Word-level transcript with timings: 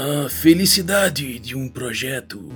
A 0.00 0.28
felicidade 0.28 1.40
de 1.40 1.56
um 1.56 1.68
projeto 1.68 2.52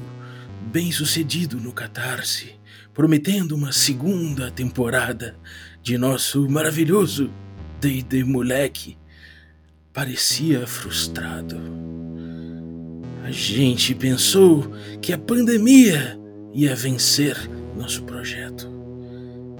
bem 0.70 0.92
sucedido 0.92 1.56
no 1.56 1.72
Catarse, 1.72 2.54
prometendo 2.95 3.56
uma 3.56 3.72
segunda 3.72 4.48
temporada 4.48 5.34
de 5.82 5.98
nosso 5.98 6.48
maravilhoso 6.48 7.32
D&D 7.80 8.23
Moleque, 8.23 8.96
parecia 9.92 10.68
frustrado. 10.68 11.60
A 13.24 13.32
gente 13.32 13.93
pensou 13.93 14.72
que 15.00 15.12
a 15.12 15.18
pandemia 15.18 16.16
ia 16.54 16.77
vencer 16.77 17.36
nosso 17.77 18.04
projeto. 18.04 18.70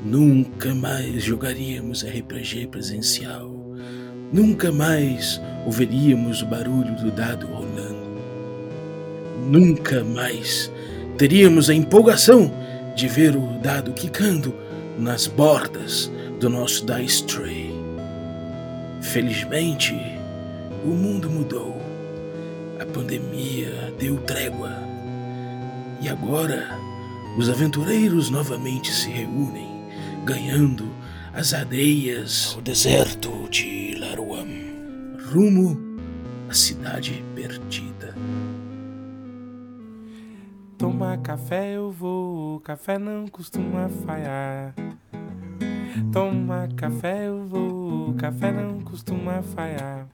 Nunca 0.05 0.73
mais 0.73 1.25
jogaríamos 1.25 2.05
RPG 2.05 2.69
presencial. 2.69 3.62
Nunca 4.33 4.73
mais 4.73 5.39
ouviríamos 5.67 6.41
o 6.41 6.47
barulho 6.47 6.95
do 6.95 7.11
dado 7.11 7.47
rolando. 7.47 8.03
Nunca 9.47 10.03
mais 10.03 10.73
teríamos 11.19 11.69
a 11.69 11.75
empolgação 11.75 12.51
de 12.97 13.09
ver 13.09 13.37
o 13.37 13.59
dado 13.63 13.93
quicando 13.93 14.55
nas 14.99 15.27
bordas 15.27 16.11
do 16.41 16.49
nosso 16.49 16.87
Dice 16.87 17.25
Tray. 17.25 17.75
Felizmente, 19.03 19.95
o 20.83 20.89
mundo 20.89 21.29
mudou. 21.29 21.77
A 22.81 22.87
pandemia 22.87 23.93
deu 23.99 24.17
trégua. 24.19 24.73
E 26.01 26.09
agora, 26.09 26.79
os 27.37 27.51
aventureiros 27.51 28.31
novamente 28.31 28.93
se 28.93 29.11
reúnem, 29.11 29.69
ganhando 30.25 30.89
as 31.35 31.53
areias 31.53 32.53
ao 32.55 32.63
deserto 32.63 33.49
de 33.51 34.02
rumo 35.33 35.79
à 36.51 36.53
cidade 36.53 37.25
perdida. 37.35 38.15
Tomar 40.77 41.17
café 41.23 41.75
eu 41.75 41.91
vou, 41.91 42.61
café 42.61 42.99
não 42.99 43.27
costuma 43.27 43.89
falhar. 43.89 44.75
Tomar 46.13 46.71
café 46.75 47.29
eu 47.29 47.47
vou, 47.47 48.13
café 48.13 48.53
não 48.53 48.83
costuma 48.83 49.41
falhar. 49.41 50.07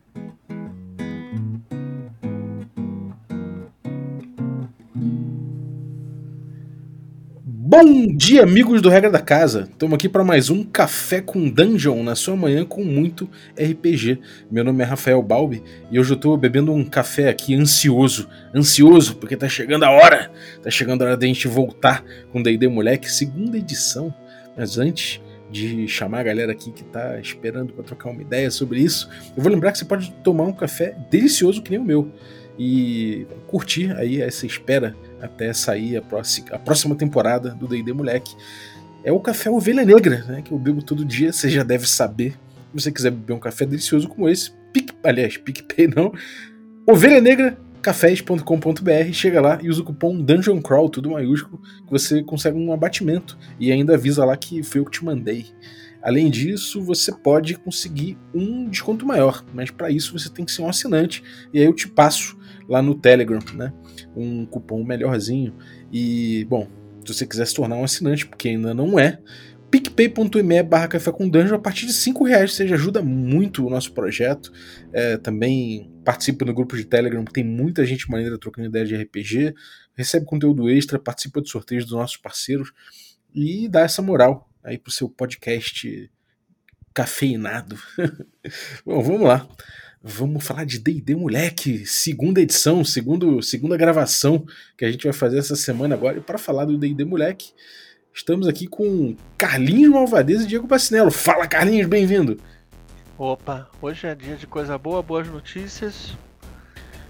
Bom 7.70 8.06
dia, 8.06 8.44
amigos 8.44 8.80
do 8.80 8.88
Regra 8.88 9.11
da 9.11 9.20
Casa. 9.20 9.69
Estamos 9.70 9.94
aqui 9.94 10.08
para 10.08 10.24
mais 10.24 10.48
um 10.48 10.64
Café 10.64 11.20
com 11.20 11.50
Dungeon 11.50 12.02
na 12.02 12.14
sua 12.14 12.34
manhã 12.34 12.64
com 12.64 12.83
muito 12.83 13.28
RPG. 13.61 14.19
Meu 14.50 14.64
nome 14.64 14.83
é 14.83 14.86
Rafael 14.86 15.22
Balbi 15.22 15.62
e 15.91 16.00
hoje 16.00 16.12
eu 16.12 16.16
estou 16.16 16.34
bebendo 16.39 16.72
um 16.72 16.83
café 16.83 17.28
aqui 17.28 17.55
ansioso, 17.55 18.27
ansioso 18.55 19.16
porque 19.16 19.36
tá 19.36 19.50
chegando 19.50 19.83
a 19.83 19.91
hora, 19.91 20.33
tá 20.62 20.70
chegando 20.70 21.02
a 21.02 21.08
hora 21.08 21.16
da 21.19 21.27
gente 21.27 21.46
voltar 21.46 22.02
com 22.33 22.42
D&D 22.42 22.69
Moleque, 22.69 23.12
segunda 23.12 23.58
edição. 23.58 24.14
Mas 24.56 24.78
antes 24.78 25.20
de 25.50 25.86
chamar 25.86 26.20
a 26.20 26.22
galera 26.22 26.52
aqui 26.52 26.72
que 26.72 26.84
tá 26.84 27.20
esperando 27.20 27.74
para 27.74 27.84
trocar 27.84 28.08
uma 28.08 28.22
ideia 28.22 28.50
sobre 28.50 28.80
isso, 28.80 29.11
eu 29.36 29.42
vou 29.42 29.52
lembrar 29.52 29.72
que 29.72 29.78
você 29.78 29.84
pode 29.84 30.11
tomar 30.24 30.44
um 30.44 30.55
café 30.55 30.96
delicioso 31.11 31.61
que 31.61 31.72
nem 31.72 31.80
o 31.80 31.84
meu 31.84 32.11
e 32.58 33.27
curtir 33.46 33.92
aí 33.92 34.22
essa 34.22 34.46
espera 34.46 34.96
até 35.20 35.52
sair 35.52 35.97
a 35.97 36.02
próxima, 36.02 36.48
a 36.52 36.58
próxima 36.58 36.94
temporada 36.94 37.50
do 37.50 37.66
D&D 37.66 37.92
Moleque. 37.92 38.34
É 39.05 39.12
o 39.12 39.20
café 39.20 39.50
Ovelha 39.50 39.84
Negra, 39.84 40.24
né, 40.24 40.42
que 40.42 40.52
eu 40.52 40.58
bebo 40.58 40.83
todo 40.83 41.05
dia, 41.05 41.33
você 41.33 41.48
já 41.48 41.62
deve 41.62 41.88
saber. 41.88 42.33
Se 42.33 42.83
você 42.83 42.92
quiser 42.92 43.11
beber 43.11 43.33
um 43.33 43.39
café 43.39 43.64
delicioso 43.64 44.08
como 44.08 44.28
esse, 44.28 44.52
pique, 44.72 44.94
aliás, 45.02 45.36
PicPay 45.36 45.89
não, 45.89 46.12
Ovelha 46.86 47.20
Negra 47.20 47.58
cafés.com.br, 47.80 49.12
chega 49.12 49.40
lá 49.40 49.58
e 49.62 49.68
usa 49.68 49.80
o 49.83 49.84
cupom 49.84 50.20
Dungeon 50.20 50.61
Crawl, 50.61 50.89
tudo 50.89 51.11
maiúsculo, 51.11 51.61
que 51.85 51.90
você 51.90 52.23
consegue 52.23 52.58
um 52.58 52.73
abatimento 52.73 53.39
e 53.58 53.70
ainda 53.70 53.95
avisa 53.95 54.24
lá 54.24 54.36
que 54.36 54.62
foi 54.62 54.80
eu 54.80 54.85
que 54.85 54.90
te 54.90 55.05
mandei. 55.05 55.46
Além 56.02 56.30
disso, 56.30 56.83
você 56.83 57.12
pode 57.12 57.55
conseguir 57.56 58.17
um 58.33 58.68
desconto 58.68 59.06
maior, 59.06 59.45
mas 59.52 59.70
para 59.70 59.90
isso 59.90 60.17
você 60.17 60.29
tem 60.29 60.45
que 60.45 60.52
ser 60.52 60.62
um 60.62 60.68
assinante 60.68 61.23
e 61.52 61.58
aí 61.58 61.64
eu 61.64 61.74
te 61.74 61.89
passo 61.89 62.37
lá 62.68 62.83
no 62.83 62.95
Telegram, 62.95 63.40
né? 63.55 63.73
Um 64.14 64.45
cupom 64.45 64.84
melhorzinho. 64.84 65.55
E, 65.92 66.45
bom, 66.48 66.68
se 67.05 67.14
você 67.14 67.27
quiser 67.27 67.46
se 67.46 67.55
tornar 67.55 67.77
um 67.77 67.84
assinante, 67.84 68.27
porque 68.27 68.48
ainda 68.48 68.74
não 68.74 68.98
é, 68.98 69.18
picpay.me 69.70 70.62
barra 70.62 70.89
café 70.89 71.11
com 71.11 71.29
dungeon, 71.29 71.56
a 71.56 71.58
partir 71.58 71.86
de 71.86 71.92
5 71.92 72.24
reais 72.24 72.55
você 72.55 72.64
ajuda 72.64 73.02
muito 73.02 73.67
o 73.67 73.70
nosso 73.70 73.92
projeto. 73.92 74.52
É, 74.92 75.17
também 75.17 75.90
participa 76.05 76.45
no 76.45 76.55
grupo 76.55 76.77
de 76.77 76.84
Telegram, 76.84 77.24
tem 77.24 77.45
muita 77.45 77.84
gente 77.84 78.11
maneira 78.11 78.39
trocando 78.39 78.68
ideia 78.68 78.85
de 78.85 78.96
RPG, 78.96 79.55
recebe 79.95 80.27
conteúdo 80.27 80.68
extra, 80.68 80.98
participa 80.98 81.40
de 81.40 81.50
sorteios 81.50 81.85
dos 81.85 81.95
nossos 81.95 82.17
parceiros 82.17 82.73
e 83.35 83.68
dá 83.68 83.80
essa 83.80 84.02
moral 84.02 84.48
aí 84.62 84.79
pro 84.79 84.92
seu 84.92 85.08
podcast 85.08 86.11
cafeinado. 86.95 87.79
Bom, 88.85 89.02
vamos 89.02 89.23
lá. 89.23 89.48
Vamos 90.03 90.45
falar 90.45 90.64
de 90.64 90.79
D&D 90.79 91.17
Moleque, 91.17 91.85
segunda 91.85 92.41
edição, 92.41 92.85
segundo, 92.85 93.42
segunda 93.42 93.77
gravação 93.77 94.47
que 94.77 94.85
a 94.85 94.91
gente 94.92 95.03
vai 95.03 95.13
fazer 95.13 95.39
essa 95.39 95.57
semana 95.57 95.97
agora. 95.97 96.19
E 96.19 96.20
para 96.20 96.39
falar 96.39 96.67
do 96.67 96.79
D&D 96.79 97.05
Moleque, 97.05 97.53
estamos 98.14 98.47
aqui 98.47 98.69
com 98.69 99.17
Carlinhos 99.36 99.92
Malvadeza 99.92 100.45
e 100.45 100.47
Diego 100.47 100.69
Bacinello. 100.69 101.11
Fala, 101.11 101.48
Carlinhos, 101.48 101.89
bem-vindo. 101.89 102.41
Opa, 103.19 103.69
hoje 103.83 104.07
é 104.07 104.14
dia 104.14 104.36
de 104.36 104.47
coisa 104.47 104.79
boa, 104.79 105.03
boas 105.03 105.27
notícias. 105.27 106.17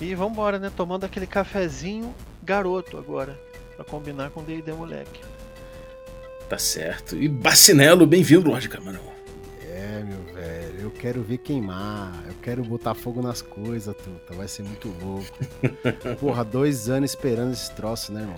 E 0.00 0.14
vamos 0.14 0.32
embora, 0.32 0.58
né? 0.58 0.72
Tomando 0.74 1.04
aquele 1.04 1.26
cafezinho 1.26 2.14
garoto 2.42 2.96
agora, 2.96 3.38
para 3.76 3.84
combinar 3.84 4.30
com 4.30 4.42
D&D 4.42 4.72
Moleque. 4.72 5.20
Tá 6.48 6.56
certo. 6.56 7.16
E 7.16 7.28
Bacinello, 7.28 8.06
bem-vindo, 8.06 8.48
Lorde 8.48 8.70
Camarão. 8.70 9.17
É, 9.78 10.02
meu 10.02 10.34
velho, 10.34 10.80
eu 10.80 10.90
quero 10.90 11.22
ver 11.22 11.38
queimar, 11.38 12.12
eu 12.26 12.34
quero 12.42 12.64
botar 12.64 12.94
fogo 12.94 13.22
nas 13.22 13.40
coisas, 13.40 13.94
Tuta, 13.94 14.34
vai 14.34 14.48
ser 14.48 14.64
muito 14.64 14.92
louco. 15.00 15.38
Porra, 16.18 16.44
dois 16.44 16.88
anos 16.88 17.10
esperando 17.10 17.52
esse 17.52 17.70
troço, 17.72 18.12
né, 18.12 18.22
irmão? 18.22 18.36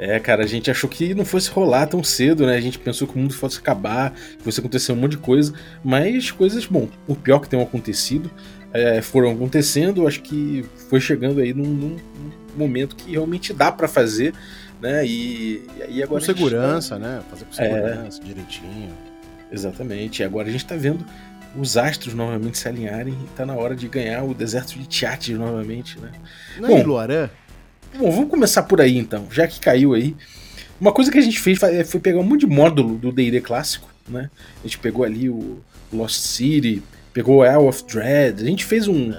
É, 0.00 0.18
cara, 0.18 0.42
a 0.42 0.46
gente 0.46 0.68
achou 0.68 0.90
que 0.90 1.14
não 1.14 1.24
fosse 1.24 1.48
rolar 1.48 1.86
tão 1.86 2.02
cedo, 2.02 2.44
né? 2.44 2.56
A 2.56 2.60
gente 2.60 2.78
pensou 2.78 3.06
que 3.06 3.14
o 3.14 3.18
mundo 3.18 3.34
fosse 3.34 3.58
acabar, 3.58 4.12
que 4.12 4.42
fosse 4.42 4.58
acontecer 4.58 4.90
um 4.90 4.96
monte 4.96 5.12
de 5.12 5.18
coisa, 5.18 5.52
mas 5.82 6.32
coisas, 6.32 6.66
bom, 6.66 6.88
o 7.06 7.14
pior 7.14 7.38
que 7.38 7.48
tenham 7.48 7.62
acontecido, 7.62 8.28
é, 8.72 9.00
foram 9.00 9.30
acontecendo, 9.30 10.08
acho 10.08 10.22
que 10.22 10.64
foi 10.88 11.00
chegando 11.00 11.40
aí 11.40 11.54
num, 11.54 11.66
num 11.66 11.96
momento 12.56 12.96
que 12.96 13.12
realmente 13.12 13.52
dá 13.52 13.70
para 13.70 13.86
fazer, 13.86 14.34
né? 14.80 15.06
E, 15.06 15.64
e 15.78 15.82
aí 15.82 16.02
agora. 16.02 16.20
Com 16.20 16.26
segurança, 16.26 16.96
tá... 16.96 16.98
né? 16.98 17.22
Fazer 17.30 17.44
com 17.44 17.52
segurança, 17.52 18.20
é... 18.20 18.24
direitinho. 18.24 19.07
Exatamente. 19.50 20.22
E 20.22 20.24
agora 20.24 20.48
a 20.48 20.50
gente 20.50 20.64
está 20.64 20.76
vendo 20.76 21.04
os 21.56 21.76
astros 21.76 22.14
novamente 22.14 22.58
se 22.58 22.68
alinharem 22.68 23.14
e 23.14 23.36
tá 23.36 23.44
na 23.44 23.54
hora 23.54 23.74
de 23.74 23.88
ganhar 23.88 24.22
o 24.24 24.34
deserto 24.34 24.78
de 24.78 24.86
Tiates 24.86 25.36
novamente, 25.36 25.98
né? 25.98 26.12
Não 26.58 26.76
é 26.76 26.82
Luarã? 26.82 27.30
Bom, 27.96 28.10
vamos 28.10 28.30
começar 28.30 28.62
por 28.64 28.80
aí 28.80 28.98
então, 28.98 29.26
já 29.30 29.46
que 29.46 29.60
caiu 29.60 29.94
aí. 29.94 30.14
Uma 30.80 30.92
coisa 30.92 31.10
que 31.10 31.18
a 31.18 31.22
gente 31.22 31.40
fez 31.40 31.58
foi 31.86 32.00
pegar 32.00 32.20
um 32.20 32.22
monte 32.22 32.40
de 32.40 32.46
módulo 32.46 32.96
do 32.96 33.10
D&D 33.10 33.40
clássico, 33.40 33.88
né? 34.08 34.30
A 34.60 34.66
gente 34.66 34.78
pegou 34.78 35.04
ali 35.04 35.28
o 35.28 35.58
Lost 35.92 36.16
City, 36.16 36.82
pegou 37.12 37.38
o 37.38 37.44
Isle 37.44 37.66
of 37.66 37.84
Dread, 37.84 38.42
a 38.42 38.46
gente 38.46 38.64
fez 38.64 38.86
um, 38.86 39.12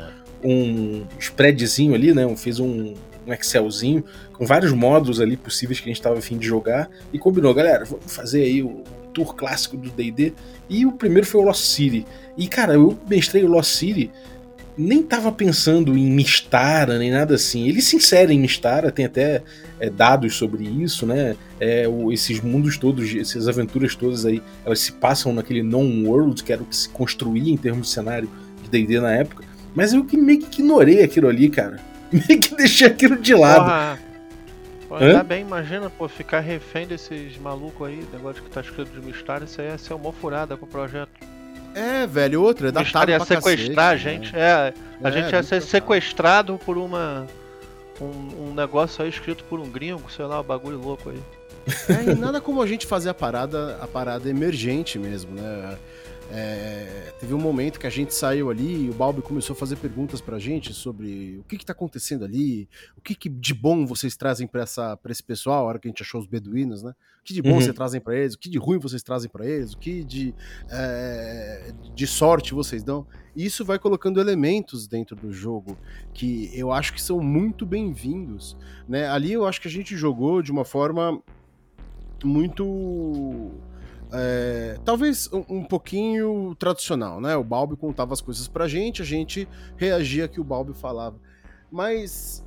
um 0.43 1.05
spreadzinho 1.19 1.93
ali, 1.93 2.13
né? 2.13 2.23
Fez 2.37 2.59
um, 2.59 2.93
um 3.27 3.33
Excelzinho 3.33 4.03
com 4.33 4.45
vários 4.45 4.71
módulos 4.71 5.19
ali 5.19 5.35
possíveis 5.35 5.79
que 5.79 5.85
a 5.85 5.89
gente 5.89 5.99
estava 5.99 6.17
afim 6.17 6.37
de 6.37 6.47
jogar 6.47 6.89
e 7.11 7.19
combinou, 7.19 7.53
galera, 7.53 7.83
vamos 7.83 8.13
fazer 8.13 8.43
aí 8.43 8.63
o 8.63 8.83
clássico 9.25 9.77
do 9.77 9.89
D&D, 9.89 10.33
e 10.69 10.85
o 10.85 10.91
primeiro 10.91 11.25
foi 11.25 11.41
o 11.41 11.43
Lost 11.43 11.65
City. 11.65 12.05
E 12.37 12.47
cara, 12.47 12.73
eu 12.73 12.97
mestrei 13.09 13.43
o 13.43 13.47
Lost 13.47 13.71
City, 13.71 14.11
nem 14.77 15.03
tava 15.03 15.29
pensando 15.29 15.97
em 15.97 16.09
Mistara, 16.09 16.97
nem 16.97 17.11
nada 17.11 17.35
assim. 17.35 17.67
Ele 17.67 17.81
se 17.81 17.97
insere 17.97 18.33
em 18.33 18.39
Mistara, 18.39 18.91
tem 18.91 19.05
até 19.05 19.43
é, 19.77 19.89
dados 19.89 20.37
sobre 20.37 20.63
isso, 20.63 21.05
né? 21.05 21.35
É, 21.59 21.85
o, 21.85 22.13
esses 22.13 22.39
mundos 22.39 22.77
todos, 22.77 23.13
essas 23.13 23.49
aventuras 23.49 23.93
todas 23.93 24.25
aí, 24.25 24.41
elas 24.65 24.79
se 24.79 24.93
passam 24.93 25.33
naquele 25.33 25.61
non-world, 25.61 26.41
que 26.43 26.53
era 26.53 26.61
o 26.61 26.65
que 26.65 26.75
se 26.75 26.87
construía 26.87 27.51
em 27.51 27.57
termos 27.57 27.87
de 27.87 27.93
cenário 27.93 28.29
de 28.63 28.69
D&D 28.69 29.01
na 29.01 29.11
época. 29.13 29.43
Mas 29.75 29.91
eu 29.91 30.05
que 30.05 30.15
meio 30.15 30.39
que 30.39 30.61
ignorei 30.61 31.03
aquilo 31.03 31.27
ali, 31.27 31.49
cara. 31.49 31.79
Meio 32.11 32.39
que 32.39 32.55
deixei 32.55 32.87
aquilo 32.87 33.17
de 33.17 33.35
lado. 33.35 33.65
Porra. 33.65 34.08
Pô, 34.89 34.95
ainda 34.95 35.23
bem, 35.23 35.41
imagina, 35.41 35.87
pô, 35.87 36.09
ficar 36.09 36.39
refém 36.39 36.87
desses 36.87 37.37
malucos 37.37 37.87
aí, 37.87 38.03
negócio 38.11 38.41
que 38.41 38.49
tá 38.49 38.59
escrito 38.59 38.89
de 38.89 39.05
mistério, 39.05 39.45
isso 39.45 39.61
aí 39.61 39.67
ia 39.67 39.77
ser 39.77 39.93
uma 39.93 40.11
furada 40.11 40.57
pro 40.57 40.65
projeto. 40.65 41.11
É, 41.75 42.07
velho, 42.07 42.41
outro, 42.41 42.67
é 42.67 42.71
datado 42.71 43.11
ia 43.11 43.19
sequestrar 43.19 43.91
cacete, 43.91 44.07
a 44.07 44.11
gente, 44.11 44.33
né? 44.33 44.41
é, 44.41 44.73
a 45.03 45.09
é, 45.09 45.11
gente 45.11 45.31
ia 45.31 45.43
ser 45.43 45.61
sequestrado 45.61 46.59
por 46.65 46.75
uma 46.75 47.27
um, 48.01 48.49
um, 48.49 48.53
negócio 48.55 49.03
aí 49.03 49.09
escrito 49.09 49.43
por 49.43 49.59
um 49.59 49.69
gringo, 49.69 50.09
sei 50.11 50.25
lá, 50.25 50.41
um 50.41 50.43
bagulho 50.43 50.79
louco 50.79 51.11
aí. 51.11 51.21
É, 51.87 52.11
e 52.11 52.15
nada 52.15 52.41
como 52.41 52.59
a 52.59 52.65
gente 52.65 52.87
fazer 52.87 53.09
a 53.09 53.13
parada, 53.13 53.77
a 53.79 53.85
parada 53.85 54.27
emergente 54.27 54.97
mesmo, 54.97 55.35
né? 55.35 55.77
É, 56.31 57.11
teve 57.19 57.33
um 57.33 57.39
momento 57.39 57.79
que 57.79 57.87
a 57.87 57.89
gente 57.89 58.13
saiu 58.13 58.51
ali 58.51 58.85
e 58.85 58.89
o 58.89 58.93
Balbi 58.93 59.19
começou 59.21 59.55
a 59.55 59.57
fazer 59.57 59.77
perguntas 59.77 60.21
pra 60.21 60.37
gente 60.37 60.73
sobre 60.75 61.37
o 61.39 61.43
que 61.43 61.57
que 61.57 61.65
tá 61.65 61.73
acontecendo 61.73 62.23
ali, 62.23 62.69
o 62.95 63.01
que, 63.01 63.15
que 63.15 63.27
de 63.27 63.51
bom 63.51 63.83
vocês 63.83 64.15
trazem 64.15 64.45
pra, 64.45 64.61
essa, 64.61 64.95
pra 64.95 65.11
esse 65.11 65.23
pessoal, 65.23 65.65
a 65.65 65.67
hora 65.69 65.79
que 65.79 65.87
a 65.87 65.91
gente 65.91 66.03
achou 66.03 66.21
os 66.21 66.27
beduínos, 66.27 66.83
né? 66.83 66.91
O 67.19 67.23
que 67.23 67.33
de 67.33 67.41
bom 67.41 67.49
Uhum. 67.53 67.61
vocês 67.61 67.75
trazem 67.75 67.99
pra 67.99 68.15
eles, 68.15 68.35
o 68.35 68.39
que 68.39 68.47
de 68.47 68.59
ruim 68.59 68.77
vocês 68.77 69.01
trazem 69.01 69.27
pra 69.29 69.43
eles, 69.45 69.73
o 69.73 69.77
que 69.79 70.03
de, 70.03 70.35
é, 70.69 71.73
de 71.95 72.05
sorte 72.05 72.53
vocês 72.53 72.83
dão. 72.83 73.07
E 73.35 73.43
isso 73.45 73.65
vai 73.65 73.79
colocando 73.79 74.19
elementos 74.19 74.87
dentro 74.87 75.15
do 75.15 75.33
jogo 75.33 75.77
que 76.13 76.51
eu 76.53 76.71
acho 76.71 76.93
que 76.93 77.01
são 77.01 77.19
muito 77.21 77.65
bem-vindos. 77.65 78.55
Né? 78.87 79.07
Ali 79.07 79.33
eu 79.33 79.47
acho 79.47 79.59
que 79.59 79.67
a 79.67 79.71
gente 79.71 79.97
jogou 79.97 80.43
de 80.43 80.51
uma 80.51 80.63
forma 80.63 81.19
muito. 82.23 83.51
É, 84.11 84.77
talvez 84.83 85.29
um, 85.31 85.57
um 85.59 85.63
pouquinho 85.63 86.55
tradicional, 86.55 87.21
né? 87.21 87.35
O 87.35 87.43
Balbi 87.43 87.75
contava 87.75 88.13
as 88.13 88.21
coisas 88.21 88.47
pra 88.47 88.67
gente, 88.67 89.01
a 89.01 89.05
gente 89.05 89.47
reagia 89.77 90.27
que 90.27 90.39
o 90.39 90.43
Balbi 90.43 90.73
falava. 90.73 91.19
Mas 91.71 92.43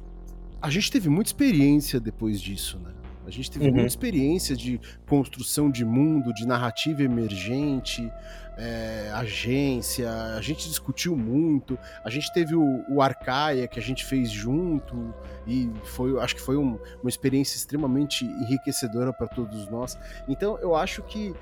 a 0.60 0.70
gente 0.70 0.90
teve 0.90 1.08
muita 1.08 1.28
experiência 1.30 2.00
depois 2.00 2.40
disso, 2.40 2.78
né? 2.78 2.90
A 3.24 3.30
gente 3.30 3.48
teve 3.50 3.66
Uhum. 3.66 3.72
muita 3.72 3.86
experiência 3.86 4.56
de 4.56 4.80
construção 5.08 5.70
de 5.70 5.84
mundo, 5.84 6.34
de 6.34 6.44
narrativa 6.44 7.04
emergente, 7.04 8.10
é, 8.58 9.10
agência, 9.14 10.10
a 10.36 10.40
gente 10.40 10.68
discutiu 10.68 11.16
muito, 11.16 11.78
a 12.04 12.10
gente 12.10 12.30
teve 12.34 12.54
o, 12.56 12.84
o 12.90 13.00
Arcaia 13.00 13.66
que 13.68 13.78
a 13.78 13.82
gente 13.82 14.04
fez 14.04 14.28
junto, 14.30 15.14
e 15.46 15.70
foi, 15.84 16.18
acho 16.20 16.34
que 16.34 16.40
foi 16.42 16.56
um- 16.56 16.78
uma 17.00 17.08
experiência 17.08 17.56
extremamente 17.56 18.24
enriquecedora 18.24 19.12
para 19.12 19.28
todos 19.28 19.68
nós. 19.70 19.96
Então 20.28 20.58
eu 20.58 20.74
acho 20.74 21.02
que 21.04 21.32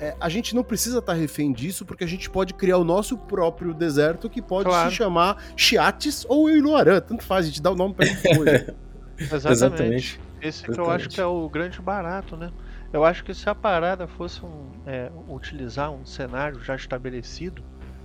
é, 0.00 0.14
a 0.20 0.28
gente 0.28 0.54
não 0.54 0.62
precisa 0.62 0.98
estar 0.98 1.12
refém 1.14 1.52
disso, 1.52 1.84
porque 1.84 2.04
a 2.04 2.06
gente 2.06 2.28
pode 2.30 2.54
criar 2.54 2.78
o 2.78 2.84
nosso 2.84 3.16
próprio 3.18 3.74
deserto 3.74 4.28
que 4.30 4.40
pode 4.40 4.68
Claro. 4.68 4.90
se 4.90 4.96
chamar 4.96 5.42
Chiates 5.56 6.24
ou 6.28 6.48
Iluarã, 6.50 7.00
tanto 7.00 7.24
faz, 7.24 7.46
a 7.46 7.48
gente 7.48 7.60
dá 7.62 7.70
o 7.70 7.74
nome 7.76 7.94
pra 7.94 8.06
gente 8.06 8.20
hoje. 8.38 8.74
Exatamente. 9.18 9.52
Exatamente. 9.52 10.20
Esse 10.40 10.62
que 10.64 10.78
eu 10.78 10.88
acho 10.90 11.08
que 11.08 11.20
é 11.20 11.26
o 11.26 11.48
grande 11.48 11.80
barato, 11.80 12.36
né? 12.36 12.50
Eu 12.92 13.04
acho 13.04 13.24
que 13.24 13.34
se 13.34 13.48
a 13.50 13.54
parada 13.54 14.06
fosse 14.06 14.42
um, 14.44 14.70
é, 14.86 15.10
utilizar 15.28 15.90
um 15.90 16.06
cenário 16.06 16.62
já 16.62 16.76
estabelecido, 16.76 17.62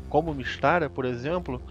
como 0.09 0.33
Mistara, 0.33 0.89
por 0.89 1.05
exemplo, 1.05 1.61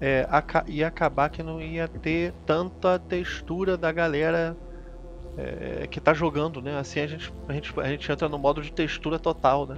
é, 0.00 0.26
aca- 0.30 0.64
ia 0.68 0.86
acabar 0.86 1.30
que 1.30 1.42
não 1.42 1.60
ia 1.60 1.88
ter 1.88 2.32
tanta 2.46 2.98
textura 2.98 3.76
da 3.76 3.90
galera 3.90 4.54
é, 5.36 5.86
que 5.86 6.00
tá 6.00 6.12
jogando, 6.12 6.60
né? 6.60 6.78
Assim 6.78 7.00
a 7.00 7.06
gente, 7.06 7.32
a, 7.48 7.52
gente, 7.52 7.80
a 7.80 7.88
gente 7.88 8.10
entra 8.10 8.28
no 8.28 8.38
modo 8.38 8.62
de 8.62 8.72
textura 8.72 9.18
total, 9.18 9.66
né? 9.66 9.76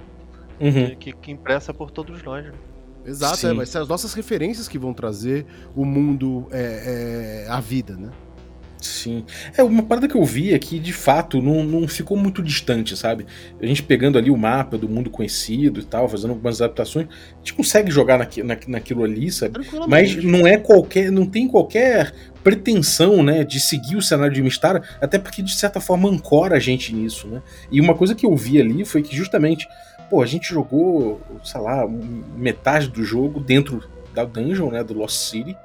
Uhum. 0.59 0.95
Que, 0.95 1.11
que 1.13 1.31
impressa 1.31 1.73
por 1.73 1.91
todos 1.91 2.21
nós. 2.23 2.45
Né? 2.45 2.53
Exato, 3.05 3.45
é, 3.47 3.53
vai 3.53 3.65
ser 3.65 3.77
as 3.79 3.87
nossas 3.87 4.13
referências 4.13 4.67
que 4.67 4.79
vão 4.79 4.93
trazer 4.93 5.45
o 5.75 5.85
mundo 5.85 6.47
é, 6.51 7.45
é, 7.45 7.51
à 7.51 7.59
vida, 7.59 7.95
né? 7.95 8.11
Sim. 8.85 9.25
É, 9.57 9.63
uma 9.63 9.83
parada 9.83 10.07
que 10.07 10.15
eu 10.15 10.23
vi 10.23 10.53
é 10.53 10.59
que, 10.59 10.79
de 10.79 10.93
fato, 10.93 11.41
não, 11.41 11.63
não 11.63 11.87
ficou 11.87 12.15
muito 12.15 12.41
distante, 12.43 12.95
sabe? 12.95 13.25
A 13.59 13.65
gente 13.65 13.81
pegando 13.81 14.17
ali 14.17 14.29
o 14.29 14.37
mapa 14.37 14.77
do 14.77 14.87
mundo 14.87 15.09
conhecido 15.09 15.79
e 15.79 15.83
tal, 15.83 16.07
fazendo 16.07 16.31
algumas 16.31 16.61
adaptações, 16.61 17.07
a 17.07 17.37
gente 17.37 17.53
consegue 17.53 17.89
jogar 17.91 18.19
naqui, 18.19 18.43
na, 18.43 18.57
naquilo 18.67 19.03
ali, 19.03 19.31
sabe? 19.31 19.59
Mas 19.87 20.15
não 20.23 20.45
é 20.45 20.57
qualquer. 20.57 21.11
não 21.11 21.25
tem 21.25 21.47
qualquer 21.47 22.13
pretensão, 22.43 23.23
né, 23.23 23.43
de 23.43 23.59
seguir 23.59 23.95
o 23.95 24.01
cenário 24.03 24.31
de 24.31 24.43
Mistara, 24.43 24.83
até 25.01 25.17
porque, 25.17 25.41
de 25.41 25.53
certa 25.53 25.81
forma, 25.81 26.07
ancora 26.07 26.57
a 26.57 26.59
gente 26.59 26.93
nisso, 26.93 27.27
né? 27.27 27.41
E 27.71 27.81
uma 27.81 27.95
coisa 27.95 28.13
que 28.13 28.25
eu 28.25 28.35
vi 28.35 28.61
ali 28.61 28.85
foi 28.85 29.01
que, 29.01 29.15
justamente, 29.15 29.67
pô, 30.11 30.21
a 30.21 30.27
gente 30.27 30.53
jogou, 30.53 31.19
sei 31.43 31.59
lá, 31.59 31.87
metade 32.37 32.89
do 32.89 33.03
jogo 33.03 33.39
dentro 33.39 33.83
da 34.13 34.23
dungeon, 34.23 34.69
né, 34.69 34.83
do 34.83 34.93
Lost 34.93 35.15
City, 35.15 35.57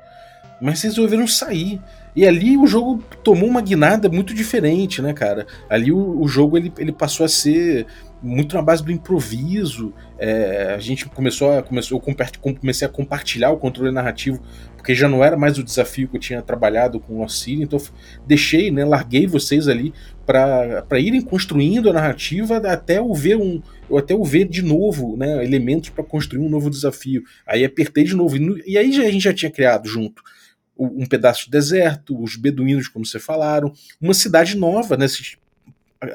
mas 0.61 0.83
resolveram 0.83 1.27
sair. 1.27 1.81
E 2.15 2.27
ali 2.27 2.57
o 2.57 2.67
jogo 2.67 3.03
tomou 3.23 3.49
uma 3.49 3.61
guinada 3.61 4.09
muito 4.09 4.35
diferente, 4.35 5.01
né, 5.01 5.13
cara? 5.13 5.47
Ali 5.69 5.93
o, 5.93 6.21
o 6.21 6.27
jogo 6.27 6.57
ele, 6.59 6.73
ele 6.79 6.93
passou 6.93 7.25
a 7.25 7.29
ser 7.29 7.87
muito 8.23 8.55
na 8.55 8.61
base 8.63 8.85
do 8.85 8.93
improviso. 8.93 9.95
é, 10.19 10.75
a 10.75 10.79
gente 10.79 11.07
começou 11.07 11.57
a, 11.57 11.63
começou, 11.63 11.97
eu 12.05 12.55
comecei 12.55 12.87
a 12.87 12.91
compartilhar 12.91 13.51
o 13.51 13.57
controle 13.57 13.93
narrativo, 13.93 14.43
porque 14.77 14.95
já 14.95 15.09
não 15.09 15.25
era 15.25 15.37
mais 15.37 15.57
o 15.57 15.63
desafio 15.65 16.09
que 16.09 16.17
eu 16.17 16.21
tinha 16.21 16.43
trabalhado 16.43 16.99
com 17.01 17.23
o 17.25 17.29
City, 17.29 17.63
então 17.63 17.79
deixei, 18.27 18.71
né, 18.71 18.85
larguei 18.85 19.27
vocês 19.27 19.69
ali 19.69 19.95
para 20.27 20.99
irem 20.99 21.21
construindo 21.23 21.89
a 21.91 21.93
narrativa 21.93 22.57
até 22.59 22.99
eu 22.99 23.13
ver 23.15 23.37
um 23.37 23.63
eu 23.89 23.99
até 23.99 24.15
eu 24.15 24.23
ver 24.23 24.47
de 24.47 24.63
novo, 24.63 25.17
né, 25.17 25.45
elementos 25.45 25.91
para 25.91 26.05
construir 26.05 26.41
um 26.41 26.49
novo 26.49 26.71
desafio. 26.71 27.23
Aí 27.47 27.65
apertei 27.65 28.05
de 28.05 28.15
novo 28.15 28.37
e, 28.37 28.73
e 28.73 28.79
aí 28.79 28.93
já, 28.93 29.03
a 29.03 29.11
gente 29.11 29.23
já 29.25 29.35
tinha 29.35 29.51
criado 29.51 29.89
junto 29.89 30.23
o- 30.23 30.50
um 30.87 31.07
pedaço 31.07 31.45
de 31.45 31.51
deserto, 31.51 32.21
os 32.21 32.37
beduínos, 32.37 32.89
como 32.89 33.05
você 33.05 33.19
falaram, 33.19 33.73
uma 34.01 34.15
cidade 34.15 34.57
nova, 34.57 34.97
né? 34.97 35.07
Vocês 35.07 35.37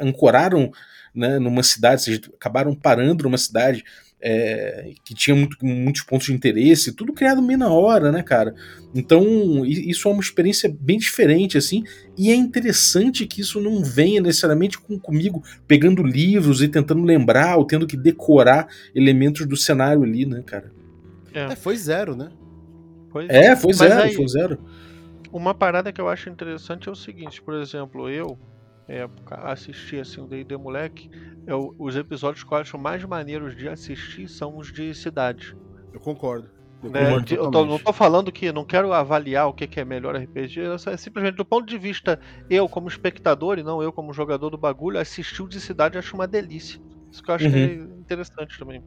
ancoraram 0.02 0.72
né, 1.14 1.40
numa 1.40 1.64
cidade, 1.64 2.02
vocês 2.02 2.22
acabaram 2.36 2.76
parando 2.76 3.24
numa 3.24 3.38
cidade 3.38 3.84
é, 4.28 4.92
que 5.04 5.14
tinha 5.14 5.36
muito- 5.36 5.64
muitos 5.64 6.02
pontos 6.02 6.28
de 6.28 6.34
interesse, 6.34 6.94
tudo 6.94 7.14
criado 7.14 7.44
meio 7.44 7.60
na 7.60 7.70
hora, 7.70 8.12
né, 8.12 8.24
cara? 8.24 8.56
Então, 8.94 9.64
isso 9.66 10.08
é 10.08 10.12
uma 10.12 10.22
experiência 10.22 10.74
bem 10.80 10.98
diferente, 10.98 11.58
assim, 11.58 11.84
e 12.18 12.32
é 12.32 12.36
interessante 12.36 13.28
que 13.28 13.42
isso 13.42 13.62
não 13.62 13.84
venha 13.84 14.20
necessariamente 14.20 14.80
com, 14.80 14.98
comigo 14.98 15.44
pegando 15.68 16.02
livros 16.02 16.64
e 16.64 16.68
tentando 16.68 17.04
lembrar 17.04 17.58
ou 17.58 17.66
tendo 17.66 17.86
que 17.86 17.96
decorar 17.96 18.68
elementos 18.96 19.46
do 19.46 19.56
cenário 19.56 20.02
ali, 20.02 20.26
né, 20.26 20.42
cara? 20.44 20.72
É, 21.34 21.56
foi 21.56 21.78
zero, 21.78 22.16
né? 22.16 22.30
Pois 23.16 23.30
É, 23.30 23.56
foi 23.56 23.70
Mas 23.70 23.78
zero, 23.78 24.02
aí- 24.02 24.14
foi 24.14 24.28
zero. 24.28 24.60
Uma 25.32 25.54
parada 25.54 25.90
que 25.94 26.02
eu 26.02 26.10
acho 26.10 26.30
interessante 26.30 26.90
é 26.90 26.92
o 26.92 26.96
seguinte, 26.96 27.42
por 27.42 27.54
exemplo, 27.54 28.10
eu 28.10 28.38
é, 28.90 29.08
assisti 29.32 29.98
assim 29.98 30.20
o 30.20 30.28
D&D 30.28 30.58
moleque, 30.58 31.10
eu, 31.48 31.74
os 31.80 31.96
episódios 31.96 32.44
que 32.44 32.54
eu 32.54 32.58
acho 32.58 32.78
mais 32.78 33.06
maneiros 33.06 33.56
de 33.56 33.70
assistir 33.70 34.28
são 34.28 34.58
os 34.58 34.70
de 34.70 34.94
cidade. 34.94 35.56
Eu 35.94 36.00
concordo. 36.02 36.50
Eu 36.84 36.92
né? 36.92 37.06
concordo 37.06 37.26
De- 37.26 37.36
eu 37.36 37.50
tô- 37.50 37.66
não 37.66 37.80
tô 37.80 37.94
falando 37.94 38.34
que 38.34 38.52
não 38.52 38.66
quero 38.66 38.92
avaliar 38.92 39.48
o 39.48 39.54
que, 39.54 39.66
que 39.66 39.80
é 39.80 39.86
melhor 39.86 40.14
RPG, 40.18 40.60
é 40.60 40.78
só- 40.78 40.92
é 40.92 40.98
simplesmente 40.98 41.38
do 41.38 41.46
ponto 41.46 41.66
de 41.66 41.78
vista 41.78 42.20
eu 42.50 42.68
como 42.68 42.90
espectador 42.90 43.58
e 43.58 43.64
não 43.64 43.82
eu 43.82 43.94
como 43.94 44.12
jogador 44.12 44.50
do 44.50 44.58
bagulho, 44.58 45.00
assistir 45.00 45.42
o 45.42 45.48
de 45.48 45.62
cidade 45.62 45.98
acho 45.98 46.16
uma 46.18 46.28
delícia. 46.28 46.82
Isso 47.10 47.24
que 47.24 47.32
eu 47.32 47.36
acho 47.36 47.50
que 47.50 47.56
é 47.58 47.74
interessante 47.76 48.60
também. 48.60 48.84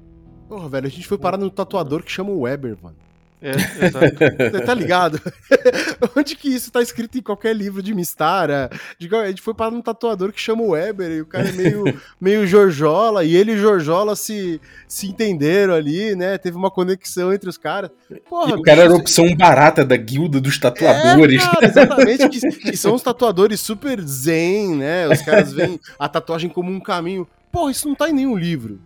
Porra, 0.46 0.68
velho, 0.68 0.86
a 0.86 0.90
gente 0.90 1.06
foi 1.08 1.16
parar 1.16 1.38
no 1.38 1.50
tatuador 1.50 2.02
que 2.02 2.12
chama 2.12 2.28
o 2.30 2.40
Weber, 2.40 2.76
mano. 2.82 3.07
É, 3.40 3.50
exato. 3.86 4.64
Tá 4.66 4.74
ligado? 4.74 5.20
Onde 6.16 6.36
que 6.36 6.48
isso 6.48 6.70
tá 6.70 6.82
escrito 6.82 7.16
em 7.18 7.22
qualquer 7.22 7.54
livro 7.54 7.82
de 7.82 7.94
Mistara? 7.94 8.68
De 8.98 9.14
A 9.14 9.28
gente 9.28 9.40
foi 9.40 9.54
parar 9.54 9.70
num 9.70 9.80
tatuador 9.80 10.32
que 10.32 10.40
chama 10.40 10.62
o 10.62 10.70
Weber 10.70 11.10
e 11.10 11.20
o 11.20 11.26
cara 11.26 11.48
é 11.48 11.52
meio, 11.52 11.84
meio 12.20 12.46
Jorjola, 12.46 13.24
e 13.24 13.34
ele 13.34 13.52
e 13.52 13.58
Jorjola 13.58 14.16
se, 14.16 14.60
se 14.86 15.06
entenderam 15.06 15.74
ali, 15.74 16.14
né? 16.14 16.36
Teve 16.36 16.56
uma 16.56 16.70
conexão 16.70 17.32
entre 17.32 17.48
os 17.48 17.56
caras. 17.56 17.90
Porra, 18.28 18.56
o 18.56 18.62
cara 18.62 18.82
era 18.82 18.92
a 18.92 18.96
opção 18.96 19.34
barata 19.34 19.84
da 19.84 19.96
guilda 19.96 20.40
dos 20.40 20.58
tatuadores. 20.58 21.42
É, 21.42 21.46
cara, 21.46 21.66
exatamente, 21.66 22.28
que, 22.28 22.40
que 22.70 22.76
são 22.76 22.94
os 22.94 23.02
tatuadores 23.02 23.60
super 23.60 24.00
zen, 24.00 24.76
né? 24.76 25.08
Os 25.08 25.22
caras 25.22 25.52
veem 25.52 25.80
a 25.98 26.08
tatuagem 26.08 26.50
como 26.50 26.70
um 26.70 26.80
caminho. 26.80 27.26
Porra, 27.50 27.70
isso 27.70 27.88
não 27.88 27.94
tá 27.94 28.10
em 28.10 28.12
nenhum 28.12 28.36
livro. 28.36 28.80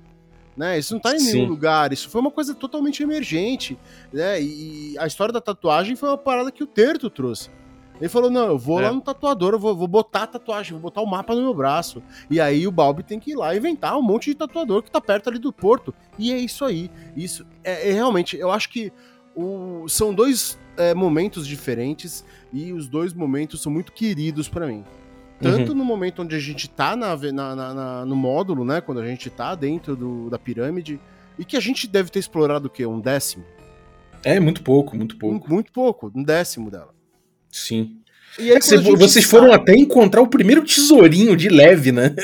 Né? 0.56 0.78
Isso 0.78 0.92
não 0.92 1.00
tá 1.00 1.14
em 1.14 1.18
nenhum 1.18 1.30
Sim. 1.30 1.46
lugar. 1.46 1.92
Isso 1.92 2.10
foi 2.10 2.20
uma 2.20 2.30
coisa 2.30 2.54
totalmente 2.54 3.02
emergente. 3.02 3.78
Né? 4.12 4.42
E 4.42 4.94
a 4.98 5.06
história 5.06 5.32
da 5.32 5.40
tatuagem 5.40 5.96
foi 5.96 6.08
uma 6.10 6.18
parada 6.18 6.52
que 6.52 6.62
o 6.62 6.66
Terto 6.66 7.08
trouxe. 7.08 7.50
Ele 8.00 8.08
falou: 8.08 8.30
não, 8.30 8.46
eu 8.48 8.58
vou 8.58 8.80
É. 8.80 8.84
lá 8.84 8.92
no 8.92 9.00
tatuador, 9.00 9.52
eu 9.54 9.58
vou, 9.58 9.74
vou 9.76 9.86
botar 9.86 10.24
a 10.24 10.26
tatuagem, 10.26 10.72
vou 10.72 10.80
botar 10.80 11.00
o 11.00 11.06
mapa 11.06 11.34
no 11.34 11.40
meu 11.42 11.54
braço. 11.54 12.02
E 12.28 12.40
aí 12.40 12.66
o 12.66 12.72
Balbi 12.72 13.02
tem 13.02 13.18
que 13.20 13.30
ir 13.30 13.36
lá 13.36 13.56
inventar 13.56 13.96
um 13.96 14.02
monte 14.02 14.26
de 14.26 14.34
tatuador 14.34 14.82
que 14.82 14.90
tá 14.90 15.00
perto 15.00 15.28
ali 15.30 15.38
do 15.38 15.52
porto. 15.52 15.94
E 16.18 16.32
é 16.32 16.36
isso 16.38 16.64
aí. 16.64 16.90
Isso 17.16 17.46
é, 17.62 17.90
é 17.90 17.92
realmente, 17.92 18.36
eu 18.36 18.50
acho 18.50 18.68
que 18.70 18.92
o- 19.34 19.86
são 19.88 20.12
dois 20.12 20.58
é, 20.76 20.92
momentos 20.94 21.46
diferentes 21.46 22.24
e 22.52 22.72
os 22.72 22.88
dois 22.88 23.12
momentos 23.14 23.62
são 23.62 23.70
muito 23.72 23.92
queridos 23.92 24.48
pra 24.48 24.66
mim. 24.66 24.84
Tanto 25.42 25.74
no 25.74 25.84
momento 25.84 26.22
onde 26.22 26.34
a 26.36 26.38
gente 26.38 26.68
tá 26.70 26.94
na, 26.96 27.16
na- 27.16 27.56
na- 27.56 27.74
na- 27.74 28.04
no 28.06 28.16
módulo, 28.16 28.64
né? 28.64 28.80
Quando 28.80 29.00
a 29.00 29.06
gente 29.06 29.28
tá 29.30 29.54
dentro 29.54 29.94
do- 29.96 30.30
da 30.30 30.38
pirâmide, 30.38 31.00
e 31.38 31.44
que 31.44 31.56
a 31.56 31.60
gente 31.60 31.86
deve 31.88 32.10
ter 32.10 32.18
explorado 32.18 32.66
o 32.68 32.70
quê? 32.70 32.86
Um 32.86 33.00
décimo? 33.00 33.44
É, 34.24 34.38
muito 34.38 34.62
pouco, 34.62 34.96
muito 34.96 35.16
pouco. 35.16 35.46
Um- 35.50 35.54
muito 35.54 35.72
pouco, 35.72 36.12
um 36.14 36.22
décimo 36.22 36.70
dela. 36.70 36.94
Sim. 37.50 37.96
E 38.38 38.50
aí, 38.50 38.56
É 38.56 38.60
cê- 38.62 38.78
vocês 38.78 39.12
sai- 39.12 39.22
foram 39.40 39.52
até 39.52 39.74
encontrar 39.74 40.22
o 40.22 40.26
primeiro 40.26 40.64
tesourinho 40.64 41.36
de 41.36 41.48
leve, 41.50 41.92
né? 41.92 42.14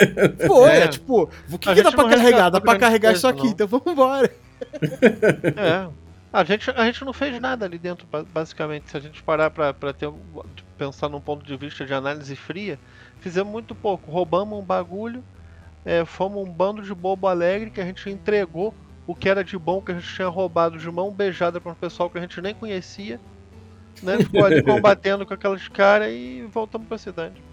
Pô, 0.47 0.67
é, 0.67 0.85
É. 0.85 0.89
tipo, 0.89 1.29
o 1.51 1.59
que, 1.59 1.69
A 1.69 1.75
que 1.75 1.83
dá 1.83 1.93
pra 1.93 2.09
carregar? 2.09 2.49
Dá 2.51 2.61
pra 2.61 2.79
carregar 2.79 3.13
isso 3.13 3.27
aqui, 3.29 3.43
não. 3.45 3.51
então 3.51 3.67
vamos 3.67 3.87
embora. 3.87 4.31
É. 5.57 5.89
A 6.33 6.45
gente, 6.45 6.71
a 6.71 6.85
gente 6.85 7.05
não 7.05 7.13
fez 7.13 7.41
nada 7.41 7.65
ali 7.65 7.79
dentro, 7.79 8.07
ba- 8.11 8.25
basicamente. 8.33 8.91
Se 8.91 8.97
a 8.97 9.01
gente 9.01 9.23
parar 9.23 9.51
pra, 9.51 9.73
pra 9.73 9.93
ter, 9.93 10.07
um- 10.07 10.19
pensar 10.77 11.09
num 11.09 11.21
ponto 11.21 11.45
de 11.45 11.57
vista 11.57 11.85
de 11.87 11.93
análise 11.95 12.35
fria, 12.37 12.79
fizemos 13.21 13.53
muito 13.53 13.75
pouco. 13.75 14.11
Roubamos 14.11 14.59
um 14.59 14.63
bagulho, 14.63 15.23
é, 15.85 16.05
fomos 16.05 16.47
um 16.47 16.51
bando 16.51 16.83
de 16.83 16.95
bobo 16.95 17.27
alegre 17.27 17.71
que 17.71 17.81
a 17.81 17.85
gente 17.85 18.09
entregou 18.11 18.75
o 19.07 19.15
que 19.15 19.29
era 19.29 19.43
de 19.43 19.57
bom 19.57 19.81
que 19.81 19.91
a 19.91 19.95
gente 19.95 20.15
tinha 20.15 20.29
roubado 20.29 20.79
de 20.79 20.91
mão 20.91 21.11
beijada 21.11 21.61
para 21.61 21.73
um 21.73 21.75
pessoal 21.75 22.11
que 22.11 22.19
a 22.19 22.21
gente 22.21 22.41
nem 22.41 22.55
conhecia. 22.55 23.19
Né? 24.03 24.19
Ficou 24.19 24.45
ali 24.45 24.61
combatendo 24.65 25.25
com 25.25 25.33
aqueles 25.33 25.67
caras 25.69 26.13
e 26.13 26.47
voltamos 26.53 26.87
pra 26.87 26.99
cidade. 26.99 27.49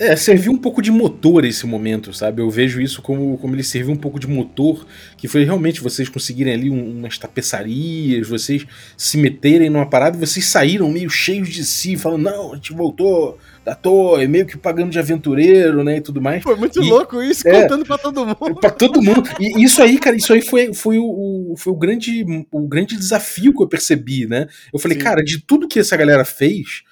É, 0.00 0.16
serviu 0.16 0.50
um 0.50 0.56
pouco 0.56 0.80
de 0.80 0.90
motor 0.90 1.44
esse 1.44 1.66
momento, 1.66 2.14
sabe? 2.14 2.40
Eu 2.40 2.48
vejo 2.48 2.80
isso 2.80 3.02
como, 3.02 3.36
como 3.36 3.54
ele 3.54 3.62
serviu 3.62 3.92
um 3.92 3.96
pouco 3.98 4.18
de 4.18 4.26
motor, 4.26 4.86
que 5.14 5.28
foi 5.28 5.44
realmente 5.44 5.82
vocês 5.82 6.08
conseguirem 6.08 6.54
ali 6.54 6.70
um, 6.70 6.98
umas 6.98 7.18
tapeçarias, 7.18 8.26
vocês 8.26 8.66
se 8.96 9.18
meterem 9.18 9.68
numa 9.68 9.84
parada 9.84 10.16
e 10.16 10.20
vocês 10.20 10.46
saíram 10.46 10.88
meio 10.88 11.10
cheios 11.10 11.50
de 11.50 11.62
si, 11.66 11.98
falando, 11.98 12.22
não, 12.22 12.52
a 12.52 12.54
gente 12.54 12.72
voltou 12.72 13.38
da 13.70 13.74
torre, 13.76 14.26
meio 14.26 14.44
que 14.46 14.56
pagando 14.58 14.90
de 14.90 14.98
aventureiro, 14.98 15.84
né, 15.84 15.98
e 15.98 16.00
tudo 16.00 16.20
mais. 16.20 16.42
Foi 16.42 16.56
muito 16.56 16.82
E- 16.82 16.88
louco 16.90 17.22
isso, 17.22 17.46
é. 17.46 17.62
contando 17.62 17.84
pra 17.86 17.96
todo 17.96 18.26
mundo. 18.26 18.36
Pra 18.60 18.70
todo 18.70 19.00
mundo. 19.00 19.22
E 19.38 19.62
isso 19.62 19.80
aí, 19.80 19.96
cara, 19.96 20.16
isso 20.16 20.32
aí 20.32 20.42
foi, 20.42 20.74
foi, 20.74 20.98
o, 20.98 21.04
o- 21.52 21.54
foi 21.56 21.72
o, 21.72 21.76
grande, 21.76 22.24
o 22.50 22.66
grande 22.66 22.96
desafio 22.96 23.54
que 23.54 23.62
eu 23.62 23.68
percebi, 23.68 24.26
né? 24.26 24.48
Eu 24.72 24.80
falei, 24.80 24.98
Sim. 24.98 25.04
cara, 25.04 25.22
de 25.22 25.40
tudo 25.40 25.68
que 25.68 25.78
essa 25.78 25.96
galera 25.96 26.24
fez, 26.24 26.82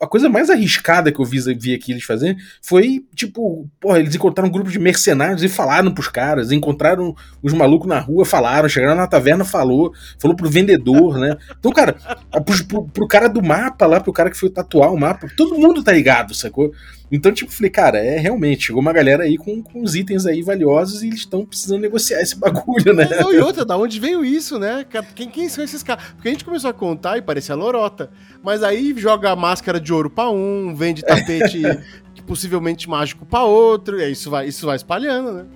a 0.00 0.06
coisa 0.06 0.28
mais 0.28 0.50
arriscada 0.50 1.10
que 1.10 1.20
eu 1.20 1.24
vi, 1.24 1.40
vi 1.54 1.74
aqui 1.74 1.92
eles 1.92 2.04
fazerem 2.04 2.36
foi, 2.60 3.04
tipo, 3.14 3.68
porra, 3.80 3.98
eles 3.98 4.14
encontraram 4.14 4.48
um 4.48 4.52
grupo 4.52 4.70
de 4.70 4.78
mercenários 4.78 5.42
e 5.42 5.48
falaram 5.48 5.92
pros 5.92 6.08
caras, 6.08 6.52
encontraram 6.52 7.14
os 7.42 7.52
malucos 7.52 7.88
na 7.88 7.98
rua, 7.98 8.24
falaram, 8.24 8.68
chegaram 8.68 8.94
na 8.94 9.06
taverna, 9.06 9.44
falou, 9.44 9.92
falou 10.18 10.36
pro 10.36 10.50
vendedor, 10.50 11.18
né? 11.18 11.36
Então, 11.58 11.72
cara, 11.72 11.96
pro, 12.44 12.64
pro, 12.66 12.88
pro 12.88 13.08
cara 13.08 13.28
do 13.28 13.42
mapa 13.42 13.86
lá, 13.86 14.00
pro 14.00 14.12
cara 14.12 14.30
que 14.30 14.36
foi 14.36 14.50
tatuar 14.50 14.92
o 14.92 15.00
mapa, 15.00 15.28
todo 15.36 15.58
mundo 15.58 15.82
tá 15.82 15.92
ligado, 15.92 16.34
sacou? 16.34 16.72
Então, 17.12 17.32
tipo, 17.32 17.50
falei, 17.50 17.70
cara, 17.70 17.98
é 17.98 18.18
realmente, 18.18 18.66
chegou 18.66 18.80
uma 18.80 18.92
galera 18.92 19.24
aí 19.24 19.36
com, 19.36 19.60
com 19.62 19.82
uns 19.82 19.94
itens 19.94 20.26
aí 20.26 20.42
valiosos 20.42 21.02
e 21.02 21.08
eles 21.08 21.20
estão 21.20 21.44
precisando 21.44 21.80
negociar 21.80 22.20
esse 22.20 22.36
bagulho, 22.38 22.92
né? 22.94 23.08
Não, 23.20 23.32
e 23.32 23.38
outra, 23.38 23.64
da 23.64 23.76
onde 23.76 23.98
veio 23.98 24.24
isso, 24.24 24.58
né? 24.58 24.86
Quem, 25.14 25.28
quem 25.28 25.48
são 25.48 25.64
esses 25.64 25.82
caras? 25.82 26.04
Porque 26.14 26.28
a 26.28 26.30
gente 26.30 26.44
começou 26.44 26.70
a 26.70 26.72
contar 26.74 27.18
e 27.18 27.22
parecia 27.22 27.54
lorota. 27.54 28.10
Mas 28.42 28.62
aí 28.62 28.94
joga 28.96 29.34
máscara 29.34 29.80
de 29.80 29.92
ouro 29.92 30.08
pra 30.08 30.30
um, 30.30 30.74
vende 30.74 31.02
tapete 31.02 31.62
que 32.14 32.22
possivelmente 32.22 32.88
mágico 32.88 33.26
pra 33.26 33.42
outro, 33.42 33.98
e 33.98 34.04
aí 34.04 34.12
isso 34.12 34.30
vai, 34.30 34.46
isso 34.46 34.64
vai 34.66 34.76
espalhando, 34.76 35.32
né? 35.32 35.46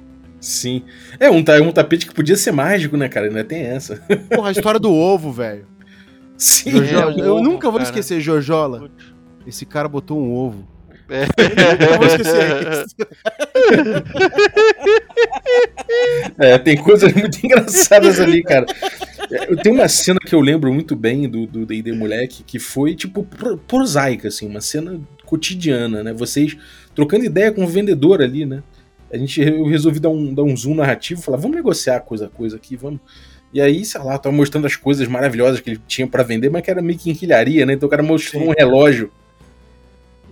Sim. 0.40 0.82
É 1.18 1.30
um, 1.30 1.38
um 1.38 1.72
tapete 1.72 2.06
que 2.06 2.12
podia 2.14 2.36
ser 2.36 2.52
mágico, 2.52 2.96
né, 2.96 3.08
cara? 3.08 3.28
Ainda 3.28 3.44
tem 3.44 3.62
essa. 3.62 3.96
Porra, 4.34 4.48
a 4.48 4.52
história 4.52 4.78
do 4.80 4.92
ovo, 4.92 5.32
velho. 5.32 5.66
Sim. 6.36 6.72
Jojola, 6.72 7.12
É, 7.12 7.14
o 7.14 7.18
eu 7.24 7.34
ovo, 7.36 7.44
nunca 7.44 7.70
vou 7.70 7.78
cara. 7.78 7.84
esquecer, 7.84 8.20
Jojola. 8.20 8.90
Esse 9.46 9.64
cara 9.64 9.88
botou 9.88 10.18
um 10.20 10.34
ovo. 10.34 10.66
É. 11.08 11.24
Eu 11.24 11.78
nunca 11.78 11.98
vou 11.98 12.06
esquecer 12.06 12.84
isso. 12.86 12.96
É, 16.38 16.58
tem 16.58 16.76
coisas 16.76 17.12
muito 17.12 17.44
engraçadas 17.44 18.20
ali, 18.20 18.42
cara. 18.42 18.66
É, 19.30 19.50
Eu 19.52 19.56
tenho 19.56 19.74
uma 19.76 19.88
cena 19.88 20.18
que 20.20 20.34
eu 20.34 20.40
lembro 20.40 20.72
muito 20.72 20.96
bem 20.96 21.28
do 21.28 21.46
do 21.46 21.64
D&D 21.66 21.92
Moleque, 21.92 22.42
que 22.42 22.58
foi, 22.58 22.94
tipo, 22.94 23.22
pro- 23.24 23.58
prosaica, 23.58 24.28
assim, 24.28 24.46
uma 24.48 24.60
cena 24.60 25.00
cotidiana, 25.24 26.02
né? 26.02 26.12
Vocês 26.12 26.56
trocando 26.94 27.24
ideia 27.24 27.52
com 27.52 27.64
o 27.64 27.68
vendedor 27.68 28.22
ali, 28.22 28.44
né? 28.46 28.62
A 29.12 29.16
gente, 29.16 29.40
eu 29.40 29.64
resolvi 29.66 30.00
dar 30.00 30.08
um, 30.10 30.34
dar 30.34 30.42
um 30.42 30.56
zoom 30.56 30.74
narrativo, 30.74 31.22
falar, 31.22 31.36
vamos 31.38 31.56
negociar 31.56 32.00
coisa 32.00 32.26
a 32.26 32.28
coisa 32.28 32.56
aqui, 32.56 32.76
vamos. 32.76 33.00
E 33.52 33.60
aí, 33.60 33.84
sei 33.84 34.00
lá, 34.00 34.18
tava 34.18 34.34
mostrando 34.34 34.66
as 34.66 34.74
coisas 34.74 35.06
maravilhosas 35.06 35.60
que 35.60 35.70
ele 35.70 35.80
tinha 35.86 36.06
pra 36.08 36.24
vender, 36.24 36.50
mas 36.50 36.62
que 36.62 36.70
era 36.70 36.82
meio 36.82 36.98
que 36.98 37.10
enquilharia, 37.10 37.64
né? 37.64 37.74
Então 37.74 37.86
o 37.86 37.90
cara 37.90 38.02
mostrou 38.02 38.42
Sim. 38.42 38.48
um 38.48 38.54
relógio. 38.58 39.12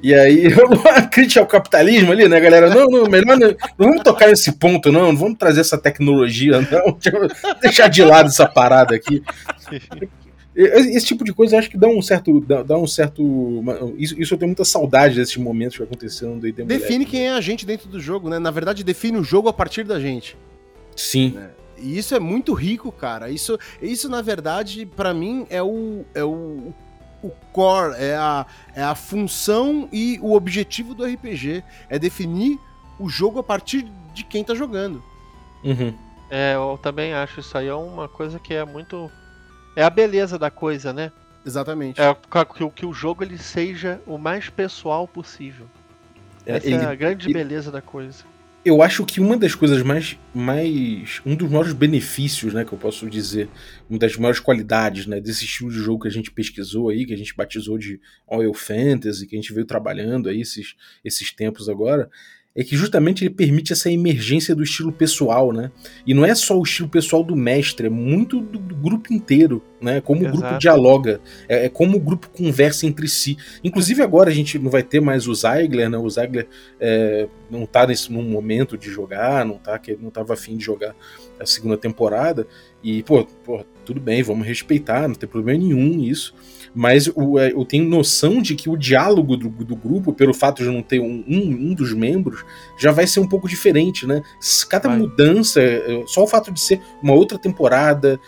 E 0.02 0.12
aí, 0.12 0.48
uma 0.66 1.02
crítica 1.02 1.40
ao 1.40 1.46
capitalismo 1.46 2.10
ali, 2.10 2.28
né, 2.28 2.40
galera? 2.40 2.68
Não, 2.68 2.86
não, 2.86 3.08
melhor 3.08 3.38
não, 3.38 3.48
não 3.78 3.88
vamos 3.88 4.02
tocar 4.02 4.28
nesse 4.28 4.52
ponto, 4.52 4.90
não. 4.90 5.12
Não 5.12 5.16
vamos 5.16 5.38
trazer 5.38 5.60
essa 5.60 5.78
tecnologia, 5.78 6.60
não. 6.60 6.98
Deixar 7.62 7.88
de 7.88 8.02
lado 8.02 8.28
essa 8.28 8.48
parada 8.48 8.96
aqui. 8.96 9.22
Esse 10.54 11.06
tipo 11.06 11.24
de 11.24 11.32
coisa 11.32 11.54
eu 11.54 11.60
acho 11.60 11.70
que 11.70 11.78
dá 11.78 11.86
um 11.86 12.02
certo. 12.02 12.40
Dá, 12.40 12.62
dá 12.62 12.76
um 12.76 12.86
certo. 12.86 13.22
isso, 13.96 14.20
isso 14.20 14.34
eu 14.34 14.38
tenho 14.38 14.48
muita 14.48 14.64
saudade 14.64 15.14
desses 15.14 15.36
momentos 15.36 15.76
que 15.76 15.82
aconteceram 15.84 16.38
do 16.38 16.52
Define 16.52 17.06
quem 17.06 17.28
é 17.28 17.30
a 17.30 17.40
gente 17.40 17.64
dentro 17.64 17.88
do 17.88 18.00
jogo, 18.00 18.28
né? 18.28 18.40
Na 18.40 18.50
verdade, 18.50 18.82
define 18.82 19.18
o 19.18 19.24
jogo 19.24 19.48
a 19.48 19.52
partir 19.52 19.84
da 19.84 20.00
gente. 20.00 20.36
Sim. 20.96 21.38
E 21.78 21.96
isso 21.96 22.14
é 22.14 22.20
muito 22.20 22.52
rico, 22.52 22.92
cara. 22.92 23.30
Isso, 23.30 23.58
isso 23.80 24.08
na 24.08 24.20
verdade, 24.20 24.84
pra 24.84 25.14
mim, 25.14 25.46
é 25.48 25.62
o, 25.62 26.04
é 26.14 26.22
o, 26.22 26.72
o 27.22 27.30
core, 27.52 27.94
é 27.96 28.14
a, 28.16 28.44
é 28.74 28.82
a 28.82 28.94
função 28.94 29.88
e 29.92 30.18
o 30.20 30.34
objetivo 30.34 30.94
do 30.94 31.04
RPG. 31.04 31.62
É 31.88 31.98
definir 31.98 32.58
o 32.98 33.08
jogo 33.08 33.38
a 33.38 33.42
partir 33.42 33.86
de 34.12 34.24
quem 34.24 34.42
tá 34.44 34.54
jogando. 34.54 35.02
Uhum. 35.64 35.94
É, 36.30 36.54
eu 36.54 36.78
também 36.82 37.12
acho 37.14 37.40
isso 37.40 37.56
aí 37.56 37.68
é 37.68 37.74
uma 37.74 38.08
coisa 38.08 38.38
que 38.38 38.54
é 38.54 38.64
muito. 38.64 39.10
É 39.76 39.82
a 39.84 39.90
beleza 39.90 40.38
da 40.38 40.50
coisa, 40.50 40.92
né? 40.92 41.12
Exatamente. 41.44 42.00
É 42.00 42.14
que, 42.54 42.64
o- 42.64 42.70
que 42.70 42.86
o 42.86 42.92
jogo 42.92 43.22
ele 43.24 43.36
seja 43.38 44.00
o 44.06 44.16
mais 44.18 44.48
pessoal 44.48 45.06
possível. 45.08 45.66
É, 46.46 46.56
Essa 46.56 46.66
ele- 46.66 46.76
é 46.76 46.86
a 46.86 46.94
grande 46.94 47.26
ele- 47.26 47.34
beleza 47.34 47.70
da 47.70 47.82
coisa. 47.82 48.24
Eu 48.64 48.80
acho 48.80 49.04
que 49.04 49.20
uma 49.20 49.36
das 49.36 49.54
coisas 49.54 49.82
mais, 49.82 50.16
mais. 50.32 51.20
Um 51.26 51.34
dos 51.34 51.50
maiores 51.50 51.72
benefícios, 51.72 52.54
né, 52.54 52.64
que 52.64 52.72
eu 52.72 52.78
posso 52.78 53.10
dizer, 53.10 53.48
uma 53.90 53.98
das 53.98 54.16
maiores 54.16 54.40
qualidades, 54.40 55.06
né, 55.06 55.20
desse 55.20 55.44
estilo 55.44 55.70
de 55.70 55.78
jogo 55.78 56.02
que 56.02 56.08
a 56.08 56.12
gente 56.12 56.30
pesquisou 56.30 56.88
aí, 56.88 57.04
que 57.04 57.12
a 57.12 57.16
gente 57.16 57.34
batizou 57.34 57.76
de 57.76 58.00
Oil 58.26 58.54
Fantasy, 58.54 59.26
que 59.26 59.34
a 59.34 59.40
gente 59.40 59.52
veio 59.52 59.66
trabalhando 59.66 60.28
aí 60.28 60.40
esses, 60.40 60.76
esses 61.04 61.32
tempos 61.32 61.68
agora, 61.68 62.08
é 62.54 62.62
que 62.62 62.76
justamente 62.76 63.24
ele 63.24 63.34
permite 63.34 63.72
essa 63.72 63.90
emergência 63.90 64.54
do 64.54 64.62
estilo 64.62 64.92
pessoal, 64.92 65.52
né? 65.52 65.72
E 66.06 66.14
não 66.14 66.24
é 66.24 66.34
só 66.34 66.58
o 66.58 66.62
estilo 66.62 66.88
pessoal 66.88 67.24
do 67.24 67.34
mestre, 67.34 67.86
é 67.86 67.90
muito 67.90 68.40
do, 68.40 68.58
do 68.58 68.76
grupo 68.76 69.12
inteiro, 69.12 69.62
né? 69.82 70.00
Como 70.00 70.26
o 70.26 70.30
grupo 70.30 70.58
dialoga, 70.58 71.20
é, 71.48 71.66
é 71.66 71.68
como 71.68 71.96
o 71.96 72.00
grupo 72.00 72.28
conversa 72.30 72.86
entre 72.86 73.08
si. 73.08 73.36
Inclusive 73.62 74.02
agora 74.02 74.30
a 74.30 74.32
gente 74.32 74.58
não 74.58 74.70
vai 74.70 74.82
ter 74.82 75.00
mais 75.00 75.26
o 75.26 75.34
Zeigler, 75.34 75.90
né? 75.90 75.98
O 75.98 76.08
Zeigler 76.08 76.46
é, 76.80 77.28
não 77.50 77.66
tá 77.66 77.86
nesse 77.86 78.12
num 78.12 78.22
momento 78.22 78.78
de 78.78 78.90
jogar, 78.90 79.44
não 79.44 79.58
tá 79.58 79.78
que 79.78 79.96
não 80.00 80.10
tava 80.10 80.34
afim 80.34 80.56
de 80.56 80.64
jogar 80.64 80.94
a 81.40 81.46
segunda 81.46 81.76
temporada 81.76 82.46
e 82.82 83.02
pô, 83.02 83.24
pô, 83.44 83.64
tudo 83.84 84.00
bem, 84.00 84.22
vamos 84.22 84.46
respeitar, 84.46 85.06
não 85.08 85.14
tem 85.14 85.28
problema 85.28 85.58
nenhum 85.58 86.02
isso. 86.02 86.34
Mas 86.74 87.06
o, 87.14 87.38
é, 87.38 87.52
eu 87.52 87.64
tenho 87.64 87.84
noção 87.84 88.40
de 88.40 88.54
que 88.54 88.68
o 88.68 88.76
diálogo 88.76 89.36
do, 89.36 89.48
do 89.48 89.76
grupo, 89.76 90.12
pelo 90.12 90.32
fato 90.32 90.62
de 90.62 90.70
não 90.70 90.82
ter 90.82 91.00
um, 91.00 91.22
um, 91.28 91.70
um 91.70 91.74
dos 91.74 91.92
membros, 91.92 92.44
já 92.78 92.90
vai 92.90 93.06
ser 93.06 93.20
um 93.20 93.28
pouco 93.28 93.46
diferente, 93.46 94.06
né? 94.06 94.22
Cada 94.70 94.88
Vai. 94.88 94.98
mudança, 94.98 95.60
é, 95.60 96.02
só 96.06 96.22
o 96.22 96.26
fato 96.26 96.50
de 96.50 96.60
ser 96.60 96.80
uma 97.02 97.12
outra 97.12 97.38
temporada, 97.38 98.18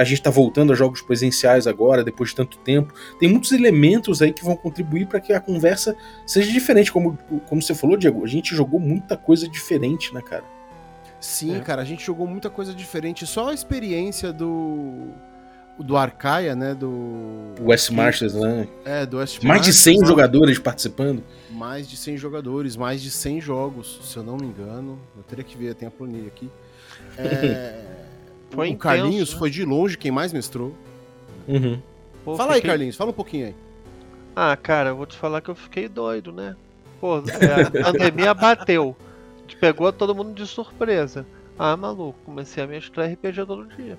a 0.00 0.04
gente 0.04 0.22
tá 0.22 0.30
voltando 0.30 0.72
a 0.72 0.76
jogos 0.76 1.00
presenciais 1.02 1.66
agora, 1.66 2.02
depois 2.04 2.30
de 2.30 2.36
tanto 2.36 2.56
tempo, 2.58 2.94
tem 3.18 3.28
muitos 3.28 3.52
elementos 3.52 4.22
aí 4.22 4.32
que 4.32 4.44
vão 4.44 4.56
contribuir 4.56 5.06
para 5.06 5.20
que 5.20 5.32
a 5.32 5.40
conversa 5.40 5.94
seja 6.26 6.50
diferente. 6.50 6.90
Como, 6.92 7.18
como 7.48 7.60
você 7.60 7.74
falou, 7.74 7.96
Diego, 7.96 8.24
a 8.24 8.28
gente 8.28 8.54
jogou 8.54 8.80
muita 8.80 9.16
coisa 9.16 9.48
diferente, 9.48 10.12
né, 10.14 10.22
cara? 10.22 10.44
Sim, 11.20 11.56
É. 11.56 11.60
cara, 11.60 11.82
a 11.82 11.84
gente 11.84 12.04
jogou 12.04 12.26
muita 12.26 12.48
coisa 12.50 12.72
diferente. 12.74 13.26
Só 13.26 13.50
a 13.50 13.54
experiência 13.54 14.32
do. 14.32 15.08
Do 15.78 15.94
Arcaia, 15.96 16.54
né? 16.54 16.74
Do. 16.74 16.88
O 17.60 17.64
West 17.66 17.90
Masters, 17.90 18.32
né? 18.34 18.66
É, 18.84 19.04
do 19.04 19.18
West 19.18 19.42
Mais 19.42 19.60
de 19.60 19.68
Masters, 19.68 19.76
100 19.76 20.00
lá. 20.00 20.06
jogadores 20.06 20.58
participando. 20.58 21.22
Mais 21.50 21.86
de 21.86 21.96
100 21.98 22.16
jogadores, 22.16 22.76
mais 22.76 23.02
de 23.02 23.10
100 23.10 23.40
jogos, 23.42 24.00
se 24.04 24.16
eu 24.16 24.22
não 24.22 24.36
me 24.38 24.46
engano. 24.46 24.98
Eu 25.16 25.22
teria 25.22 25.44
que 25.44 25.54
ver, 25.56 25.74
tem 25.74 25.86
a 25.86 25.90
planilha 25.90 26.28
aqui. 26.28 26.50
É, 27.18 27.82
Foi 28.50 28.66
o 28.68 28.70
intenso, 28.70 28.78
Carlinhos 28.82 29.32
né? 29.32 29.38
foi 29.38 29.50
de 29.50 29.64
longe 29.64 29.98
quem 29.98 30.10
mais 30.10 30.32
mestrou. 30.32 30.74
Uhum. 31.48 31.80
Pô, 32.24 32.36
fala 32.36 32.50
aí, 32.52 32.56
fiquei- 32.56 32.70
Carlinhos, 32.70 32.96
fala 32.96 33.10
um 33.10 33.14
pouquinho 33.14 33.46
aí. 33.46 33.54
Ah, 34.34 34.56
cara, 34.56 34.90
eu 34.90 34.96
vou 34.96 35.06
te 35.06 35.16
falar 35.16 35.40
que 35.40 35.48
eu 35.48 35.54
fiquei 35.54 35.88
doido, 35.88 36.32
né? 36.32 36.54
Pô, 37.00 37.18
é, 37.18 37.80
a 37.80 37.92
pandemia 37.92 38.32
bateu. 38.34 38.96
Pegou 39.60 39.92
todo 39.92 40.14
mundo 40.14 40.34
de 40.34 40.46
surpresa. 40.46 41.24
Ah, 41.58 41.76
maluco, 41.76 42.18
comecei 42.24 42.62
a 42.62 42.66
mestrar 42.66 43.08
RPG 43.10 43.46
todo 43.46 43.64
dia. 43.76 43.96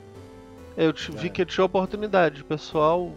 Eu 0.75 0.93
te- 0.93 1.11
vi 1.11 1.27
É. 1.27 1.29
que 1.29 1.45
tinha 1.45 1.65
oportunidade. 1.65 2.41
O 2.41 2.45
pessoal, 2.45 3.11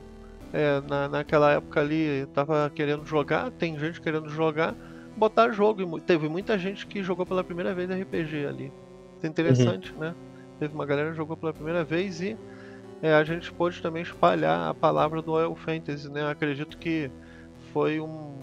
é, 0.52 0.80
na, 0.88 1.08
naquela 1.08 1.52
época 1.52 1.80
ali, 1.80 2.26
tava 2.32 2.70
querendo 2.74 3.04
jogar, 3.04 3.50
tem 3.50 3.78
gente 3.78 4.00
querendo 4.00 4.30
jogar, 4.30 4.74
botar 5.16 5.50
jogo. 5.50 5.98
E 5.98 6.00
teve 6.00 6.28
muita 6.28 6.56
gente 6.58 6.86
que 6.86 7.02
jogou 7.02 7.26
pela 7.26 7.44
primeira 7.44 7.74
vez 7.74 7.90
RPG 7.90 8.46
ali. 8.46 8.72
Isso 9.18 9.26
é 9.26 9.28
interessante, 9.28 9.92
né? 9.98 10.14
Teve 10.60 10.74
uma 10.74 10.86
galera 10.86 11.10
que 11.10 11.16
jogou 11.16 11.36
pela 11.36 11.52
primeira 11.52 11.82
vez 11.82 12.20
e 12.20 12.36
é, 13.02 13.14
a 13.14 13.24
gente 13.24 13.50
pôde 13.52 13.80
também 13.80 14.02
espalhar 14.02 14.68
a 14.68 14.74
palavra 14.74 15.22
do 15.22 15.32
Oil 15.32 15.56
Fantasy, 15.56 16.10
né? 16.10 16.20
Eu 16.20 16.28
acredito 16.28 16.76
que 16.76 17.10
foi 17.72 17.98
um, 17.98 18.38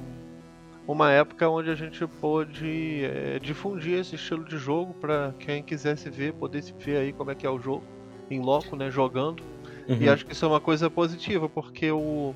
uma 0.87 1.11
época 1.11 1.47
onde 1.47 1.69
a 1.69 1.75
gente 1.75 2.05
pôde 2.19 3.05
é, 3.05 3.39
difundir 3.39 3.99
esse 3.99 4.15
estilo 4.15 4.43
de 4.43 4.57
jogo 4.57 4.95
para 4.95 5.33
quem 5.39 5.61
quisesse 5.61 6.09
ver, 6.09 6.33
poder 6.33 6.63
se 6.63 6.73
ver 6.73 6.97
aí 6.97 7.13
como 7.13 7.29
é 7.29 7.35
que 7.35 7.45
é 7.45 7.49
o 7.49 7.59
jogo 7.59 7.83
em 8.31 8.41
loco, 8.41 8.75
né? 8.75 8.89
Jogando. 8.89 9.43
Uhum. 9.87 9.97
E 10.01 10.09
acho 10.09 10.25
que 10.25 10.33
isso 10.33 10.43
é 10.43 10.47
uma 10.47 10.59
coisa 10.59 10.89
positiva, 10.89 11.47
porque 11.47 11.91
o 11.91 12.33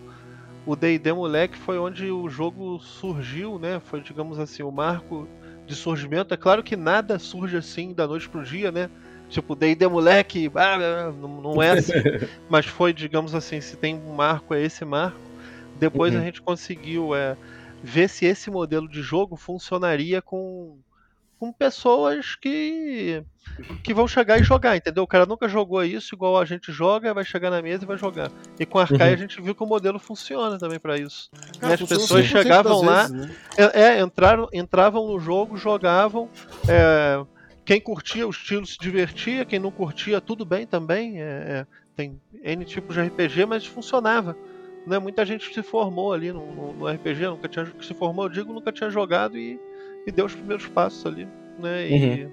o 0.66 0.76
D&D 0.76 1.12
Moleque 1.12 1.58
foi 1.58 1.80
onde 1.80 2.12
o 2.12 2.30
jogo 2.30 2.80
surgiu, 2.80 3.58
né? 3.58 3.80
Foi, 3.80 4.00
digamos 4.00 4.38
assim, 4.38 4.62
o 4.62 4.72
marco 4.72 5.28
de 5.66 5.76
surgimento. 5.76 6.34
É 6.34 6.38
claro 6.38 6.62
que 6.62 6.76
nada 6.76 7.18
surge 7.18 7.58
assim 7.58 7.94
da 7.94 8.08
noite 8.08 8.30
pro 8.30 8.44
dia, 8.44 8.72
né? 8.72 8.90
Tipo, 9.32 9.56
D&D 9.56 9.88
moleque, 9.88 10.52
ah, 10.54 11.12
não, 11.20 11.42
não 11.42 11.64
é 11.64 11.72
assim, 11.72 11.94
mas 12.48 12.66
foi, 12.68 12.94
digamos 12.94 13.34
assim, 13.34 13.60
se 13.62 13.76
tem 13.78 13.96
um 13.96 14.14
marco, 14.14 14.54
é 14.54 14.62
esse 14.62 14.86
marco. 14.86 15.18
Depois 15.80 16.14
Uhum. 16.14 16.20
a 16.20 16.24
gente 16.24 16.42
conseguiu 16.42 17.16
é, 17.16 17.36
ver 17.82 18.08
se 18.08 18.26
esse 18.26 18.52
modelo 18.52 18.88
de 18.88 19.02
jogo 19.02 19.36
funcionaria 19.36 20.22
com, 20.22 20.78
com 21.40 21.52
pessoas 21.52 22.36
que, 22.36 23.24
que 23.84 23.92
vão 23.94 24.08
chegar 24.08 24.38
e 24.40 24.44
jogar, 24.44 24.78
entendeu? 24.78 25.02
O 25.04 25.08
cara 25.08 25.26
nunca 25.26 25.48
jogou 25.50 25.84
isso 25.84 26.14
igual 26.14 26.38
a 26.38 26.46
gente 26.46 26.72
joga, 26.72 27.14
vai 27.16 27.26
chegar 27.26 27.50
na 27.50 27.62
mesa 27.64 27.84
e 27.84 27.88
vai 27.88 27.98
jogar. 27.98 28.30
E 28.60 28.66
com 28.66 28.78
a 28.78 28.84
Arcaia 28.84 29.08
Uhum. 29.08 29.14
a 29.14 29.18
gente 29.18 29.42
viu 29.42 29.56
que 29.56 29.64
o 29.64 29.68
modelo 29.68 29.98
funciona 29.98 30.60
também 30.60 30.80
pra 30.80 30.98
isso. 31.00 31.32
Cara, 31.60 31.74
as 31.74 31.80
funciona 31.80 32.02
pessoas 32.02 32.26
100% 32.28 32.44
chegavam 32.44 32.82
lá, 32.84 33.08
vezes, 33.08 33.28
né? 33.28 33.36
É, 33.58 33.82
é, 33.82 34.02
entraram, 34.02 34.48
entravam 34.54 35.08
no 35.08 35.20
jogo, 35.20 35.58
jogavam. 35.58 36.30
é, 36.68 37.24
quem 37.72 37.80
curtia 37.80 38.28
o 38.28 38.32
estilo 38.32 38.66
se 38.66 38.78
divertia, 38.78 39.46
quem 39.46 39.58
não 39.58 39.72
curtia, 39.72 40.20
tudo 40.20 40.44
bem 40.44 40.68
também. 40.68 41.22
é, 41.22 41.24
é, 41.24 41.68
tem 41.96 42.20
N 42.44 42.66
tipos 42.66 42.96
de 42.96 43.02
RPG, 43.02 43.46
mas 43.46 43.66
funcionava. 43.66 44.36
Né? 44.86 45.00
Muita 45.00 45.26
gente 45.26 45.54
se 45.54 45.64
formou 45.64 46.12
ali 46.12 46.34
no, 46.34 46.46
no- 46.54 46.74
no 46.74 46.86
RPG, 46.86 47.28
nunca 47.28 47.48
tinha 47.48 47.66
se 47.82 47.94
formou, 47.94 48.26
eu 48.26 48.30
digo, 48.30 48.52
nunca 48.52 48.74
tinha 48.74 48.90
jogado 48.90 49.38
e, 49.38 49.58
e 50.06 50.12
deu 50.12 50.26
os 50.26 50.36
primeiros 50.36 50.68
passos 50.68 51.06
ali. 51.06 51.26
Né? 51.58 51.88
E, 51.88 52.28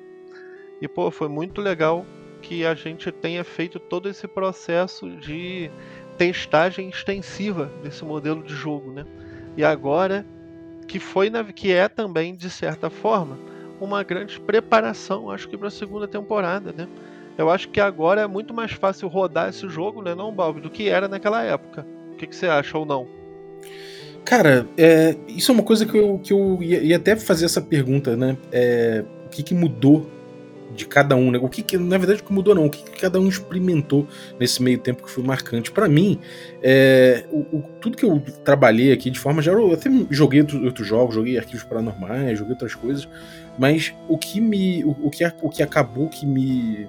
e 0.80 0.88
pô, 0.88 1.08
foi 1.08 1.28
muito 1.28 1.60
legal 1.60 2.04
que 2.42 2.66
a 2.66 2.74
gente 2.74 3.12
tenha 3.12 3.44
feito 3.44 3.78
todo 3.78 4.08
esse 4.08 4.26
processo 4.26 5.08
de 5.18 5.70
testagem 6.16 6.88
extensiva 6.88 7.66
desse 7.80 8.04
modelo 8.04 8.42
de 8.42 8.54
jogo, 8.56 8.90
né? 8.90 9.04
E 9.56 9.62
agora 9.62 10.26
que 10.88 10.98
foi 10.98 11.30
na- 11.30 11.44
que 11.44 11.70
é 11.70 11.88
também 11.88 12.34
de 12.34 12.50
certa 12.50 12.90
forma 12.90 13.38
uma 13.80 14.02
grande 14.02 14.38
preparação, 14.40 15.30
acho 15.30 15.48
que 15.48 15.56
para 15.56 15.68
a 15.68 15.70
segunda 15.70 16.06
temporada, 16.08 16.72
né? 16.76 16.88
Eu 17.36 17.48
acho 17.50 17.68
que 17.68 17.80
agora 17.80 18.20
é 18.22 18.26
muito 18.26 18.52
mais 18.52 18.72
fácil 18.72 19.06
rodar 19.08 19.48
esse 19.48 19.68
jogo, 19.68 20.02
né, 20.02 20.14
não, 20.14 20.32
Balbi, 20.32 20.60
do 20.60 20.68
que 20.70 20.88
era 20.88 21.06
naquela 21.06 21.42
época. 21.44 21.86
O 22.12 22.16
que, 22.16 22.26
que 22.26 22.34
você 22.34 22.46
acha 22.46 22.76
ou 22.76 22.84
não? 22.84 23.06
Cara, 24.24 24.66
é, 24.76 25.16
isso 25.28 25.50
é 25.52 25.54
uma 25.54 25.62
coisa 25.62 25.86
que 25.86 25.96
eu, 25.96 26.18
que 26.18 26.32
eu 26.32 26.58
ia, 26.60 26.80
ia 26.82 26.96
até 26.96 27.16
fazer 27.16 27.44
essa 27.44 27.60
pergunta, 27.62 28.16
né? 28.16 28.36
É, 28.52 29.04
o 29.26 29.28
que, 29.30 29.42
que 29.42 29.54
mudou 29.54 30.10
de 30.74 30.84
cada 30.84 31.16
um, 31.16 31.30
né? 31.30 31.38
O 31.40 31.48
que, 31.48 31.62
que 31.62 31.78
na 31.78 31.96
verdade 31.96 32.20
o 32.20 32.24
que 32.24 32.32
mudou 32.32 32.54
não, 32.54 32.66
o 32.66 32.70
que, 32.70 32.82
que 32.82 33.00
cada 33.00 33.18
um 33.18 33.26
experimentou 33.26 34.06
nesse 34.38 34.62
meio 34.62 34.78
tempo 34.78 35.02
que 35.02 35.10
foi 35.10 35.24
marcante 35.24 35.70
Pra 35.70 35.88
mim. 35.88 36.18
É, 36.62 37.24
o, 37.30 37.38
o- 37.56 37.62
tudo 37.80 37.96
que 37.96 38.04
eu 38.04 38.20
trabalhei 38.44 38.92
aqui 38.92 39.10
de 39.10 39.18
forma 39.18 39.40
geral, 39.40 39.60
eu 39.68 39.72
até 39.72 39.88
joguei 40.10 40.40
outro- 40.40 40.62
outros 40.64 40.86
jogos, 40.86 41.14
joguei 41.14 41.38
arquivos 41.38 41.64
paranormais, 41.64 42.38
joguei 42.38 42.52
outras 42.52 42.74
coisas, 42.74 43.08
mas 43.58 43.94
o 44.08 44.16
que 44.16 44.40
me, 44.40 44.84
o, 44.84 44.90
o 45.06 45.10
que, 45.10 45.24
o 45.42 45.48
que 45.48 45.62
acabou 45.62 46.08
que 46.08 46.24
me 46.24 46.88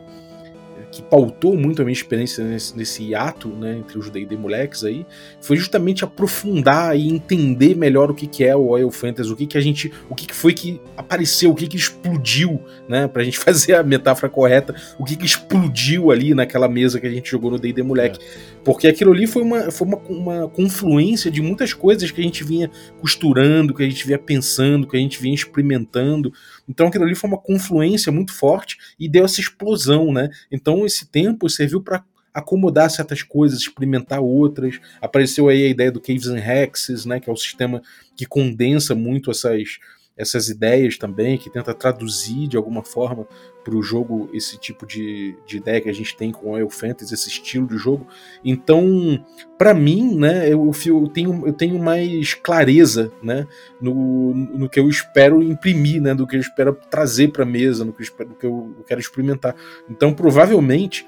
que 0.91 1.01
pautou 1.01 1.55
muito 1.55 1.81
a 1.81 1.85
minha 1.85 1.93
experiência 1.93 2.43
nesse, 2.43 2.75
nesse 2.75 3.15
ato, 3.15 3.47
né, 3.49 3.77
entre 3.77 3.97
os 3.97 4.09
D&D 4.09 4.35
moleques 4.35 4.83
aí, 4.83 5.05
foi 5.39 5.55
justamente 5.57 6.03
aprofundar 6.03 6.97
e 6.97 7.07
entender 7.07 7.75
melhor 7.75 8.09
o 8.09 8.13
que, 8.13 8.25
que 8.25 8.43
é 8.43 8.55
o 8.55 8.69
Oil 8.69 8.89
Fantasy, 8.89 9.31
o 9.31 9.35
que, 9.35 9.45
que 9.45 9.57
a 9.57 9.61
gente, 9.61 9.91
o 10.09 10.15
que, 10.15 10.25
que 10.25 10.33
foi 10.33 10.53
que 10.53 10.81
apareceu, 10.97 11.51
o 11.51 11.55
que, 11.55 11.67
que 11.67 11.77
explodiu, 11.77 12.61
né, 12.87 13.07
pra 13.07 13.23
gente 13.23 13.37
fazer 13.39 13.75
a 13.75 13.83
metáfora 13.83 14.31
correta, 14.31 14.75
o 14.97 15.03
que, 15.03 15.15
que 15.15 15.25
explodiu 15.25 16.11
ali 16.11 16.33
naquela 16.33 16.67
mesa 16.67 16.99
que 16.99 17.07
a 17.07 17.11
gente 17.11 17.29
jogou 17.29 17.51
no 17.51 17.59
D&D 17.59 17.83
moleque. 17.83 18.19
Porque 18.63 18.87
aquilo 18.87 19.13
ali 19.13 19.25
foi, 19.27 19.43
uma, 19.43 19.71
foi 19.71 19.87
uma, 19.87 19.97
uma 20.09 20.49
confluência 20.49 21.31
de 21.31 21.41
muitas 21.41 21.73
coisas 21.73 22.11
que 22.11 22.19
a 22.19 22.23
gente 22.23 22.43
vinha 22.43 22.69
costurando, 22.99 23.73
que 23.73 23.83
a 23.83 23.89
gente 23.89 24.05
vinha 24.05 24.19
pensando, 24.19 24.87
que 24.87 24.97
a 24.97 24.99
gente 24.99 25.21
vinha 25.21 25.33
experimentando. 25.33 26.33
Então 26.69 26.87
aquilo 26.87 27.03
ali 27.03 27.15
foi 27.15 27.27
uma 27.27 27.41
confluência 27.41 28.11
muito 28.11 28.31
forte 28.31 28.77
e 28.99 29.09
deu 29.09 29.25
essa 29.25 29.41
explosão, 29.41 30.13
né? 30.13 30.29
Então 30.51 30.85
esse 30.85 31.07
tempo 31.07 31.49
serviu 31.49 31.81
para 31.81 32.03
acomodar 32.31 32.89
certas 32.89 33.23
coisas, 33.23 33.59
experimentar 33.59 34.21
outras. 34.21 34.79
Apareceu 35.01 35.49
aí 35.49 35.65
a 35.65 35.69
ideia 35.69 35.91
do 35.91 35.99
Caves 35.99 36.27
and 36.27 36.37
Hexes, 36.37 37.05
né, 37.05 37.19
que 37.19 37.29
é 37.29 37.33
o 37.33 37.37
sistema 37.37 37.81
que 38.15 38.25
condensa 38.25 38.93
muito 38.93 39.31
essas 39.31 39.79
essas 40.19 40.49
ideias 40.49 40.97
também, 40.97 41.37
que 41.37 41.49
tenta 41.49 41.73
traduzir 41.73 42.45
de 42.45 42.57
alguma 42.57 42.83
forma 42.83 43.25
para 43.63 43.73
o 43.73 43.81
jogo 43.81 44.29
esse 44.33 44.57
tipo 44.57 44.85
de, 44.85 45.37
de 45.45 45.57
ideia 45.57 45.79
que 45.79 45.87
a 45.87 45.93
gente 45.93 46.15
tem 46.17 46.29
com 46.29 46.51
Oil 46.51 46.69
Fantasy, 46.69 47.13
esse 47.13 47.29
estilo 47.29 47.65
de 47.65 47.77
jogo. 47.77 48.05
Então, 48.43 49.23
para 49.57 49.73
mim, 49.73 50.15
né, 50.15 50.51
eu, 50.51 50.69
eu, 50.85 51.07
tenho, 51.07 51.47
eu 51.47 51.53
tenho 51.53 51.79
mais 51.79 52.33
clareza 52.33 53.09
né, 53.23 53.47
no, 53.79 54.33
no 54.33 54.69
que 54.69 54.79
eu 54.79 54.89
espero 54.89 55.41
imprimir, 55.41 56.01
né, 56.01 56.13
do 56.13 56.27
que 56.27 56.35
eu 56.35 56.41
espero 56.41 56.77
trazer 56.89 57.29
para 57.29 57.43
a 57.43 57.47
mesa, 57.47 57.85
no 57.85 57.93
que, 57.93 58.01
eu 58.01 58.03
espero, 58.03 58.29
no 58.29 58.35
que 58.35 58.45
eu 58.45 58.75
quero 58.85 58.99
experimentar. 58.99 59.55
Então, 59.89 60.13
provavelmente, 60.13 61.07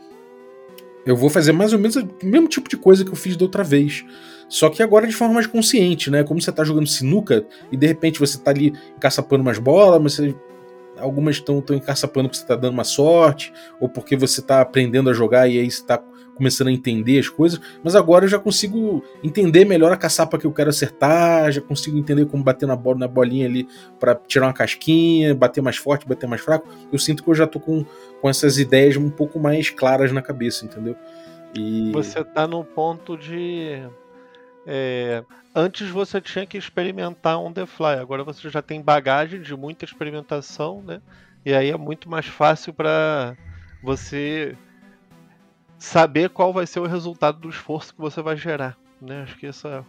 eu 1.06 1.18
vou 1.18 1.30
fazer 1.30 1.52
mais 1.52 1.74
ou 1.74 1.80
menos 1.80 1.98
o 1.98 2.08
mesmo 2.24 2.48
tipo 2.48 2.70
de 2.70 2.78
coisa 2.78 3.04
que 3.04 3.12
eu 3.12 3.16
fiz 3.16 3.36
da 3.36 3.44
outra 3.44 3.64
vez. 3.64 4.06
Só 4.52 4.70
que 4.70 4.84
agora 4.84 5.08
de 5.08 5.14
forma 5.14 5.36
mais 5.36 5.48
consciente, 5.48 6.12
né? 6.12 6.26
Como 6.26 6.42
você 6.42 6.52
tá 6.52 6.62
jogando 6.62 6.86
sinuca 6.86 7.46
e 7.72 7.78
de 7.78 7.88
repente 7.88 8.20
você 8.20 8.38
tá 8.38 8.52
ali 8.52 8.74
encaçapando 8.98 9.42
umas 9.42 9.58
bolas, 9.58 10.02
mas 10.02 10.14
você, 10.16 10.36
algumas 10.98 11.38
estão 11.38 11.64
encaçapando 11.70 12.28
porque 12.28 12.42
você 12.42 12.46
tá 12.46 12.58
dando 12.58 12.74
uma 12.74 12.84
sorte, 12.84 13.54
ou 13.80 13.88
porque 13.88 14.18
você 14.18 14.42
tá 14.42 14.60
aprendendo 14.60 15.10
a 15.10 15.14
jogar 15.14 15.48
e 15.48 15.58
aí 15.58 15.72
você 15.72 15.82
tá 15.86 16.04
começando 16.36 16.68
a 16.68 16.72
entender 16.72 17.18
as 17.18 17.30
coisas, 17.30 17.62
mas 17.82 17.96
agora 17.96 18.26
eu 18.26 18.30
já 18.30 18.38
consigo 18.40 19.02
entender 19.24 19.64
melhor 19.64 19.90
a 19.94 19.96
caçapa 19.96 20.38
que 20.38 20.46
eu 20.46 20.52
quero 20.52 20.70
acertar, 20.70 21.50
já 21.50 21.62
consigo 21.62 21.98
entender 21.98 22.26
como 22.26 22.44
bater 22.44 22.66
na 22.66 22.76
bola 22.76 22.98
na 22.98 23.08
bolinha 23.08 23.46
ali 23.46 23.70
para 24.02 24.16
tirar 24.16 24.48
uma 24.48 24.54
casquinha, 24.54 25.34
bater 25.34 25.62
mais 25.62 25.78
forte, 25.78 26.06
bater 26.06 26.28
mais 26.28 26.42
fraco. 26.42 26.68
Eu 26.92 27.00
sinto 27.00 27.24
que 27.24 27.30
eu 27.30 27.36
já 27.36 27.48
tô 27.48 27.58
com, 27.58 27.86
com 28.20 28.30
essas 28.30 28.58
ideias 28.58 28.98
um 28.98 29.10
pouco 29.10 29.40
mais 29.40 29.70
claras 29.70 30.12
na 30.12 30.22
cabeça, 30.22 30.66
entendeu? 30.66 30.98
E 31.56 31.92
Você 31.94 32.22
tá 32.22 32.46
no 32.46 32.66
ponto 32.66 33.18
de. 33.18 33.88
É, 34.66 35.24
antes 35.56 35.90
você 35.90 36.22
tinha 36.22 36.46
que 36.46 36.58
experimentar 36.58 37.40
on 37.40 37.52
the 37.54 37.66
fly, 37.66 37.96
agora 38.00 38.24
você 38.24 38.50
já 38.50 38.62
tem 38.62 38.82
bagagem 38.82 39.42
de 39.42 39.56
muita 39.56 39.86
experimentação, 39.86 40.82
né? 40.84 41.02
E 41.46 41.54
aí 41.54 41.70
é 41.72 41.78
muito 41.78 42.10
mais 42.10 42.26
fácil 42.28 42.74
para 42.74 43.36
você 43.82 44.56
saber 45.78 46.30
qual 46.30 46.54
vai 46.54 46.68
ser 46.68 46.80
o 46.80 46.86
resultado 46.86 47.40
do 47.40 47.50
esforço 47.50 47.94
que 47.94 48.02
você 48.02 48.22
vai 48.22 48.38
gerar, 48.38 48.78
né? 49.02 49.24
Acho 49.24 49.38
que 49.38 49.48
essa 49.48 49.84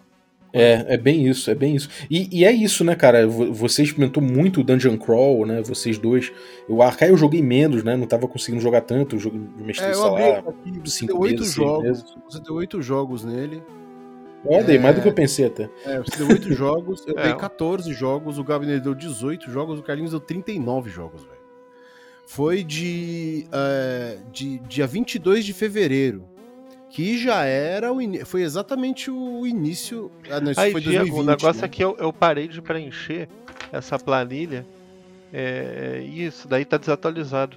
É, 0.52 0.94
é 0.94 0.96
bem 0.98 1.26
isso, 1.28 1.50
é 1.50 1.54
bem 1.54 1.74
isso. 1.76 1.88
E, 2.10 2.28
e 2.40 2.44
é 2.44 2.52
isso, 2.52 2.84
né, 2.84 2.94
cara? 2.94 3.26
Vo- 3.26 3.52
Você 3.54 3.82
experimentou 3.82 4.22
muito 4.22 4.60
o 4.60 4.64
Dungeon 4.64 4.96
Crawl, 4.98 5.46
né? 5.46 5.62
Vocês 5.62 5.98
dois. 5.98 6.32
O 6.68 6.82
Arcai 6.82 7.10
eu 7.10 7.16
joguei 7.16 7.42
menos, 7.42 7.82
né? 7.84 7.96
Não 7.96 8.06
tava 8.06 8.28
conseguindo 8.28 8.62
jogar 8.62 8.82
tanto. 8.82 9.16
Eu 9.16 9.20
joguei 9.20 9.40
mestrei, 9.56 9.90
É, 9.90 9.94
eu 9.94 9.96
sei 9.96 10.10
lá. 10.10 10.38
aqui, 10.40 10.90
cinco 10.90 11.18
oito 11.20 11.44
jogos. 11.44 11.82
meses. 11.84 12.04
Você 12.30 12.40
deu 12.40 12.54
oito 12.56 12.82
jogos 12.82 13.24
nele. 13.24 13.62
Ó, 14.44 14.62
dei 14.62 14.78
mais 14.78 14.94
do 14.94 14.98
É. 14.98 15.02
que 15.02 15.08
eu 15.08 15.12
pensei 15.14 15.46
até. 15.46 15.68
É, 15.84 15.98
você 15.98 16.16
deu 16.16 16.28
oito 16.28 16.52
jogos, 16.54 17.04
eu 17.06 17.16
É. 17.18 17.22
dei 17.24 17.34
14 17.34 17.92
jogos, 17.92 18.38
o 18.38 18.44
Gabinete 18.44 18.82
deu 18.82 18.94
18 18.94 19.50
jogos, 19.50 19.78
o 19.78 19.82
Carlinhos 19.82 20.10
deu 20.10 20.20
39 20.20 20.90
jogos, 20.90 21.22
velho. 21.22 21.40
Foi 22.26 22.64
de, 22.64 23.46
é, 23.52 24.18
de 24.32 24.58
dia 24.60 24.86
22 24.86 25.44
de 25.44 25.52
fevereiro, 25.52 26.24
que 26.88 27.18
já 27.18 27.44
era 27.44 27.92
o 27.92 28.00
ini- 28.00 28.24
foi 28.24 28.42
exatamente 28.42 29.10
o 29.10 29.46
início, 29.46 30.10
ah, 30.30 30.40
não, 30.40 30.50
isso 30.52 30.60
Aí, 30.60 30.72
foi 30.72 30.80
Diego, 30.80 30.98
2020, 31.06 31.20
o 31.22 31.30
negócio 31.30 31.60
né? 31.62 31.66
é 31.66 31.68
que 31.68 31.82
eu, 31.84 31.96
eu 31.98 32.12
parei 32.12 32.48
de 32.48 32.60
preencher 32.62 33.28
essa 33.70 33.98
planilha 33.98 34.66
é, 35.32 36.02
e 36.04 36.24
isso 36.26 36.46
daí 36.48 36.64
tá 36.64 36.76
desatualizado. 36.76 37.56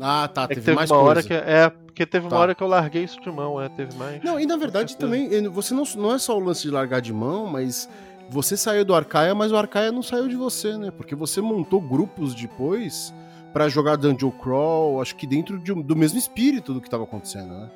Ah, 0.00 0.26
tá, 0.32 0.44
É 0.44 0.48
que 0.48 0.54
teve, 0.54 0.64
teve 0.66 0.76
mais 0.76 0.90
uma 0.90 0.96
coisa. 1.00 1.10
hora 1.10 1.22
que. 1.22 1.32
É, 1.34 1.72
porque 1.92 2.06
teve 2.06 2.24
uma 2.24 2.30
Tá. 2.30 2.38
hora 2.38 2.54
que 2.54 2.62
eu 2.62 2.66
larguei 2.66 3.04
isso 3.04 3.20
de 3.20 3.30
mão, 3.30 3.60
é, 3.60 3.68
teve 3.68 3.94
mais. 3.96 4.22
Não, 4.22 4.40
e 4.40 4.46
na 4.46 4.56
verdade 4.56 4.94
Com 4.94 5.00
também, 5.00 5.48
você 5.50 5.74
não, 5.74 5.84
não 5.96 6.14
é 6.14 6.18
só 6.18 6.36
o 6.36 6.40
lance 6.40 6.62
de 6.62 6.70
largar 6.70 7.00
de 7.02 7.12
mão, 7.12 7.46
mas 7.46 7.88
você 8.30 8.56
saiu 8.56 8.84
do 8.84 8.94
Arcaia, 8.94 9.34
mas 9.34 9.52
o 9.52 9.56
Arcaia 9.56 9.92
não 9.92 10.02
saiu 10.02 10.26
de 10.26 10.34
você, 10.36 10.76
né? 10.78 10.90
Porque 10.90 11.14
você 11.14 11.40
montou 11.42 11.80
grupos 11.80 12.34
depois 12.34 13.12
pra 13.52 13.68
jogar 13.68 13.96
Dungeon 13.96 14.30
Crawl, 14.30 15.02
acho 15.02 15.14
que 15.14 15.26
dentro 15.26 15.58
de 15.58 15.74
do 15.74 15.94
mesmo 15.94 16.18
espírito 16.18 16.72
do 16.72 16.80
que 16.80 16.88
tava 16.88 17.04
acontecendo, 17.04 17.52
né? 17.52 17.70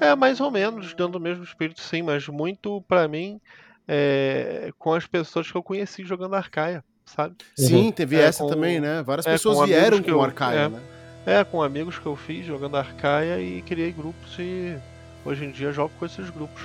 É, 0.00 0.14
mais 0.16 0.40
ou 0.40 0.50
menos, 0.50 0.92
dando 0.94 1.14
o 1.16 1.20
mesmo 1.20 1.44
espírito, 1.44 1.80
sim, 1.80 2.02
mas 2.02 2.26
muito 2.26 2.82
pra 2.88 3.06
mim 3.06 3.40
é, 3.86 4.72
com 4.78 4.92
as 4.92 5.06
pessoas 5.06 5.48
que 5.50 5.56
eu 5.56 5.62
conheci 5.62 6.04
jogando 6.04 6.34
Arcaia, 6.34 6.82
sabe? 7.04 7.36
Sim, 7.54 7.92
teve 7.92 8.16
É, 8.16 8.22
essa 8.22 8.42
com- 8.42 8.50
também, 8.50 8.80
né? 8.80 9.02
Várias 9.04 9.26
é, 9.26 9.32
pessoas 9.32 9.58
com 9.58 9.66
vieram 9.66 10.02
com 10.02 10.10
o 10.10 10.14
eu- 10.14 10.22
Arcaia, 10.22 10.58
é. 10.62 10.68
né? 10.68 10.80
É, 11.26 11.42
com 11.42 11.62
amigos 11.62 11.98
que 11.98 12.06
eu 12.06 12.16
fiz 12.16 12.44
jogando 12.44 12.76
Arcaia 12.76 13.40
e 13.40 13.62
criei 13.62 13.92
grupos 13.92 14.36
e 14.38 14.76
hoje 15.24 15.44
em 15.44 15.50
dia 15.50 15.72
jogo 15.72 15.92
com 15.98 16.04
esses 16.04 16.28
grupos. 16.30 16.62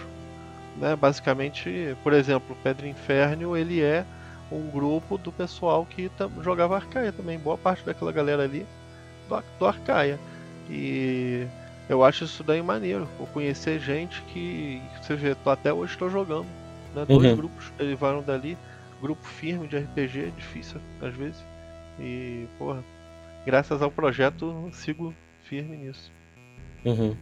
Né? 0.78 0.95
Basicamente, 0.95 1.95
por 2.04 2.12
exemplo, 2.13 2.56
Pedro 2.62 2.86
Inferno, 2.88 3.56
ele 3.56 3.82
é 3.82 4.06
um 4.52 4.69
grupo 4.69 5.17
do 5.17 5.32
pessoal 5.32 5.86
que 5.86 6.12
jogava 6.41 6.76
Arcaia 6.76 7.12
também. 7.12 7.39
Boa 7.39 7.58
parte 7.58 7.86
daquela 7.86 8.12
galera 8.12 8.43
ali 8.43 8.65
do, 9.30 9.43
do 9.60 9.65
Arcaia. 9.65 10.19
E 10.69 11.48
eu 11.88 12.04
acho 12.04 12.26
isso 12.26 12.43
daí 12.43 12.62
maneiro. 12.62 13.08
Vou 13.17 13.28
conhecer 13.28 13.80
gente 13.80 14.22
que, 14.24 14.82
você 15.02 15.15
vê, 15.15 15.36
até 15.45 15.72
hoje 15.72 15.93
estou 15.93 16.10
jogando. 16.10 16.48
Né? 16.93 17.06
Dois 17.08 17.24
Uhum. 17.30 17.36
grupos 17.36 17.72
derivaram 17.78 18.22
dali. 18.22 18.58
Grupo 19.02 19.26
firme 19.26 19.67
de 19.69 19.78
RPG, 19.78 20.19
é 20.28 20.32
difícil 20.38 20.82
às 21.02 21.13
vezes. 21.15 21.41
E, 21.98 22.45
porra, 22.58 22.84
graças 23.45 23.82
ao 23.82 23.91
projeto 23.91 24.69
sigo 24.71 25.13
firme 25.43 25.78
nisso. 25.78 26.12
Uhum. 26.86 27.15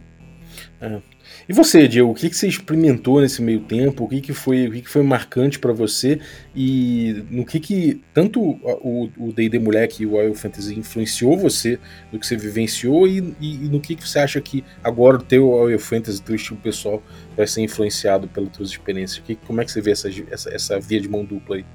É. 0.80 1.02
E 1.50 1.54
você, 1.54 1.88
Diego, 1.88 2.12
o 2.12 2.14
que, 2.14 2.30
que 2.30 2.36
você 2.36 2.48
experimentou 2.48 3.22
nesse 3.22 3.42
meio 3.42 3.62
tempo? 3.62 4.06
O 4.06 4.08
que, 4.08 4.22
que 4.22 4.34
foi 4.34 4.68
o 4.68 4.72
que, 4.72 4.82
que 4.82 4.90
foi 4.90 5.04
marcante 5.04 5.60
para 5.60 5.74
você? 5.74 6.20
E 6.56 7.26
no 7.30 7.46
que 7.46 7.60
que 7.60 8.02
tanto 8.14 8.42
o 8.42 9.34
D&D 9.34 9.60
Moleque 9.60 10.04
e 10.04 10.06
o 10.06 10.16
Wild 10.16 10.38
Fantasy 10.38 10.78
influenciou 10.78 11.38
você 11.38 11.80
no 12.12 12.20
que 12.20 12.26
você 12.26 12.38
vivenciou 12.38 13.08
e, 13.08 13.36
e, 13.40 13.66
e 13.66 13.70
no 13.70 13.80
que, 13.80 13.96
que 13.96 14.08
você 14.08 14.20
acha 14.20 14.40
que 14.40 14.64
agora 14.84 15.18
o 15.18 15.22
teu 15.22 15.52
Wild 15.52 15.82
Fantasy, 15.82 16.22
teu 16.22 16.36
estilo 16.36 16.60
pessoal 16.60 17.04
vai 17.36 17.48
ser 17.48 17.62
influenciado 17.62 18.28
pelas 18.28 18.50
tuas 18.50 18.70
experiências? 18.70 19.24
Que, 19.26 19.36
como 19.36 19.62
é 19.62 19.66
que 19.66 19.72
você 19.72 19.82
vê 19.82 19.92
essa, 19.92 20.10
essa, 20.32 20.54
essa 20.54 20.80
via 20.80 21.02
de 21.02 21.10
mão 21.10 21.26
dupla 21.26 21.58
aí? 21.58 21.66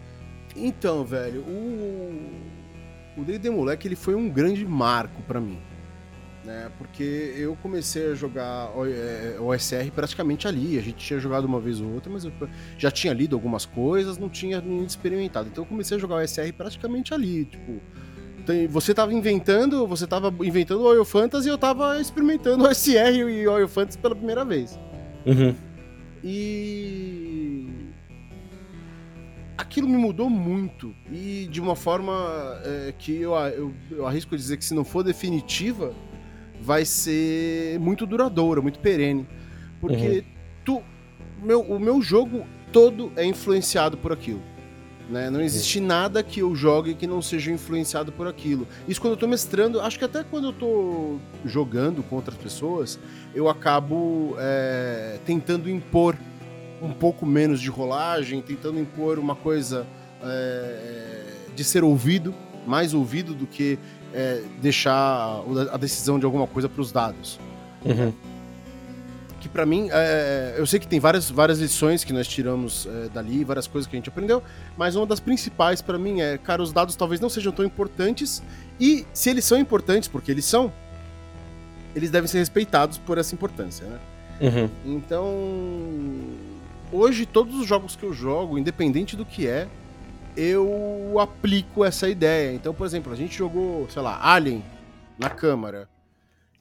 Então, 0.57 1.05
velho, 1.05 1.41
o 1.41 2.52
o 3.17 3.25
D&D 3.25 3.51
Moleque 3.51 3.89
ele 3.89 3.97
foi 3.97 4.15
um 4.15 4.29
grande 4.29 4.65
marco 4.65 5.23
para 5.23 5.41
mim 5.41 5.59
né? 6.45 6.71
Porque 6.79 7.35
eu 7.37 7.57
comecei 7.63 8.13
a 8.13 8.15
jogar 8.15 8.71
OSR 9.41 9.87
é, 9.87 9.91
praticamente 9.91 10.49
ali. 10.49 10.79
A 10.79 10.83
gente 10.83 10.97
tinha 10.97 11.19
jogado 11.19 11.45
uma 11.45 11.61
vez 11.61 11.81
ou 11.81 11.93
outra, 11.93 12.11
mas 12.13 12.25
eu 12.25 12.33
já 12.77 12.91
tinha 12.91 13.13
lido 13.13 13.37
algumas 13.37 13.65
coisas, 13.65 14.19
não 14.19 14.29
tinha 14.29 14.61
nem 14.61 14.85
experimentado. 14.85 15.49
Então 15.51 15.65
eu 15.65 15.69
comecei 15.69 15.97
a 15.97 16.01
jogar 16.01 16.17
OSR 16.17 16.53
praticamente 16.57 17.15
ali, 17.15 17.45
tipo. 17.45 17.81
Você 18.71 18.93
tava 18.93 19.15
inventando, 19.15 19.87
você 19.87 20.05
tava 20.05 20.35
inventando 20.45 20.81
o 20.81 20.87
Oil 20.87 21.05
Fantasy 21.05 21.47
e 21.47 21.51
eu 21.51 21.57
tava 21.57 22.01
experimentando 22.01 22.65
o 22.67 22.69
OSR 22.69 23.15
e 23.15 23.47
o 23.47 23.53
Oil 23.53 23.69
Fantasy 23.69 23.99
pela 23.99 24.17
primeira 24.17 24.45
vez. 24.45 24.77
Uhum. 25.25 25.55
E 26.25 27.69
aquilo 29.57 29.89
me 29.89 29.97
mudou 29.97 30.31
muito 30.31 30.95
e 31.11 31.49
de 31.51 31.61
uma 31.61 31.77
forma 31.77 32.13
é, 32.65 32.95
que 32.99 33.21
eu, 33.21 33.35
eu, 33.35 33.73
eu 33.91 34.07
arrisco 34.07 34.37
dizer 34.37 34.57
que 34.57 34.65
se 34.65 34.75
não 34.75 34.85
for 34.85 35.03
definitiva, 35.03 35.95
vai 36.61 36.85
ser 36.85 37.79
muito 37.81 38.07
duradoura, 38.07 38.63
muito 38.63 38.79
perene. 38.79 39.27
Porque 39.81 40.19
uhum. 40.19 40.25
tu, 40.65 40.83
meu, 41.43 41.61
o 41.61 41.79
meu 41.79 42.01
jogo 42.01 42.47
todo 42.73 43.13
é 43.17 43.25
influenciado 43.25 43.97
por 43.97 44.13
aquilo. 44.13 44.41
Né? 45.11 45.29
Não 45.29 45.41
existe 45.41 45.79
uhum. 45.79 45.87
nada 45.87 46.23
que 46.23 46.41
eu 46.41 46.55
jogue 46.55 46.95
que 46.95 47.07
não 47.07 47.21
seja 47.21 47.51
influenciado 47.51 48.13
por 48.13 48.27
aquilo. 48.27 48.67
Isso 48.89 49.01
quando 49.01 49.15
eu 49.15 49.19
tô 49.19 49.27
mestrando, 49.27 49.81
acho 49.81 49.99
que 49.99 50.05
até 50.05 50.23
quando 50.23 50.49
eu 50.49 50.53
tô 50.53 51.19
jogando 51.45 52.03
com 52.03 52.17
outras 52.17 52.37
pessoas, 52.37 52.99
eu 53.35 53.49
acabo 53.49 54.37
é, 54.39 55.19
tentando 55.27 55.69
impor 55.69 56.17
um 56.83 56.93
pouco 56.93 57.25
menos 57.25 57.61
de 57.61 57.71
rolagem, 57.71 58.43
tentando 58.43 58.79
impor 58.79 59.19
uma 59.19 59.37
coisa 59.37 59.87
é, 60.23 61.25
de 61.55 61.63
ser 61.63 61.85
ouvido, 61.85 62.35
mais 62.67 62.93
ouvido 62.93 63.35
do 63.35 63.47
que 63.47 63.79
é, 64.13 64.43
deixar 64.61 65.43
a 65.73 65.77
decisão 65.77 66.19
de 66.19 66.25
alguma 66.25 66.47
coisa 66.47 66.69
para 66.69 66.83
os 66.83 66.91
dados. 66.91 67.39
Uhum. 67.85 68.13
Que 69.41 69.49
para 69.49 69.65
mim, 69.65 69.89
é, 69.91 70.55
eu 70.57 70.67
sei 70.67 70.79
que 70.79 70.87
tem 70.87 71.01
várias, 71.01 71.31
várias 71.31 71.59
lições 71.59 72.05
que 72.05 72.13
nós 72.13 72.27
tiramos 72.29 72.87
é, 72.87 73.09
dali, 73.09 73.45
várias 73.45 73.67
coisas 73.67 73.89
que 73.89 73.97
a 73.97 73.99
gente 73.99 74.09
aprendeu, 74.09 74.43
mas 74.77 74.95
uma 74.97 75.07
das 75.07 75.21
principais 75.21 75.81
para 75.81 75.99
mim 75.99 76.21
é, 76.21 76.39
cara, 76.39 76.63
os 76.63 76.73
dados 76.73 76.95
talvez 76.95 77.21
não 77.21 77.29
sejam 77.29 77.53
tão 77.53 77.65
importantes 77.65 78.43
e 78.79 79.07
se 79.13 79.31
eles 79.31 79.45
são 79.45 79.59
importantes, 79.59 80.09
porque 80.09 80.31
eles 80.31 80.45
são, 80.45 80.73
eles 81.95 82.11
devem 82.11 82.29
ser 82.29 82.39
respeitados 82.39 82.99
por 82.99 83.19
essa 83.19 83.35
importância, 83.35 83.87
né? 83.87 83.99
Uhum. 84.41 84.71
Então, 84.85 85.27
hoje 86.93 87.27
todos 87.27 87.59
os 87.59 87.67
jogos 87.67 87.97
que 87.97 88.05
eu 88.05 88.13
jogo, 88.13 88.59
independente 88.59 89.17
do 89.17 89.25
que 89.25 89.47
é, 89.47 89.67
eu 90.37 91.19
aplico 91.19 91.85
essa 91.85 92.09
ideia. 92.09 92.55
Então, 92.55 92.73
por 92.73 92.87
exemplo, 92.87 93.13
a 93.13 93.17
gente 93.17 93.37
jogou, 93.37 93.89
sei 93.91 94.03
lá, 94.03 94.19
Alien 94.23 94.63
na 95.19 95.31
câmara. 95.31 95.89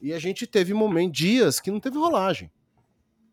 E 0.00 0.12
a 0.12 0.18
gente 0.18 0.46
teve 0.46 0.74
momentos, 0.74 1.18
dias 1.18 1.60
que 1.60 1.70
não 1.70 1.78
teve 1.78 1.96
rolagem. 1.96 2.50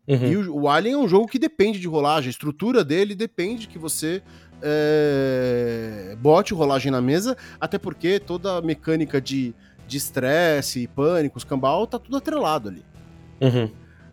Uhum. 0.06 0.26
E 0.26 0.36
o, 0.36 0.56
o, 0.62 0.68
Alien 0.68 0.94
é 0.94 0.98
um 0.98 1.08
jogo 1.08 1.26
que 1.26 1.38
depende 1.38 1.78
de 1.78 1.88
rolagem. 1.88 2.28
A 2.28 2.30
estrutura 2.30 2.84
dele 2.84 3.14
depende 3.14 3.68
que 3.68 3.78
você 3.78 4.22
é, 4.62 6.16
bote 6.20 6.54
rolagem 6.54 6.90
na 6.90 7.00
mesa, 7.00 7.36
até 7.60 7.78
porque 7.78 8.18
toda 8.18 8.58
a 8.58 8.62
mecânica 8.62 9.20
de 9.20 9.54
estresse, 9.90 10.86
pânico, 10.88 11.38
escambau, 11.38 11.86
tá 11.86 11.98
tudo 11.98 12.16
atrelado 12.16 12.68
ali. 12.68 12.84
Uhum. 13.40 13.70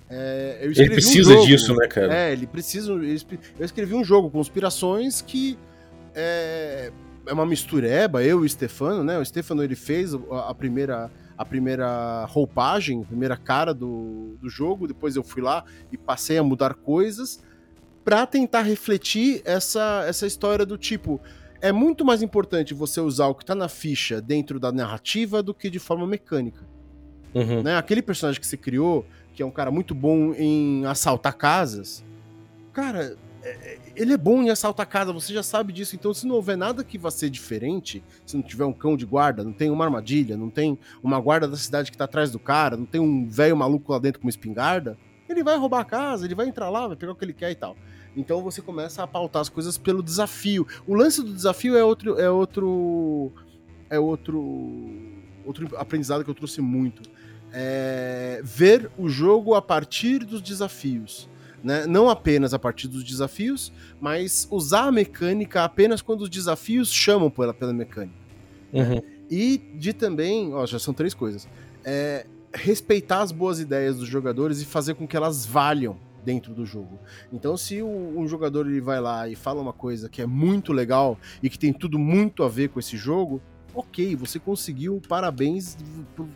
É, 0.10 0.60
ele 0.62 0.89
precisa 0.89 1.32
um 1.32 1.34
jogo, 1.34 1.48
disso, 1.48 1.76
né, 1.76 1.88
cara? 1.88 2.15
É, 2.15 2.32
ele 2.32 2.48
precisa. 2.48 2.91
Eu 2.91 3.65
escrevi 3.65 3.93
um 3.93 4.04
jogo, 4.04 4.30
Conspirações, 4.30 5.22
que 5.22 5.58
é, 6.15 6.91
é 7.26 7.34
uma 7.34 7.46
mistureba, 7.46 8.24
eu 8.24 8.41
e 8.43 8.46
o 8.46 8.50
Stefano, 8.50 9.04
né? 9.04 9.20
O 9.20 9.26
Stefano 9.26 9.63
ele 9.63 9.76
fez 9.76 10.13
a, 10.13 10.50
a 10.50 10.56
primeira 10.56 11.12
a 11.38 11.46
primeira 11.46 12.26
roupagem, 12.26 13.04
a 13.04 13.06
primeira 13.06 13.38
cara 13.38 13.72
do, 13.72 14.38
do 14.41 14.50
jogo, 14.50 14.88
depois 14.88 15.15
eu 15.15 15.24
fui 15.24 15.41
lá 15.41 15.63
e 15.91 15.98
passei 15.98 16.38
a 16.38 16.43
mudar 16.43 16.74
coisas 16.74 17.43
para 18.04 18.26
tentar 18.26 18.62
refletir 18.62 19.41
essa, 19.46 20.04
essa 20.08 20.26
história 20.26 20.65
do 20.65 20.78
tipo, 20.78 21.22
é 21.62 21.72
muito 21.72 22.04
mais 22.04 22.22
importante 22.22 22.74
você 22.74 23.00
usar 23.00 23.28
o 23.28 23.36
que 23.36 23.46
tá 23.46 23.54
na 23.54 23.67
ficha 23.67 24.22
dentro 24.22 24.60
da 24.60 24.72
narrativa 24.72 25.43
do 25.43 25.54
que 25.54 25.70
de 25.70 25.78
forma 25.78 26.08
mecânica. 26.08 26.65
Uhum. 27.36 27.62
Né? 27.62 27.78
Aquele 27.78 28.02
personagem 28.02 28.39
que 28.39 28.48
você 28.48 28.58
criou, 28.58 29.06
que 29.38 29.43
é 29.43 29.45
um 29.45 29.52
cara 29.52 29.69
muito 29.69 29.93
bom 29.93 30.34
em 30.34 30.84
assaltar 30.88 31.38
casas, 31.38 32.04
cara, 32.73 33.15
é, 33.43 33.78
ele 33.95 34.13
é 34.13 34.17
bom 34.17 34.41
em 34.41 34.50
assaltar 34.50 34.88
casa, 34.88 35.13
você 35.13 35.32
já 35.32 35.43
sabe 35.43 35.71
disso. 35.71 35.95
Então, 35.95 36.12
se 36.12 36.26
não 36.26 36.34
houver 36.34 36.58
nada 36.58 36.84
que 36.84 36.97
vá 36.97 37.12
ser 37.12 37.30
diferente, 37.30 38.04
se 38.26 38.36
não 38.36 38.41
tiver 38.41 38.65
um 38.65 38.73
cão 38.73 38.97
de 38.97 39.06
guarda, 39.06 39.43
não 39.43 39.54
tem 39.54 39.69
uma 39.69 39.86
armadilha, 39.86 40.36
não 40.36 40.50
tem 40.50 40.76
uma 41.04 41.19
guarda 41.19 41.47
da 41.47 41.56
cidade 41.56 41.91
que 41.91 41.97
tá 41.97 42.06
atrás 42.06 42.32
do 42.32 42.39
cara, 42.39 42.76
não 42.76 42.88
tem 42.88 43.00
um 43.00 43.30
velho 43.30 43.56
maluco 43.56 43.91
lá 43.91 44.00
dentro 44.00 44.19
com 44.19 44.26
uma 44.26 44.32
espingarda, 44.32 44.97
ele 45.30 45.43
vai 45.43 45.56
roubar 45.56 45.82
a 45.82 45.86
casa, 45.86 46.26
ele 46.26 46.34
vai 46.34 46.47
entrar 46.47 46.71
lá, 46.71 46.88
vai 46.88 46.97
pegar 46.97 47.12
o 47.12 47.15
que 47.15 47.23
ele 47.23 47.34
quer 47.34 47.52
e 47.52 47.56
tal. 47.56 47.78
Então 48.15 48.41
você 48.41 48.60
começa 48.60 49.04
a 49.04 49.08
pautar 49.08 49.43
as 49.43 49.50
coisas 49.50 49.78
pelo 49.78 50.02
desafio. 50.02 50.65
O 50.88 50.95
lance 50.95 51.21
do 51.21 51.32
desafio 51.32 51.78
é 51.78 51.84
outro 51.84 52.19
é 52.19 52.28
outro 52.28 53.32
é 53.88 54.00
outro 54.00 54.82
outro 55.45 55.78
aprendizado 55.78 56.23
que 56.23 56.30
eu 56.32 56.34
trouxe 56.34 56.60
muito. 56.60 57.04
É 57.51 58.41
ver 58.43 58.91
o 58.97 59.07
jogo 59.07 59.55
a 59.55 59.62
partir 59.62 60.19
dos 60.19 60.41
desafios 60.41 61.29
né? 61.63 61.86
Não 61.86 62.10
apenas 62.10 62.53
a 62.53 62.60
partir 62.60 62.88
dos 62.88 63.03
desafios, 63.03 63.71
mas 63.99 64.47
usar 64.49 64.83
a 64.83 64.91
mecânica 64.91 65.63
apenas 65.63 66.01
quando 66.01 66.21
os 66.21 66.29
desafios 66.29 66.91
chamam 66.91 67.29
pela, 67.29 67.53
pela 67.53 67.73
mecânica. 67.73 68.17
Uhum. 68.71 69.01
E 69.29 69.57
de 69.75 69.93
também, 69.93 70.53
ó, 70.53 70.65
já 70.65 70.79
são 70.79 70.93
três 70.93 71.13
coisas. 71.13 71.47
É, 71.83 72.25
respeitar 72.53 73.21
as 73.21 73.31
boas 73.31 73.60
ideias 73.60 73.97
dos 73.97 74.07
jogadores 74.07 74.62
e 74.62 74.65
fazer 74.65 74.95
com 74.95 75.07
que 75.07 75.17
elas 75.17 75.45
valham 75.45 75.97
dentro 76.23 76.53
do 76.53 76.65
jogo. 76.65 76.99
Então, 77.31 77.55
se 77.55 77.81
um 77.81 78.27
jogador 78.27 78.67
ele 78.67 78.81
vai 78.81 78.99
lá 78.99 79.27
e 79.29 79.36
fala 79.36 79.62
uma 79.62 79.73
coisa 79.73 80.10
que 80.10 80.21
é 80.21 80.25
muito 80.25 80.73
legal 80.73 81.17
e 81.41 81.49
que 81.49 81.57
tem 81.57 81.71
tudo 81.71 81.97
muito 81.97 82.43
a 82.43 82.49
ver 82.49 82.69
com 82.69 82.79
esse 82.79 82.97
jogo, 82.97 83.41
ok, 83.78 84.16
você 84.16 84.40
conseguiu, 84.40 85.02
parabéns 85.08 85.78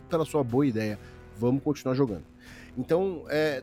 pela 0.08 0.24
sua 0.24 0.44
boa 0.44 0.66
ideia. 0.66 0.98
Vamos 1.38 1.62
continuar 1.62 1.94
jogando. 1.94 2.24
Então, 2.78 3.24
é, 3.28 3.62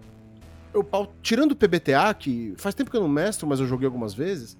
eu, 0.73 0.85
tirando 1.21 1.53
o 1.53 1.55
PBTA, 1.55 2.13
que 2.13 2.53
faz 2.57 2.75
tempo 2.75 2.91
que 2.91 2.97
eu 2.97 3.01
não 3.01 3.09
mestro, 3.09 3.47
mas 3.47 3.59
eu 3.59 3.65
joguei 3.65 3.85
algumas 3.85 4.13
vezes, 4.13 4.57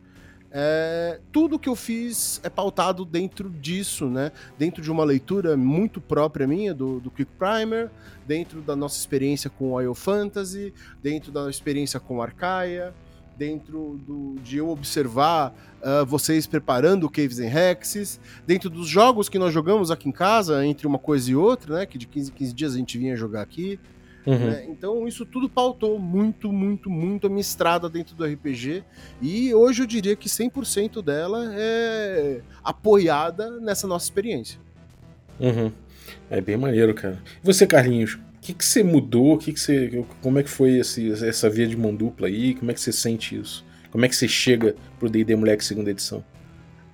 é, 0.52 1.20
tudo 1.32 1.60
que 1.60 1.70
eu 1.70 1.76
fiz 1.76 2.40
é 2.44 2.50
pautado 2.50 3.06
dentro 3.06 3.50
disso, 3.50 4.06
né? 4.08 4.32
Dentro 4.58 4.82
de 4.82 4.90
uma 4.90 5.04
leitura 5.04 5.56
muito 5.56 6.02
própria 6.02 6.48
minha 6.48 6.74
do, 6.74 7.00
do 7.00 7.12
Quick 7.12 7.32
Primer, 7.38 7.92
dentro 8.26 8.62
da 8.62 8.76
nossa 8.76 8.98
experiência 8.98 9.50
com 9.50 9.72
Oil 9.72 9.94
Fantasy, 9.94 10.74
dentro 11.04 11.32
da 11.32 11.50
experiência 11.50 12.00
com 12.00 12.22
Arcaia, 12.22 12.94
dentro 13.40 13.98
do, 14.06 14.36
de 14.44 14.58
eu 14.58 14.70
observar 14.70 15.56
uh, 15.82 16.06
vocês 16.06 16.46
preparando 16.46 17.10
Caves 17.10 17.40
and 17.40 17.48
Hexes, 17.48 18.20
dentro 18.46 18.70
dos 18.70 18.88
jogos 18.88 19.30
que 19.30 19.40
nós 19.40 19.54
jogamos 19.54 19.90
aqui 19.90 20.10
em 20.10 20.12
casa, 20.12 20.66
entre 20.66 20.86
uma 20.86 21.00
coisa 21.00 21.32
e 21.32 21.36
outra, 21.36 21.80
né? 21.80 21.86
Que 21.86 21.98
de 21.98 22.06
15 22.06 22.32
em 22.32 22.34
15 22.34 22.54
dias 22.54 22.76
a 22.76 22.78
gente 22.78 22.98
vinha 22.98 23.16
jogar 23.16 23.42
aqui. 23.42 23.80
Uhum. 24.28 24.38
Né? 24.38 24.66
Então 24.68 25.08
isso 25.08 25.26
tudo 25.26 25.50
pautou 25.50 25.98
muito, 25.98 26.52
muito, 26.52 26.90
muito 26.90 27.28
a 27.28 27.30
minha 27.30 27.42
estrada 27.42 27.90
dentro 27.90 28.14
do 28.14 28.26
RPG. 28.26 28.84
E 29.22 29.54
hoje 29.54 29.84
eu 29.84 29.88
diria 29.88 30.16
que 30.18 30.28
100% 30.28 31.02
dela 31.02 31.50
é 31.56 32.42
apoiada 32.62 33.50
nessa 33.62 33.88
nossa 33.88 34.06
experiência. 34.06 34.60
Uhum. 35.40 35.72
É 36.30 36.42
bem 36.42 36.58
maneiro, 36.58 36.94
cara. 36.94 37.18
E 37.42 37.46
você, 37.46 37.66
Carlinhos, 37.66 38.16
o 38.16 38.29
que, 38.50 38.54
que 38.54 38.66
você 38.66 38.84
mudou? 38.84 39.38
Que 39.38 39.54
que 39.54 39.60
você, 39.60 40.06
como 40.22 40.40
é 40.40 40.44
que 40.44 40.50
foi 40.50 40.78
esse, 40.78 41.12
essa 41.26 41.50
via 41.50 41.68
de 41.68 41.78
mão 41.78 41.94
dupla 41.94 42.28
aí? 42.28 42.56
Como 42.56 42.72
é 42.72 42.74
que 42.74 42.82
você 42.82 42.92
sente 42.92 43.36
isso? 43.36 43.66
Como 43.92 44.04
é 44.06 44.10
que 44.10 44.16
você 44.16 44.28
chega 44.28 44.76
pro 44.98 45.10
D&D 45.10 45.36
Moleque 45.36 45.64
segunda 45.64 45.92
edição? 45.92 46.24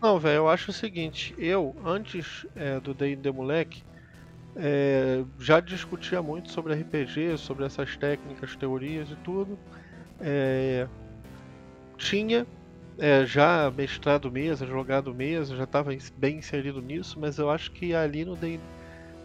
Não, 0.01 0.19
velho, 0.19 0.37
eu 0.37 0.49
acho 0.49 0.71
o 0.71 0.73
seguinte. 0.73 1.33
Eu, 1.37 1.75
antes 1.85 2.45
é, 2.55 2.79
do 2.79 2.93
D&D 2.93 3.31
Moleque, 3.31 3.83
é, 4.55 5.23
já 5.39 5.59
discutia 5.59 6.21
muito 6.21 6.51
sobre 6.51 6.73
RPG, 6.73 7.37
sobre 7.37 7.65
essas 7.65 7.95
técnicas, 7.95 8.55
teorias 8.55 9.09
e 9.09 9.15
tudo. 9.17 9.57
É, 10.19 10.87
tinha 11.97 12.45
é, 12.97 13.25
já 13.25 13.71
mestrado 13.71 14.29
mesa, 14.29 14.65
jogado 14.65 15.13
mesa, 15.13 15.55
já 15.55 15.63
estava 15.63 15.91
bem 16.17 16.37
inserido 16.37 16.81
nisso, 16.81 17.17
mas 17.19 17.37
eu 17.37 17.49
acho 17.49 17.71
que 17.71 17.93
ali 17.93 18.25
no 18.25 18.35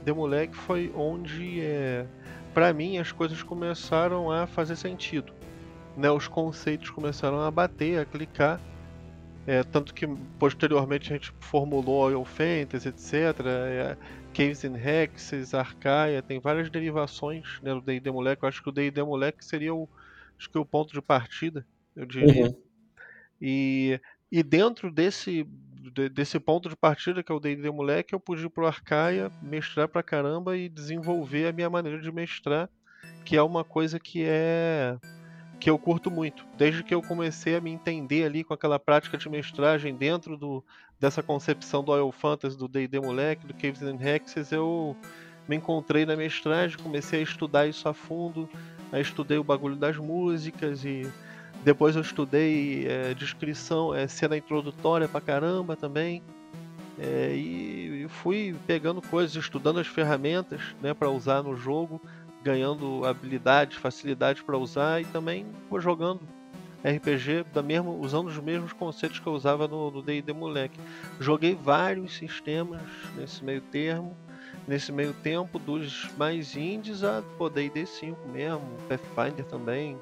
The 0.05 0.13
Moleque 0.13 0.55
foi 0.55 0.93
onde, 0.95 1.61
é, 1.61 2.07
para 2.55 2.73
mim, 2.73 2.99
as 2.99 3.13
coisas 3.13 3.43
começaram 3.43 4.31
a 4.31 4.47
fazer 4.47 4.77
sentido. 4.77 5.33
Né? 5.97 6.11
Os 6.11 6.27
conceitos 6.29 6.91
começaram 6.91 7.41
a 7.41 7.51
bater, 7.51 8.01
a 8.01 8.05
clicar. 8.05 8.61
É, 9.47 9.65
tanto 9.65 9.95
que 9.95 10.07
posteriormente 10.39 11.13
a 11.13 11.17
gente 11.17 11.33
formulou 11.41 12.05
Oil 12.05 12.25
Fantasy, 12.25 12.89
etc. 12.89 13.15
É, 13.47 13.97
Caves 14.33 14.65
and 14.65 14.77
Hexes, 14.77 15.55
Arcaia, 15.55 16.23
tem 16.23 16.39
várias 16.39 16.71
derivações 16.71 17.61
né, 17.63 17.75
do 17.75 17.81
D&D 17.81 18.11
Moleque. 18.11 18.45
Eu 18.45 18.49
acho 18.49 18.63
que 18.63 18.69
o 18.69 18.73
D&D 18.73 19.03
Moleque 19.03 19.45
seria 19.45 19.75
o, 19.75 19.89
acho 20.39 20.49
que 20.49 20.59
o 20.59 20.65
ponto 20.65 20.93
de 20.93 21.03
partida, 21.03 21.67
eu 21.97 22.07
diria. 22.07 22.47
Uhum. 22.47 22.57
E, 23.41 24.01
e 24.31 24.43
dentro 24.43 24.91
desse, 24.91 25.47
de- 25.95 26.09
desse 26.09 26.39
ponto 26.39 26.69
de 26.69 26.77
partida, 26.77 27.23
que 27.23 27.33
é 27.33 27.35
o 27.35 27.41
D&D 27.41 27.71
Moleque, 27.71 28.15
eu 28.15 28.21
pude 28.21 28.45
ir 28.45 28.51
pro 28.51 28.67
Arcaia, 28.67 29.31
mestrar 29.43 29.89
pra 29.89 30.03
caramba 30.03 30.57
e 30.57 30.69
desenvolver 30.69 31.47
a 31.49 31.53
minha 31.53 31.71
maneira 31.71 32.01
de 32.01 32.11
mestrar, 32.13 32.69
que 33.25 33.37
é 33.37 33.43
uma 33.43 33.65
coisa 33.65 33.99
que 33.99 34.25
é 34.25 34.97
que 35.59 35.69
eu 35.69 35.79
curto 35.79 36.11
muito. 36.11 36.47
Desde 36.57 36.83
que 36.83 36.95
eu 36.95 37.03
comecei 37.03 37.55
a 37.55 37.61
me 37.61 37.71
entender 37.71 38.25
ali 38.25 38.43
com 38.43 38.55
aquela 38.55 38.79
prática 38.79 39.19
de 39.19 39.29
mestragem 39.29 39.95
dentro 39.95 40.35
do, 40.35 40.65
dessa 40.99 41.23
concepção 41.23 41.85
do 41.85 41.93
Oil 41.93 42.11
Fantasy, 42.11 42.57
do 42.57 42.67
D&D 42.67 42.99
Moleque, 42.99 43.47
do 43.47 43.53
Caves 43.53 43.83
and 43.83 43.99
Hexes, 44.01 44.53
eu 44.53 44.97
me 45.47 45.57
encontrei 45.57 46.07
na 46.07 46.17
mestragem, 46.17 46.79
comecei 46.79 47.21
a 47.21 47.23
estudar 47.23 47.67
isso 47.67 47.87
a 47.87 47.93
fundo, 47.93 48.49
aí 48.91 49.03
estudei 49.03 49.37
o 49.37 49.45
bagulho 49.45 49.77
das 49.77 49.99
músicas 49.99 50.83
e 50.85 51.03
depois 51.63 51.95
eu 51.95 52.03
estudei 52.03 52.87
é, 52.87 53.15
descrição, 53.15 53.95
é, 53.95 54.07
cena 54.09 54.37
introdutória 54.37 55.07
pra 55.07 55.21
caramba 55.21 55.77
também. 55.77 56.23
É, 56.99 57.35
e, 57.35 58.05
e 58.05 58.09
fui 58.09 58.55
pegando 58.67 59.01
coisas, 59.01 59.35
estudando 59.35 59.81
as 59.81 59.87
ferramentas 59.87 60.61
né, 60.83 60.93
para 60.93 61.09
usar 61.09 61.43
no 61.43 61.57
jogo, 61.57 62.01
ganhando 62.43 63.05
habilidade, 63.05 63.79
facilidade 63.79 64.43
para 64.43 64.57
usar 64.57 65.01
e 65.01 65.05
também 65.07 65.47
vou 65.69 65.81
jogando 65.81 66.21
RPG 66.85 67.45
da 67.53 67.63
mesmo, 67.63 67.99
usando 68.01 68.29
os 68.29 68.39
mesmos 68.39 68.73
conceitos 68.73 69.19
que 69.19 69.27
eu 69.27 69.35
usava 69.35 69.69
no 69.69 70.03
D&D 70.03 70.33
moleque. 70.33 70.81
Joguei 71.19 71.55
vários 71.55 72.17
sistemas 72.17 72.81
nesse 73.17 73.45
meio 73.45 73.61
termo, 73.61 74.17
nesse 74.67 74.91
meio 74.91 75.13
tempo 75.13 75.59
dos 75.59 76.09
mais 76.17 76.57
indies 76.57 77.05
a 77.05 77.23
D&D 77.55 77.85
5 77.85 78.29
mesmo, 78.29 78.63
Pathfinder 78.89 79.45
também, 79.45 79.99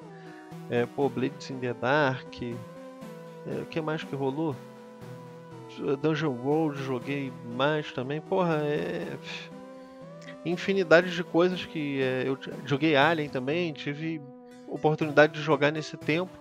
é, 0.71 0.87
pô, 0.87 1.09
Blades 1.09 1.51
in 1.51 1.59
the 1.59 1.75
Dark, 1.75 2.43
é, 2.43 3.63
o 3.63 3.67
que 3.67 3.81
mais 3.81 4.03
que 4.05 4.15
rolou? 4.15 4.55
Dungeon 6.03 6.35
World 6.45 6.83
joguei 6.83 7.33
mais 7.57 7.93
também, 7.93 8.21
porra, 8.21 8.57
é 8.63 9.17
infinidade 10.45 11.15
de 11.15 11.23
coisas 11.23 11.65
que 11.65 12.01
é, 12.03 12.25
eu 12.27 12.39
joguei 12.65 12.97
Alien 12.97 13.29
também, 13.29 13.73
tive 13.73 14.21
oportunidade 14.67 15.33
de 15.35 15.41
jogar 15.41 15.71
nesse 15.71 15.97
tempo. 15.97 16.33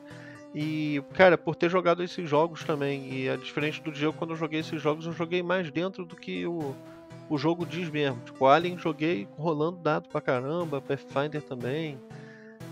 E, 0.55 1.03
cara, 1.13 1.37
por 1.37 1.55
ter 1.55 1.69
jogado 1.69 2.03
esses 2.03 2.27
jogos 2.27 2.63
também, 2.63 3.11
e 3.11 3.27
é 3.27 3.37
diferente 3.37 3.81
do 3.81 3.91
Diego, 3.91 4.13
quando 4.13 4.31
eu 4.31 4.37
joguei 4.37 4.61
esses 4.61 4.81
jogos, 4.81 5.05
eu 5.05 5.13
joguei 5.13 5.43
mais 5.43 5.69
dentro 5.69 6.05
do 6.05 6.15
que 6.15 6.47
o, 6.47 6.75
o 7.29 7.37
jogo 7.37 7.65
diz 7.65 7.89
mesmo. 7.89 8.19
Tipo, 8.25 8.47
Alien 8.47 8.77
joguei 8.77 9.27
rolando 9.37 9.77
dado 9.77 10.07
pra 10.09 10.21
caramba, 10.21 10.81
Pathfinder 10.81 11.41
também. 11.41 11.99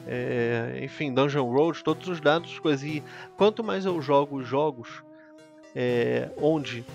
É, 0.07 0.79
enfim, 0.83 1.13
Dungeon 1.13 1.49
Road, 1.51 1.83
todos 1.83 2.07
os 2.07 2.19
dados, 2.21 2.59
coisas. 2.59 2.83
E 2.87 3.03
quanto 3.37 3.63
mais 3.63 3.85
eu 3.85 4.01
jogo 4.01 4.37
os 4.37 4.47
jogos 4.47 5.03
é, 5.75 6.29
onde 6.37 6.85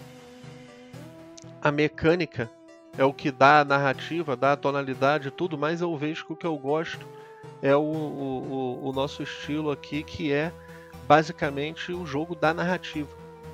a 1.62 1.70
mecânica 1.70 2.50
é 2.96 3.04
o 3.04 3.12
que 3.12 3.30
dá 3.30 3.60
a 3.60 3.64
narrativa, 3.64 4.36
dá 4.36 4.52
a 4.52 4.56
tonalidade, 4.56 5.30
tudo, 5.30 5.56
mas 5.56 5.80
eu 5.80 5.96
vejo 5.96 6.26
que 6.26 6.32
o 6.32 6.36
que 6.36 6.46
eu 6.46 6.56
gosto 6.56 7.06
é 7.62 7.74
o, 7.76 7.80
o, 7.80 8.80
o- 8.88 8.92
nosso 8.92 9.22
estilo 9.22 9.70
aqui, 9.70 10.02
que 10.02 10.32
é 10.32 10.52
basicamente 11.06 11.92
o 11.92 12.06
jogo 12.06 12.34
da 12.34 12.52
narrativa, 12.54 13.08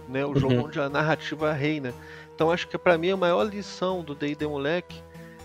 né? 0.09 0.25
O 0.25 0.35
jogo 0.35 0.61
Uhum. 0.61 0.67
onde 0.67 0.81
a 0.81 0.89
narrativa 0.89 1.53
reina. 1.53 1.93
Então 2.35 2.51
acho 2.51 2.69
que 2.69 2.79
para 2.79 2.97
mim 2.99 3.11
a 3.11 3.17
maior 3.17 3.43
lição 3.45 4.03
do 4.03 4.15
D&D 4.15 4.47
Moleque, 4.47 5.03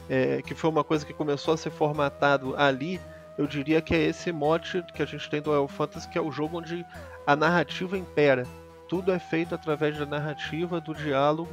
é, 0.10 0.42
que 0.42 0.54
foi 0.54 0.70
uma 0.70 0.84
coisa 0.84 1.06
que 1.06 1.14
começou 1.14 1.54
a 1.54 1.58
ser 1.58 1.72
formatado 1.72 2.56
ali, 2.58 3.00
eu 3.42 3.48
diria 3.48 3.82
que 3.82 3.96
é 3.96 4.04
esse 4.04 4.32
mote 4.32 4.84
que 4.94 5.02
a 5.02 5.06
gente 5.06 5.28
tem 5.28 5.42
do 5.42 5.50
Royal 5.50 5.68
Fantasy, 5.68 6.08
que 6.08 6.18
é 6.18 6.22
o 6.22 6.32
jogo 6.32 6.60
onde 6.60 6.86
a 7.26 7.36
narrativa 7.36 7.98
impera. 7.98 8.46
Tudo 8.88 9.12
é 9.12 9.18
feito 9.18 9.56
através 9.56 9.98
da 9.98 10.06
narrativa, 10.06 10.80
do 10.80 10.94
diálogo, 10.94 11.52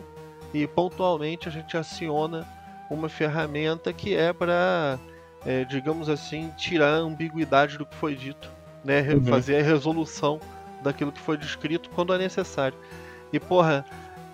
e 0.53 0.67
pontualmente 0.67 1.49
a 1.49 1.51
gente 1.51 1.77
aciona 1.79 2.47
uma 2.91 3.09
ferramenta 3.09 3.91
que 3.91 4.15
é 4.15 4.35
para, 4.35 4.99
digamos 5.69 6.11
assim, 6.11 6.53
tirar 6.59 6.95
a 6.95 6.99
ambiguidade 6.99 7.79
do 7.79 7.87
que 7.87 7.95
foi 7.95 8.15
dito, 8.15 8.51
né? 8.85 9.01
Uhum. 9.01 9.25
fazer 9.25 9.57
a 9.57 9.63
resolução 9.63 10.39
daquilo 10.83 11.11
que 11.11 11.21
foi 11.21 11.39
descrito 11.39 11.89
quando 11.91 12.13
é 12.13 12.19
necessário. 12.19 12.77
E 13.33 13.41
porra, 13.41 13.85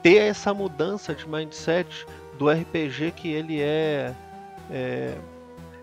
ter 0.03 0.17
essa 0.17 0.53
mudança 0.53 1.15
de 1.15 1.29
mindset 1.29 2.05
do 2.37 2.51
RPG 2.51 3.13
que 3.13 3.29
ele 3.29 3.61
é, 3.61 4.13
é, 4.71 5.15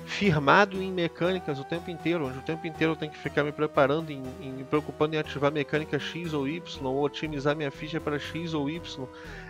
firmado 0.06 0.82
em 0.82 0.92
mecânicas 0.92 1.60
o 1.60 1.64
tempo 1.64 1.90
inteiro, 1.90 2.28
onde 2.28 2.38
o 2.38 2.42
tempo 2.42 2.66
inteiro 2.68 2.94
eu 2.94 2.96
tenho 2.96 3.12
que 3.12 3.18
ficar 3.18 3.44
me 3.44 3.52
preparando, 3.52 4.12
em, 4.12 4.22
em- 4.42 4.52
me 4.52 4.64
preocupando 4.64 5.16
em 5.16 5.20
ativar 5.20 5.52
mecânica 5.52 5.98
X 6.00 6.34
ou 6.34 6.48
Y, 6.48 6.86
ou 6.86 7.04
otimizar 7.04 7.56
minha 7.56 7.72
ficha 7.72 8.00
para 8.00 8.20
X 8.20 8.54
ou 8.54 8.70
Y, 8.70 9.08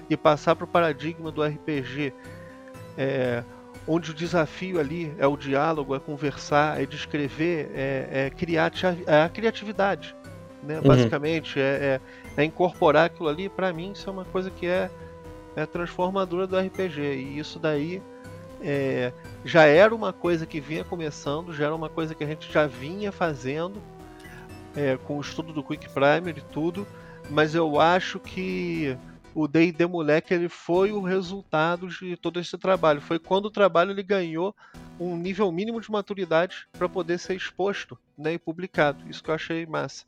e 0.09 0.15
passar 0.17 0.55
para 0.55 0.65
o 0.65 0.67
paradigma 0.67 1.31
do 1.31 1.43
RPG, 1.43 2.13
é, 2.97 3.43
onde 3.87 4.11
o 4.11 4.13
desafio 4.13 4.79
ali 4.79 5.13
é 5.17 5.25
o 5.25 5.35
diálogo, 5.35 5.95
é 5.95 5.99
conversar, 5.99 6.81
é 6.81 6.85
descrever, 6.85 7.71
é, 7.73 8.25
é 8.25 8.29
criar 8.29 8.71
é 9.07 9.23
a 9.23 9.29
criatividade, 9.29 10.15
né? 10.61 10.77
Uhum. 10.77 10.83
basicamente, 10.87 11.59
é, 11.59 11.99
é- 12.37 12.41
é 12.41 12.43
incorporar 12.43 13.05
aquilo 13.05 13.27
ali, 13.29 13.49
para 13.49 13.73
mim 13.73 13.91
isso 13.93 14.09
é 14.09 14.13
uma 14.13 14.25
coisa 14.25 14.51
que 14.51 14.67
é, 14.67 14.89
é 15.55 15.65
transformadora 15.65 16.45
do 16.45 16.57
RPG, 16.57 17.01
e 17.01 17.39
isso 17.39 17.57
daí 17.57 18.01
é, 18.61 19.11
já 19.43 19.65
era 19.65 19.93
uma 19.93 20.13
coisa 20.13 20.45
que 20.45 20.59
vinha 20.59 20.83
começando, 20.83 21.53
já 21.53 21.65
era 21.65 21.75
uma 21.75 21.89
coisa 21.89 22.13
que 22.13 22.23
a 22.23 22.27
gente 22.27 22.51
já 22.51 22.67
vinha 22.67 23.11
fazendo 23.11 23.81
é, 24.75 24.97
com 24.97 25.17
o 25.17 25.21
estudo 25.21 25.51
do 25.51 25.63
Quick 25.63 25.89
Primer 25.89 26.37
e 26.37 26.41
tudo, 26.41 26.87
mas 27.29 27.55
eu 27.55 27.79
acho 27.79 28.19
que 28.19 28.97
o 29.33 29.47
D&D 29.47 29.85
Moleque 29.87 30.33
ele 30.33 30.49
foi 30.49 30.91
o 30.91 31.01
resultado 31.01 31.87
de 31.87 32.17
todo 32.17 32.39
esse 32.39 32.57
trabalho. 32.57 33.01
Foi 33.01 33.17
quando 33.17 33.45
o 33.45 33.51
trabalho 33.51 33.91
ele 33.91 34.03
ganhou 34.03 34.55
um 34.99 35.15
nível 35.15 35.51
mínimo 35.51 35.81
de 35.81 35.89
maturidade 35.89 36.67
para 36.77 36.87
poder 36.87 37.17
ser 37.17 37.35
exposto 37.35 37.97
né, 38.17 38.33
e 38.33 38.39
publicado. 38.39 39.09
Isso 39.09 39.23
que 39.23 39.31
eu 39.31 39.35
achei 39.35 39.65
massa. 39.65 40.05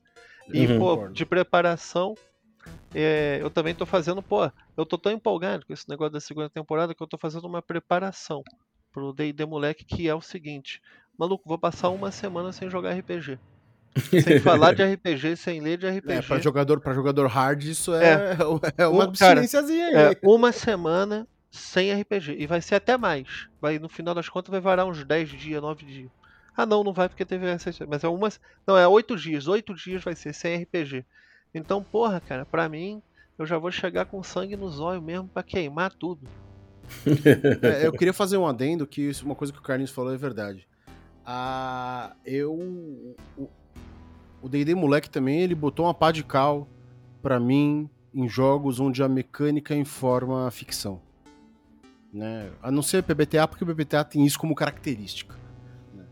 E, 0.53 0.67
Uhum. 0.67 0.77
pô, 0.77 1.07
de 1.07 1.25
preparação, 1.25 2.15
é, 2.93 3.39
eu 3.41 3.49
também 3.49 3.73
tô 3.73 3.85
fazendo, 3.85 4.21
pô, 4.21 4.51
eu 4.75 4.85
tô 4.85 4.97
tão 4.97 5.11
empolgado 5.11 5.65
com 5.65 5.73
esse 5.73 5.87
negócio 5.89 6.11
da 6.11 6.19
segunda 6.19 6.49
temporada 6.49 6.93
que 6.93 7.01
eu 7.01 7.07
tô 7.07 7.17
fazendo 7.17 7.47
uma 7.47 7.61
preparação 7.61 8.43
pro 8.93 9.11
D&D 9.11 9.45
Moleque, 9.45 9.83
que 9.83 10.07
é 10.07 10.15
o 10.15 10.21
seguinte. 10.21 10.81
Maluco, 11.17 11.47
vou 11.47 11.57
passar 11.57 11.89
uma 11.89 12.11
semana 12.11 12.51
sem 12.51 12.69
jogar 12.69 12.93
RPG. 12.93 13.39
Sem 14.23 14.39
falar 14.41 14.73
de 14.73 14.83
RPG, 14.83 15.35
sem 15.35 15.59
ler 15.59 15.77
de 15.77 15.89
RPG. 15.89 16.13
É, 16.13 16.21
pra 16.21 16.39
jogador, 16.39 16.79
pra 16.79 16.93
jogador 16.93 17.27
hard, 17.27 17.63
isso 17.63 17.93
é, 17.93 18.35
é, 18.39 18.43
uma 18.45 19.05
Um, 19.05 19.11
cara, 19.11 19.41
abstinênciazinha 19.41 19.87
aí. 19.87 19.95
É, 19.95 20.19
uma 20.23 20.51
semana 20.51 21.27
sem 21.51 21.93
RPG. 21.93 22.37
E 22.39 22.47
vai 22.47 22.61
ser 22.61 22.75
até 22.75 22.97
mais. 22.97 23.47
Vai, 23.59 23.77
no 23.79 23.89
final 23.89 24.15
das 24.15 24.29
contas, 24.29 24.51
vai 24.51 24.61
varar 24.61 24.85
uns 24.85 25.03
10 25.03 25.29
dias, 25.29 25.61
9 25.61 25.85
dias. 25.85 26.11
Ah, 26.55 26.65
não, 26.65 26.83
não 26.83 26.93
vai 26.93 27.09
porque 27.09 27.25
teve 27.25 27.47
essa. 27.47 27.71
Mas 27.87 28.03
é 28.03 28.07
uma. 28.07 28.29
Não, 28.65 28.77
é 28.77 28.87
8 28.87 29.15
dias. 29.17 29.47
8 29.47 29.73
dias 29.73 30.03
vai 30.03 30.15
ser 30.15 30.33
sem 30.33 30.55
RPG. 30.63 31.03
Então, 31.53 31.83
porra, 31.83 32.19
cara, 32.19 32.45
pra 32.45 32.69
mim, 32.69 33.01
eu 33.37 33.45
já 33.45 33.57
vou 33.57 33.71
chegar 33.71 34.05
com 34.05 34.21
sangue 34.23 34.55
nos 34.55 34.79
olhos 34.79 35.03
mesmo 35.03 35.27
pra 35.27 35.43
queimar 35.43 35.91
tudo. 35.91 36.27
É, 37.61 37.85
eu 37.87 37.91
queria 37.97 38.13
fazer 38.13 38.37
um 38.37 38.45
adendo 38.47 38.85
que 38.87 39.01
isso, 39.01 39.25
uma 39.25 39.35
coisa 39.35 39.51
que 39.53 39.59
o 39.59 39.61
Carlinhos 39.61 39.91
falou 39.91 40.13
é 40.13 40.17
verdade. 40.17 40.67
Ah, 41.25 42.15
eu. 42.25 42.53
O- 43.37 43.49
DD 44.49 44.75
Moleque 44.75 45.09
também, 45.09 45.39
ele 45.41 45.55
botou 45.55 45.85
uma 45.85 45.93
pá 45.93 46.11
de 46.11 46.23
cal 46.23 46.67
pra 47.21 47.39
mim 47.39 47.89
em 48.13 48.27
jogos 48.27 48.79
onde 48.79 49.01
a 49.01 49.07
mecânica 49.07 49.73
informa 49.73 50.47
a 50.47 50.51
ficção. 50.51 51.01
Né? 52.13 52.51
A 52.61 52.69
não 52.69 52.81
ser 52.83 53.01
PBTA, 53.03 53.47
porque 53.47 53.63
o 53.63 53.67
PBTA 53.67 54.03
tem 54.03 54.25
isso 54.25 54.37
como 54.37 54.53
característica. 54.53 55.33
né? 55.93 56.03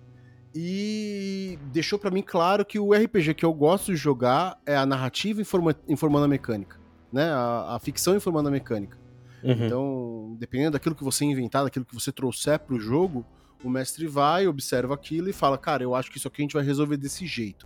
E 0.56 1.60
deixou 1.74 2.00
pra 2.00 2.10
mim 2.10 2.24
claro 2.24 2.66
que 2.66 2.80
o 2.80 2.94
RPG 2.94 3.34
que 3.36 3.46
eu 3.46 3.54
gosto 3.54 3.92
de 3.92 3.98
jogar 3.98 4.60
é 4.66 4.76
a 4.78 4.86
narrativa 4.86 5.42
informa- 5.42 5.76
informando 5.88 6.24
a 6.26 6.30
mecânica. 6.30 6.80
Né? 7.12 7.30
A, 7.30 7.76
a 7.76 7.80
ficção 7.80 8.16
informando 8.16 8.48
a 8.48 8.52
mecânica. 8.52 8.98
Uhum. 9.44 9.66
Então, 9.66 10.38
dependendo 10.40 10.72
daquilo 10.72 10.96
que 10.96 11.04
você 11.04 11.26
inventar, 11.26 11.64
daquilo 11.64 11.86
que 11.86 11.94
você 11.94 12.12
trouxer 12.12 12.60
pro 12.60 12.80
jogo, 12.80 13.26
o 13.64 13.70
mestre 13.70 14.08
vai, 14.08 14.48
observa 14.48 14.94
aquilo 14.94 15.30
e 15.30 15.34
fala, 15.34 15.58
cara, 15.58 15.84
eu 15.84 15.96
acho 15.96 16.12
que 16.12 16.18
isso 16.18 16.28
aqui 16.28 16.42
a 16.42 16.44
gente 16.44 16.54
vai 16.54 16.64
resolver 16.64 16.98
desse 16.98 17.26
jeito. 17.26 17.66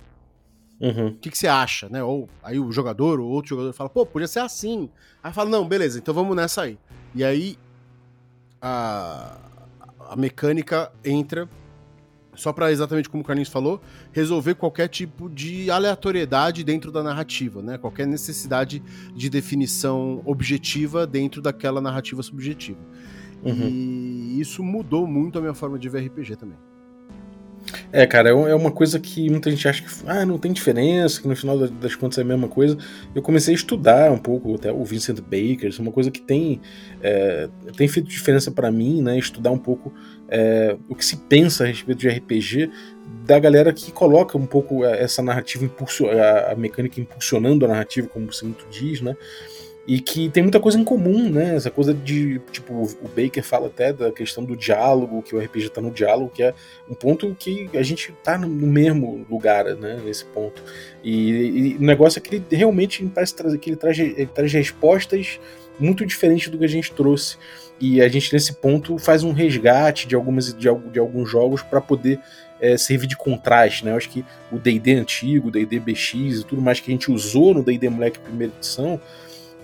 Uhum. 0.80 1.08
O 1.08 1.16
que, 1.16 1.30
que 1.30 1.38
você 1.38 1.48
acha, 1.48 1.88
né? 1.88 2.04
Ou 2.04 2.30
aí 2.44 2.60
o 2.60 2.72
jogador 2.72 3.20
ou 3.20 3.30
outro 3.30 3.50
jogador 3.50 3.72
fala, 3.74 3.90
pô, 3.90 4.06
podia 4.06 4.28
ser 4.28 4.40
assim. 4.40 4.90
Aí 5.24 5.32
fala, 5.32 5.50
não, 5.50 5.68
beleza, 5.68 5.98
então 5.98 6.14
vamos 6.14 6.36
nessa 6.36 6.64
aí. 6.64 6.78
E 7.14 7.24
aí 7.24 7.58
a, 8.62 9.38
a 10.10 10.16
mecânica 10.16 10.92
entra 11.04 11.50
só 12.36 12.54
para 12.54 12.72
exatamente 12.72 13.10
como 13.10 13.24
o 13.24 13.26
Carlinhos 13.26 13.50
falou, 13.50 13.82
resolver 14.12 14.56
qualquer 14.56 14.88
tipo 14.88 15.30
de 15.30 15.70
aleatoriedade 15.72 16.64
dentro 16.64 16.92
da 16.92 17.02
narrativa, 17.02 17.62
né? 17.62 17.78
Qualquer 17.78 18.08
necessidade 18.08 18.82
de 19.16 19.30
definição 19.30 20.22
objetiva 20.26 21.06
dentro 21.08 21.42
daquela 21.42 21.82
narrativa 21.82 22.22
subjetiva. 22.22 22.80
Uhum. 23.44 23.68
E 23.68 24.40
isso 24.40 24.64
mudou 24.64 25.06
muito 25.06 25.38
a 25.38 25.42
minha 25.42 25.54
forma 25.54 25.78
de 25.78 25.88
ver 25.90 26.08
RPG 26.08 26.36
também. 26.36 26.58
É, 27.92 28.06
cara, 28.06 28.30
é, 28.30 28.32
é 28.32 28.56
uma 28.56 28.72
coisa 28.72 29.00
que 29.00 29.30
muita 29.30 29.50
gente 29.50 29.68
acha 29.68 29.82
que 29.82 29.90
ah, 30.06 30.26
não 30.26 30.38
tem 30.38 30.52
diferença, 30.52 31.22
que 31.22 31.28
no 31.28 31.36
final 31.36 31.58
das 31.58 31.96
contas 31.96 32.18
é 32.18 32.22
a 32.22 32.26
mesma 32.26 32.48
coisa. 32.48 32.78
Eu 33.14 33.22
comecei 33.22 33.54
a 33.54 33.58
estudar 33.58 34.12
um 34.12 34.18
pouco, 34.18 34.56
até 34.56 34.72
o 34.72 34.84
Vincent 34.84 35.20
Baker, 35.22 35.70
isso 35.70 35.82
é 35.82 35.84
uma 35.84 35.92
coisa 35.92 36.12
que 36.12 36.22
tem, 36.22 36.60
é, 37.02 37.50
tem 37.78 37.88
feito 37.88 38.10
diferença 38.10 38.52
para 38.52 38.72
mim, 38.72 39.02
né? 39.02 39.18
Estudar 39.18 39.52
um 39.52 39.58
pouco 39.58 39.94
é, 40.28 40.76
o 40.90 40.96
que 40.96 41.06
se 41.06 41.18
pensa 41.18 41.64
a 41.64 41.68
respeito 41.68 42.00
de 42.00 42.10
RPG 42.10 42.70
da 43.26 43.40
galera 43.40 43.72
que 43.72 43.92
coloca 43.92 44.38
um 44.38 44.46
pouco 44.46 44.84
é, 44.84 45.02
essa 45.02 45.22
narrativa, 45.22 45.70
a, 46.12 46.52
a 46.52 46.56
mecânica 46.56 47.00
impulsionando 47.00 47.66
a 47.66 47.68
narrativa, 47.68 48.08
como 48.08 48.32
você 48.32 48.46
muito 48.46 48.68
diz, 48.70 49.02
né? 49.02 49.16
E 49.88 50.00
que 50.00 50.30
tem 50.30 50.42
muita 50.42 50.60
coisa 50.60 50.80
em 50.80 50.84
comum, 50.84 51.30
né? 51.30 51.56
Essa 51.56 51.70
coisa 51.70 51.94
de, 51.94 52.40
tipo, 52.52 52.74
o 52.74 53.08
Baker 53.08 53.44
fala 53.44 53.68
até 53.68 53.94
da 53.94 54.12
questão 54.12 54.44
do 54.44 54.56
diálogo, 54.56 55.22
que 55.22 55.36
o 55.36 55.40
RPG 55.40 55.70
tá 55.70 55.80
no 55.80 55.92
diálogo, 55.92 56.32
que 56.34 56.42
é 56.42 56.56
um 56.90 56.96
ponto 56.96 57.36
que 57.38 57.70
a 57.74 57.84
gente 57.84 58.12
tá 58.24 58.36
no 58.36 58.48
mesmo 58.48 59.26
lugar, 59.30 59.66
né? 59.76 60.02
Nesse 60.04 60.26
ponto. 60.26 60.64
E, 61.04 61.76
e 61.76 61.78
o 61.78 61.82
negócio 61.82 62.18
é 62.18 62.22
que 62.22 62.36
ele 62.36 62.46
realmente 62.50 63.06
parece 63.14 63.36
trazer, 63.36 63.60
que 63.60 63.70
ele 63.70 63.78
traz, 63.78 64.00
ele 64.00 64.26
traz 64.26 64.52
respostas 64.52 65.40
muito 65.80 66.04
diferentes 66.04 66.50
do 66.50 66.58
que 66.58 66.66
a 66.66 66.70
gente 66.70 66.92
trouxe. 66.92 67.38
E 67.80 68.02
a 68.02 68.08
gente, 68.08 68.34
nesse 68.34 68.54
ponto, 68.54 68.98
faz 68.98 69.24
um 69.24 69.34
resgate 69.34 70.08
de, 70.08 70.16
algumas, 70.16 70.52
de, 70.52 70.68
de 70.92 71.00
alguns 71.00 71.30
jogos 71.30 71.62
para 71.62 71.80
poder 71.80 72.20
é, 72.60 72.76
servir 72.76 73.06
de 73.06 73.18
contraste, 73.18 73.86
né? 73.86 73.92
Eu 73.92 73.98
acho 73.98 74.10
que 74.10 74.26
o 74.52 74.58
D&D 74.58 74.96
antigo, 74.96 75.50
o 75.50 75.52
D&D 75.52 75.80
BX 75.80 76.40
e 76.40 76.44
tudo 76.44 76.62
mais 76.62 76.80
que 76.80 76.90
a 76.90 76.94
gente 76.94 77.12
usou 77.12 77.54
no 77.54 77.62
D&D 77.62 77.88
Moleque 77.90 78.18
primeira 78.18 78.52
edição 78.58 79.00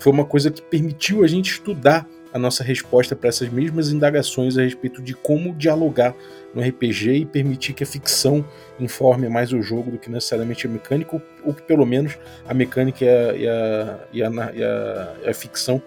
foi 0.02 0.12
uma 0.12 0.26
coisa 0.26 0.50
que 0.50 0.64
permitiu 0.64 1.24
a 1.24 1.28
gente 1.28 1.52
estudar 1.52 2.08
a 2.34 2.40
nossa 2.40 2.64
resposta 2.64 3.16
para 3.16 3.30
essas 3.30 3.50
mesmas 3.50 3.92
indagações 3.92 4.58
a 4.58 4.64
respeito 4.64 5.00
de 5.02 5.14
como 5.14 5.54
dialogar 5.54 6.16
no 6.56 6.62
RPG 6.62 7.12
e 7.12 7.26
permitir 7.26 7.74
que 7.74 7.84
a 7.84 7.88
ficção 7.88 8.44
informe 8.80 9.30
mais 9.30 9.54
o 9.54 9.62
jogo 9.62 9.92
do 9.92 10.00
que 10.00 10.10
necessariamente 10.10 10.66
a 10.66 10.70
mecânica, 10.70 11.22
ou 11.44 11.54
que 11.54 11.62
pelo 11.62 11.86
menos 11.86 12.18
a 12.48 12.54
mecânica 12.54 13.06
e 13.06 13.08
a, 13.08 13.36
e 13.36 13.48
a, 13.48 14.00
e 14.12 14.24
a, 14.24 14.54
e 14.56 14.64
a, 14.64 15.30
a 15.30 15.34
ficção 15.34 15.82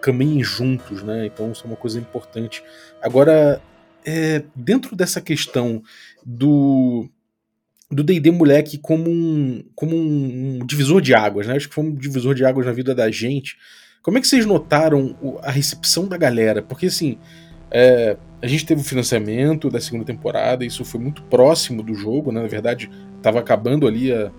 caminhem 0.00 0.42
juntos, 0.42 1.02
né? 1.02 1.26
Então 1.26 1.52
isso 1.52 1.62
é 1.64 1.66
uma 1.66 1.76
coisa 1.76 1.98
importante. 1.98 2.64
Agora, 3.00 3.60
é, 4.04 4.42
dentro 4.54 4.96
dessa 4.96 5.20
questão 5.20 5.80
do 6.24 7.08
do 7.90 8.02
D&D 8.02 8.30
moleque 8.30 8.78
como 8.78 9.08
um, 9.08 9.64
como 9.74 9.96
um, 9.96 10.60
divisor 10.66 11.00
de 11.00 11.14
águas, 11.14 11.46
né? 11.46 11.56
Acho 11.56 11.68
que 11.68 11.74
foi 11.74 11.84
um 11.84 11.94
divisor 11.94 12.34
de 12.34 12.44
águas 12.44 12.66
na 12.66 12.72
vida 12.72 12.94
da 12.94 13.10
gente. 13.10 13.56
Como 14.02 14.18
é 14.18 14.20
que 14.20 14.26
vocês 14.26 14.44
notaram 14.44 15.16
a 15.42 15.50
recepção 15.50 16.06
da 16.06 16.16
galera? 16.16 16.62
Porque 16.62 16.86
assim, 16.86 17.18
é, 17.70 18.16
a 18.42 18.46
gente 18.46 18.66
teve 18.66 18.80
o 18.80 18.84
financiamento 18.84 19.70
da 19.70 19.80
segunda 19.80 20.04
temporada, 20.04 20.64
isso 20.64 20.84
foi 20.84 21.00
muito 21.00 21.22
próximo 21.24 21.82
do 21.82 21.94
jogo, 21.94 22.30
né? 22.30 22.42
Na 22.42 22.48
verdade, 22.48 22.90
estava 23.16 23.38
acabando 23.38 23.86
ali 23.86 24.12
a, 24.12 24.30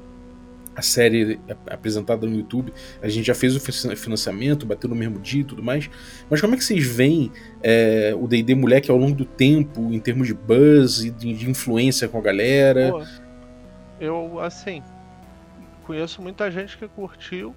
a 0.75 0.81
série 0.81 1.39
apresentada 1.67 2.27
no 2.27 2.36
YouTube, 2.36 2.73
a 3.01 3.08
gente 3.08 3.25
já 3.25 3.34
fez 3.34 3.55
o 3.55 3.60
financiamento, 3.95 4.65
bateu 4.65 4.89
no 4.89 4.95
mesmo 4.95 5.19
dia 5.19 5.41
e 5.41 5.45
tudo 5.45 5.63
mais. 5.63 5.89
Mas 6.29 6.41
como 6.41 6.53
é 6.53 6.58
que 6.58 6.63
vocês 6.63 6.86
veem 6.86 7.31
é, 7.63 8.13
o 8.19 8.27
D&D 8.27 8.53
moleque 8.53 8.91
ao 8.91 8.97
longo 8.97 9.15
do 9.15 9.25
tempo, 9.25 9.91
em 9.91 9.99
termos 9.99 10.27
de 10.27 10.34
buzz 10.34 11.03
e 11.03 11.10
de, 11.10 11.34
de 11.34 11.49
influência 11.49 12.08
com 12.08 12.17
a 12.17 12.21
galera? 12.21 12.91
Boa 12.91 13.24
eu, 13.99 14.39
assim, 14.39 14.84
conheço 15.84 16.21
muita 16.21 16.49
gente 16.51 16.77
que 16.77 16.88
curtiu. 16.88 17.55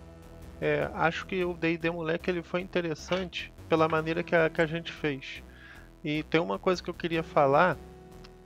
É, 0.61 0.91
acho 0.95 1.27
que 1.27 1.45
o 1.45 1.55
D&D 1.55 1.91
Moleque 1.91 2.31
ele 2.31 2.43
foi 2.43 2.61
interessante 2.61 3.53
pela 3.69 3.89
maneira 3.89 4.23
que 4.23 4.35
a, 4.35 4.51
que 4.51 4.61
a 4.61 4.67
gente 4.67 4.93
fez. 4.93 5.43
E 6.03 6.23
tem 6.25 6.41
uma 6.41 6.59
coisa 6.59 6.83
que 6.83 6.91
eu 6.91 6.95
queria 6.95 7.23
falar, 7.23 7.77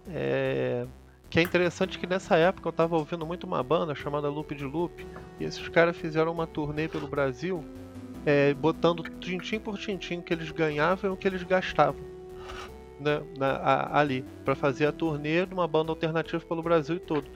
é, 0.09 0.87
que 1.31 1.38
é 1.38 1.42
interessante 1.42 1.98
que 1.98 2.07
nessa 2.07 2.37
época 2.37 2.68
eu 2.68 2.70
estava 2.70 2.96
ouvindo 2.96 3.26
muito 3.26 3.44
uma 3.44 3.62
banda 3.62 3.94
chamada 3.94 4.28
Loop 4.28 4.55
de 4.55 4.64
Loop, 4.64 5.07
e 5.40 5.44
esses 5.44 5.66
caras 5.68 5.96
fizeram 5.96 6.33
uma 6.33 6.46
turnê 6.46 6.88
pelo 6.88 7.09
Brasil, 7.09 7.64
é, 8.26 8.52
botando 8.55 9.02
tintim 9.20 9.59
por 9.59 9.78
tintim 9.78 10.20
que 10.20 10.33
eles 10.33 10.50
ganhavam 10.50 11.11
e 11.11 11.14
o 11.14 11.16
que 11.16 11.26
eles 11.26 11.42
gastavam 11.42 12.12
né, 13.02 13.22
na, 13.37 13.57
a, 13.57 14.00
ali, 14.00 14.24
para 14.44 14.55
fazer 14.55 14.87
a 14.87 14.92
turnê 14.92 15.44
de 15.44 15.52
uma 15.52 15.66
banda 15.66 15.90
alternativa 15.90 16.42
pelo 16.44 16.62
Brasil 16.62 16.96
e 16.96 17.00
todo. 17.00 17.28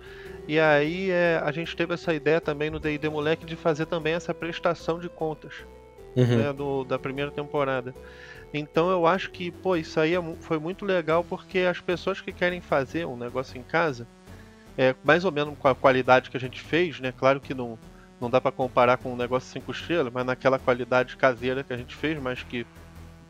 E 0.49 0.61
aí 0.61 1.11
é, 1.11 1.41
a 1.45 1.51
gente 1.51 1.75
teve 1.75 1.95
essa 1.95 2.15
ideia 2.15 2.41
também 2.41 2.71
no 2.71 2.79
D&D 2.79 3.09
Moleque 3.09 3.45
de 3.45 3.57
fazer 3.57 3.87
também 3.87 4.15
essa 4.15 4.33
prestação 4.33 4.99
de 4.99 5.09
contas 5.09 5.55
uhum. 6.17 6.37
né, 6.37 6.53
do, 6.53 6.85
da 6.85 6.99
primeira 6.99 7.31
temporada. 7.31 7.95
Então 8.55 8.91
eu 8.91 9.07
acho 9.07 9.31
que, 9.31 9.51
pô, 9.51 9.77
isso 9.77 9.99
aí 10.01 10.15
é, 10.15 10.23
foi 10.41 10.59
muito 10.59 10.85
legal 10.85 11.25
porque 11.25 11.61
as 11.61 11.81
pessoas 11.81 12.21
que 12.21 12.33
querem 12.33 12.61
fazer 12.61 13.05
um 13.07 13.17
negócio 13.17 13.59
em 13.59 13.63
casa, 13.63 14.07
é, 14.79 14.95
mais 15.05 15.25
ou 15.25 15.33
menos 15.33 15.59
com 15.59 15.69
a 15.69 15.75
qualidade 15.75 16.31
que 16.31 16.37
a 16.37 16.41
gente 16.41 16.61
fez, 16.61 17.01
né? 17.01 17.13
Claro 17.13 17.41
que 17.41 17.53
não, 17.53 17.79
não 18.21 18.31
dá 18.31 18.41
para 18.41 18.53
comparar 18.53 18.99
com 18.99 19.13
um 19.13 19.17
negócio 19.17 19.51
5 19.51 19.71
estrelas, 19.73 20.13
mas 20.13 20.25
naquela 20.25 20.59
qualidade 20.59 21.17
caseira 21.17 21.65
que 21.65 21.73
a 21.73 21.77
gente 21.77 21.95
fez, 21.95 22.21
mas 22.21 22.43
que 22.43 22.67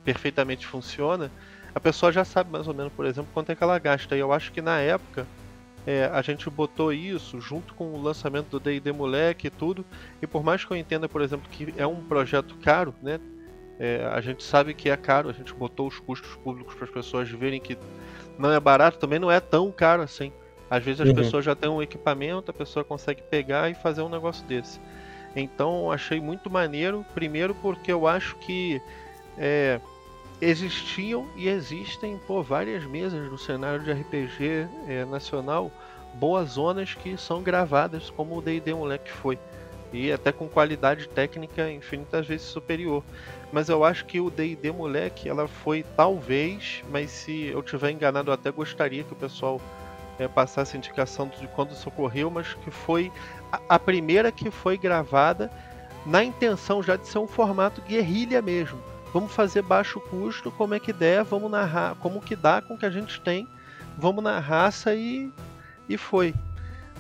perfeitamente 0.05 0.67
funciona, 0.67 1.31
a 1.75 1.81
pessoa 1.81 2.13
já 2.13 2.25
sabe 2.25 2.51
mais 2.51 2.69
ou 2.69 2.75
menos, 2.75 2.93
por 2.93 3.05
exemplo, 3.05 3.31
quanto 3.35 3.51
é 3.51 3.57
que 3.57 3.63
ela 3.63 3.79
gasta. 3.79 4.17
E 4.17 4.21
eu 4.21 4.33
acho 4.33 4.53
que 4.53 4.63
na 4.63 4.79
época 4.81 5.27
é, 5.87 6.11
a 6.13 6.21
gente 6.21 6.51
botou 6.51 6.93
isso 6.93 7.41
junto 7.41 7.73
com 7.75 7.95
o 7.95 8.03
lançamento 8.03 8.49
do 8.49 8.59
D&D 8.59 8.91
Moleque 8.93 9.47
e 9.47 9.51
tudo, 9.51 9.85
e 10.21 10.27
por 10.27 10.43
mais 10.43 10.65
que 10.65 10.73
eu 10.73 10.77
entenda, 10.77 11.09
por 11.09 11.23
exemplo, 11.23 11.49
que 11.49 11.73
é 11.77 11.87
um 11.87 12.03
projeto 12.03 12.57
caro, 12.57 12.93
né? 13.01 13.21
É, 13.79 14.09
a 14.11 14.21
gente 14.21 14.43
sabe 14.43 14.75
que 14.75 14.91
é 14.91 14.97
caro, 14.97 15.29
a 15.29 15.33
gente 15.33 15.55
botou 15.55 15.87
os 15.87 15.99
custos 16.01 16.35
públicos 16.37 16.75
para 16.75 16.87
as 16.87 16.91
pessoas 16.91 17.29
verem 17.31 17.61
que 17.61 17.79
não 18.39 18.51
é 18.51 18.59
barato, 18.59 18.99
também 18.99 19.19
não 19.19 19.31
é 19.31 19.39
tão 19.39 19.71
caro 19.71 20.03
assim. 20.03 20.33
Às 20.69 20.83
vezes 20.83 21.03
as 21.03 21.09
uhum. 21.09 21.15
pessoas 21.15 21.45
já 21.45 21.55
têm 21.55 21.71
um 21.71 21.81
equipamento, 21.81 22.51
a 22.51 22.55
pessoa 22.55 22.85
consegue 22.85 23.23
pegar 23.23 23.71
e 23.71 23.75
fazer 23.75 24.03
um 24.03 24.09
negócio 24.09 24.45
desse. 24.47 24.81
Então 25.37 25.93
achei 25.93 26.21
muito 26.21 26.51
maneiro, 26.51 27.05
primeiro 27.15 27.55
porque 27.57 27.93
eu 27.93 28.07
acho 28.07 28.35
que 28.37 28.81
é, 29.39 29.81
existiam 30.41 31.27
e 31.35 31.49
existem 31.49 32.19
por 32.27 32.43
várias 32.43 32.85
mesas 32.85 33.31
no 33.31 33.39
cenário 33.39 33.83
de 33.83 33.93
RPG 33.93 34.69
é, 34.87 35.05
nacional 35.07 35.71
boas 36.15 36.51
zonas 36.51 36.95
que 36.95 37.17
são 37.17 37.43
gravadas 37.43 38.11
como 38.11 38.37
o 38.37 38.43
D&D 38.43 38.75
Moleque 38.75 39.11
foi 39.11 39.39
e 39.93 40.13
até 40.13 40.33
com 40.33 40.49
qualidade 40.49 41.09
técnica 41.09 41.71
infinitas 41.71 42.27
vezes 42.27 42.47
superior. 42.47 43.05
Mas 43.53 43.69
eu 43.69 43.85
acho 43.85 44.05
que 44.05 44.21
o 44.21 44.29
D&D 44.29 44.73
Moleque 44.73 45.29
ela 45.29 45.47
foi 45.47 45.85
talvez, 45.97 46.83
mas 46.91 47.11
se 47.11 47.47
eu 47.47 47.63
tiver 47.63 47.93
enganado 47.93 48.33
até 48.33 48.51
gostaria 48.51 49.05
que 49.05 49.13
o 49.13 49.17
pessoal 49.17 49.61
é, 50.19 50.27
passasse 50.27 50.77
indicação 50.77 51.29
de 51.29 51.47
quando 51.49 51.71
isso 51.71 51.89
ocorreu, 51.89 52.31
mas 52.31 52.53
que 52.55 52.71
foi 52.71 53.13
a, 53.53 53.61
a 53.71 53.79
primeira 53.79 54.33
que 54.33 54.51
foi 54.51 54.77
gravada 54.77 55.51
na 56.05 56.23
intenção 56.23 56.83
já 56.83 56.97
de 56.97 57.07
ser 57.07 57.19
um 57.19 57.27
formato 57.27 57.81
guerrilha 57.83 58.43
mesmo 58.43 58.96
Vamos 59.17 59.33
fazer 59.33 59.63
baixo 59.63 59.99
custo, 59.99 60.53
como 60.53 60.75
é 60.75 60.79
que 60.79 60.93
der, 60.93 61.25
vamos 61.25 61.51
narrar, 61.51 61.95
como 61.95 62.21
que 62.21 62.37
dá 62.37 62.61
com 62.61 62.75
o 62.75 62.79
que 62.79 62.85
a 62.85 62.91
gente 62.91 63.19
tem, 63.23 63.49
vamos 63.97 64.23
na 64.23 64.39
raça 64.39 64.95
e, 64.95 65.33
e 65.89 65.97
foi. 65.97 66.35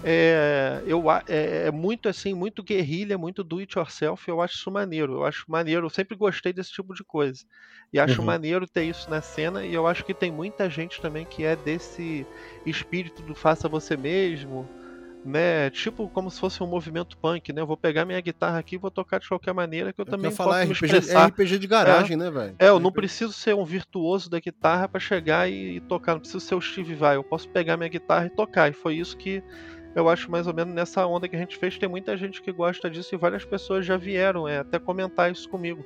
É, 0.02 0.82
eu, 0.86 1.10
é, 1.10 1.66
é, 1.66 1.70
muito 1.70 2.08
assim, 2.08 2.32
muito 2.32 2.62
guerrilha, 2.62 3.18
muito 3.18 3.44
do 3.44 3.58
it 3.58 3.76
yourself, 3.76 4.26
eu 4.30 4.40
acho 4.40 4.54
isso 4.54 4.70
maneiro. 4.70 5.12
Eu 5.12 5.24
acho 5.26 5.44
maneiro, 5.46 5.84
eu 5.84 5.90
sempre 5.90 6.16
gostei 6.16 6.54
desse 6.54 6.72
tipo 6.72 6.94
de 6.94 7.04
coisa. 7.04 7.44
E 7.92 8.00
acho 8.00 8.22
uhum. 8.22 8.26
maneiro 8.26 8.66
ter 8.66 8.84
isso 8.84 9.10
na 9.10 9.20
cena, 9.20 9.66
e 9.66 9.74
eu 9.74 9.86
acho 9.86 10.02
que 10.02 10.14
tem 10.14 10.32
muita 10.32 10.70
gente 10.70 11.02
também 11.02 11.26
que 11.26 11.44
é 11.44 11.54
desse 11.54 12.26
espírito 12.64 13.20
do 13.20 13.34
faça 13.34 13.68
você 13.68 13.94
mesmo, 13.94 14.66
né? 15.26 15.68
Tipo 15.70 16.08
como 16.08 16.30
se 16.30 16.38
fosse 16.38 16.62
um 16.62 16.66
movimento 16.66 17.18
punk, 17.18 17.52
né? 17.52 17.60
Eu 17.60 17.66
vou 17.66 17.76
pegar 17.76 18.04
minha 18.04 18.20
guitarra 18.20 18.58
aqui 18.58 18.76
e 18.76 18.78
vou 18.78 18.90
tocar 18.90 19.18
de 19.18 19.28
qualquer 19.28 19.52
maneira 19.52 19.92
que 19.92 20.00
eu, 20.00 20.04
eu 20.04 20.10
também 20.10 20.30
posso 20.30 20.36
falar, 20.36 20.64
me 20.64 20.72
RPG, 20.72 21.10
é. 21.10 21.14
É 21.14 21.26
RPG 21.26 21.58
de 21.58 21.66
garagem, 21.66 22.14
é, 22.14 22.16
né, 22.16 22.30
velho? 22.30 22.54
É, 22.58 22.68
eu 22.68 22.78
não 22.78 22.92
preciso 22.92 23.32
ser 23.32 23.54
um 23.54 23.64
virtuoso 23.64 24.30
da 24.30 24.38
guitarra 24.38 24.88
para 24.88 25.00
chegar 25.00 25.50
e, 25.50 25.76
e, 25.76 25.80
tocar, 25.80 26.12
não 26.12 26.20
preciso 26.20 26.40
ser 26.40 26.54
o 26.54 26.60
Steve 26.60 26.94
Vai, 26.94 27.16
eu 27.16 27.24
posso 27.24 27.48
pegar 27.48 27.76
minha 27.76 27.88
guitarra 27.88 28.26
e 28.26 28.30
tocar. 28.30 28.70
E 28.70 28.72
foi 28.72 28.94
isso 28.94 29.16
que 29.16 29.42
eu 29.96 30.08
acho 30.08 30.30
mais 30.30 30.46
ou 30.46 30.54
menos 30.54 30.72
nessa 30.72 31.04
onda 31.06 31.26
que 31.26 31.34
a 31.34 31.38
gente 31.38 31.56
fez. 31.56 31.76
Tem 31.76 31.88
muita 31.88 32.16
gente 32.16 32.40
que 32.40 32.52
gosta 32.52 32.88
disso 32.88 33.14
e 33.14 33.18
várias 33.18 33.44
pessoas 33.44 33.84
já 33.84 33.96
vieram 33.96 34.46
é, 34.46 34.58
até 34.58 34.78
comentar 34.78 35.32
isso 35.32 35.48
comigo. 35.48 35.84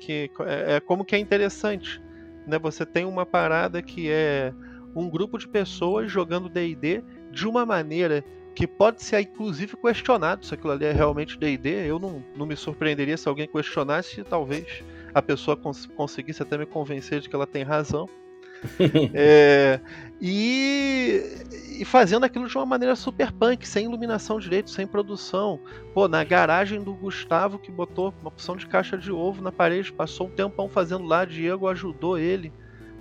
Que 0.00 0.30
é, 0.46 0.76
é 0.76 0.80
como 0.80 1.04
que 1.04 1.14
é 1.14 1.18
interessante, 1.18 2.00
né? 2.46 2.58
Você 2.58 2.86
tem 2.86 3.04
uma 3.04 3.26
parada 3.26 3.82
que 3.82 4.10
é 4.10 4.52
um 4.94 5.10
grupo 5.10 5.38
de 5.38 5.46
pessoas 5.46 6.10
jogando 6.10 6.48
D&D 6.48 7.02
de 7.30 7.46
uma 7.46 7.64
maneira 7.64 8.24
que 8.54 8.66
pode 8.66 9.02
ser 9.02 9.20
inclusive 9.20 9.76
questionado 9.76 10.44
se 10.44 10.54
aquilo 10.54 10.72
ali 10.72 10.84
é 10.84 10.92
realmente 10.92 11.38
D&D. 11.38 11.88
Eu 11.88 11.98
não, 11.98 12.22
não 12.36 12.46
me 12.46 12.56
surpreenderia 12.56 13.16
se 13.16 13.28
alguém 13.28 13.48
questionasse, 13.48 14.22
talvez 14.24 14.82
a 15.14 15.20
pessoa 15.20 15.56
cons 15.56 15.86
conseguisse 15.86 16.42
até 16.42 16.56
me 16.56 16.66
convencer 16.66 17.20
de 17.20 17.28
que 17.28 17.34
ela 17.34 17.46
tem 17.46 17.62
razão. 17.62 18.08
é, 19.12 19.80
e, 20.20 21.20
e 21.80 21.84
fazendo 21.84 22.24
aquilo 22.24 22.46
de 22.46 22.56
uma 22.56 22.64
maneira 22.64 22.94
super 22.94 23.32
punk, 23.32 23.66
sem 23.66 23.86
iluminação 23.86 24.38
direito, 24.38 24.70
sem 24.70 24.86
produção. 24.86 25.58
Pô, 25.92 26.06
na 26.06 26.22
garagem 26.22 26.82
do 26.82 26.94
Gustavo, 26.94 27.58
que 27.58 27.72
botou 27.72 28.14
uma 28.20 28.28
opção 28.28 28.56
de 28.56 28.66
caixa 28.66 28.96
de 28.96 29.10
ovo 29.10 29.42
na 29.42 29.50
parede, 29.50 29.92
passou 29.92 30.28
um 30.28 30.30
tempão 30.30 30.68
fazendo 30.68 31.04
lá, 31.04 31.24
Diego 31.24 31.68
ajudou 31.68 32.18
ele. 32.18 32.52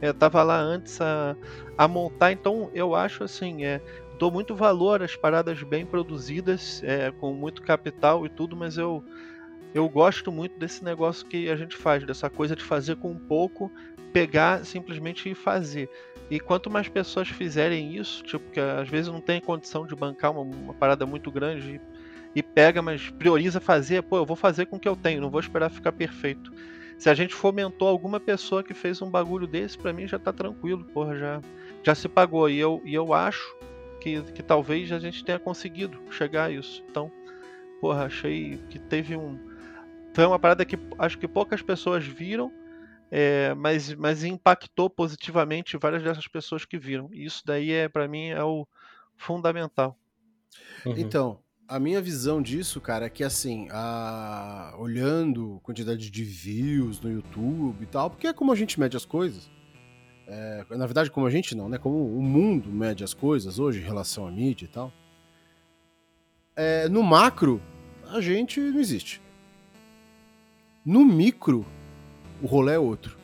É, 0.02 0.12
tava 0.12 0.42
lá 0.42 0.60
antes 0.60 1.00
a, 1.00 1.36
a 1.78 1.88
montar, 1.88 2.32
então 2.32 2.72
eu 2.74 2.96
acho 2.96 3.24
assim, 3.24 3.64
é, 3.64 3.80
dou 4.22 4.30
muito 4.30 4.54
valor 4.54 5.02
às 5.02 5.16
paradas 5.16 5.64
bem 5.64 5.84
produzidas, 5.84 6.80
é, 6.84 7.10
com 7.10 7.34
muito 7.34 7.60
capital 7.64 8.24
e 8.24 8.30
tudo, 8.30 8.56
mas 8.56 8.78
eu, 8.78 9.04
eu 9.74 9.90
gosto 9.90 10.32
muito 10.32 10.60
desse 10.60 10.84
negócio 10.84 11.26
que 11.26 11.50
a 11.50 11.56
gente 11.56 11.76
faz, 11.76 12.06
dessa 12.06 12.30
coisa 12.30 12.56
de 12.56 12.64
fazer 12.64 12.98
com 12.98 13.18
pouco, 13.18 13.72
pegar 14.14 14.64
simplesmente 14.64 15.28
e 15.28 15.34
fazer. 15.34 15.90
E 16.30 16.40
quanto 16.40 16.70
mais 16.70 16.88
pessoas 16.88 17.30
fizerem 17.30 17.96
isso, 17.98 18.24
tipo, 18.24 18.48
que 18.52 18.60
às 18.60 18.88
vezes 18.88 19.12
não 19.12 19.20
tem 19.20 19.42
condição 19.42 19.88
de 19.88 19.96
bancar 19.96 20.32
uma, 20.32 20.42
uma 20.42 20.74
parada 20.76 21.04
muito 21.04 21.32
grande 21.32 21.82
e, 22.36 22.40
e, 22.40 22.44
pega, 22.44 22.80
mas 22.80 23.10
prioriza 23.10 23.60
fazer, 23.60 24.04
pô, 24.04 24.18
eu 24.18 24.26
vou 24.26 24.36
fazer 24.36 24.68
com 24.68 24.76
o 24.76 24.80
que 24.80 24.88
eu 24.88 24.96
tenho, 24.96 25.20
não 25.20 25.32
vou 25.32 25.40
esperar 25.40 25.72
ficar 25.72 25.94
perfeito. 25.94 26.54
Se 26.96 27.10
a 27.10 27.16
gente 27.16 27.34
fomentou 27.34 27.88
alguma 27.88 28.20
pessoa 28.20 28.64
que 28.64 28.76
fez 28.76 29.02
um 29.02 29.10
bagulho 29.10 29.48
desse, 29.48 29.80
para 29.80 29.92
mim 29.92 30.08
já 30.08 30.20
tá 30.20 30.32
tranquilo, 30.32 30.86
porra, 30.94 31.16
já, 31.16 31.42
já 31.82 31.96
se 31.96 32.08
pagou. 32.08 32.48
E 32.48 32.60
eu, 32.60 32.84
e 32.86 32.94
eu 32.94 33.16
acho 33.16 33.60
que, 34.02 34.22
que 34.34 34.44
talvez 34.44 34.92
a 34.92 35.00
gente 35.00 35.24
tenha 35.24 35.40
conseguido 35.40 35.98
chegar 36.12 36.46
a 36.46 36.52
isso. 36.52 36.84
Então, 36.90 37.12
porra, 37.80 38.06
achei 38.06 38.58
que 38.70 38.78
teve 38.78 39.16
um. 39.16 39.40
Foi 40.14 40.26
uma 40.26 40.40
parada 40.40 40.66
que 40.66 40.78
acho 41.00 41.18
que 41.18 41.28
poucas 41.28 41.62
pessoas 41.62 42.06
viram 42.06 42.52
é, 43.12 43.54
mas, 43.56 43.94
mas 43.94 44.24
impactou 44.24 44.90
positivamente 44.90 45.76
várias 45.76 46.02
dessas 46.02 46.28
pessoas 46.30 46.64
que 46.64 46.80
viram. 46.80 47.10
E 47.12 47.26
isso 47.26 47.44
daí 47.46 47.72
é 47.72 47.90
para 47.90 48.08
mim 48.08 48.30
é 48.30 48.42
o 48.42 48.66
fundamental. 49.18 50.00
Uhum. 50.86 50.94
Então, 50.98 51.40
a 51.68 51.78
minha 51.78 52.02
visão 52.02 52.42
disso, 52.42 52.80
cara, 52.80 53.08
é 53.08 53.10
que 53.10 53.24
assim, 53.24 53.68
a... 53.70 54.74
olhando 54.80 55.60
quantidade 55.62 56.10
de 56.10 56.24
views 56.24 57.02
no 57.02 57.12
YouTube 57.12 57.84
e 57.84 57.86
tal, 57.86 58.10
porque 58.10 58.28
é 58.28 58.34
como 58.34 58.54
a 58.54 58.56
gente 58.56 58.80
mede 58.80 58.96
as 58.96 59.06
coisas. 59.06 59.52
É, 60.34 60.64
na 60.70 60.86
verdade, 60.86 61.12
como 61.12 61.28
a 61.28 61.30
gente 61.30 61.54
não, 61.54 61.68
né? 61.68 61.78
Como 61.78 62.06
o 62.06 62.22
mundo 62.22 62.70
mede 62.70 63.04
as 63.04 63.14
coisas 63.14 63.60
hoje 63.60 63.80
em 63.80 63.84
relação 63.84 64.26
à 64.26 64.32
mídia 64.32 64.64
e 64.64 64.70
tal. 64.70 64.94
É, 66.56 66.88
no 66.88 67.04
macro, 67.04 67.62
a 68.08 68.22
gente 68.22 68.58
não 68.58 68.80
existe. 68.80 69.22
No 70.86 71.04
micro, 71.04 71.66
o 72.42 72.48
rolê 72.48 72.76
é 72.76 72.80
outro. 72.80 73.18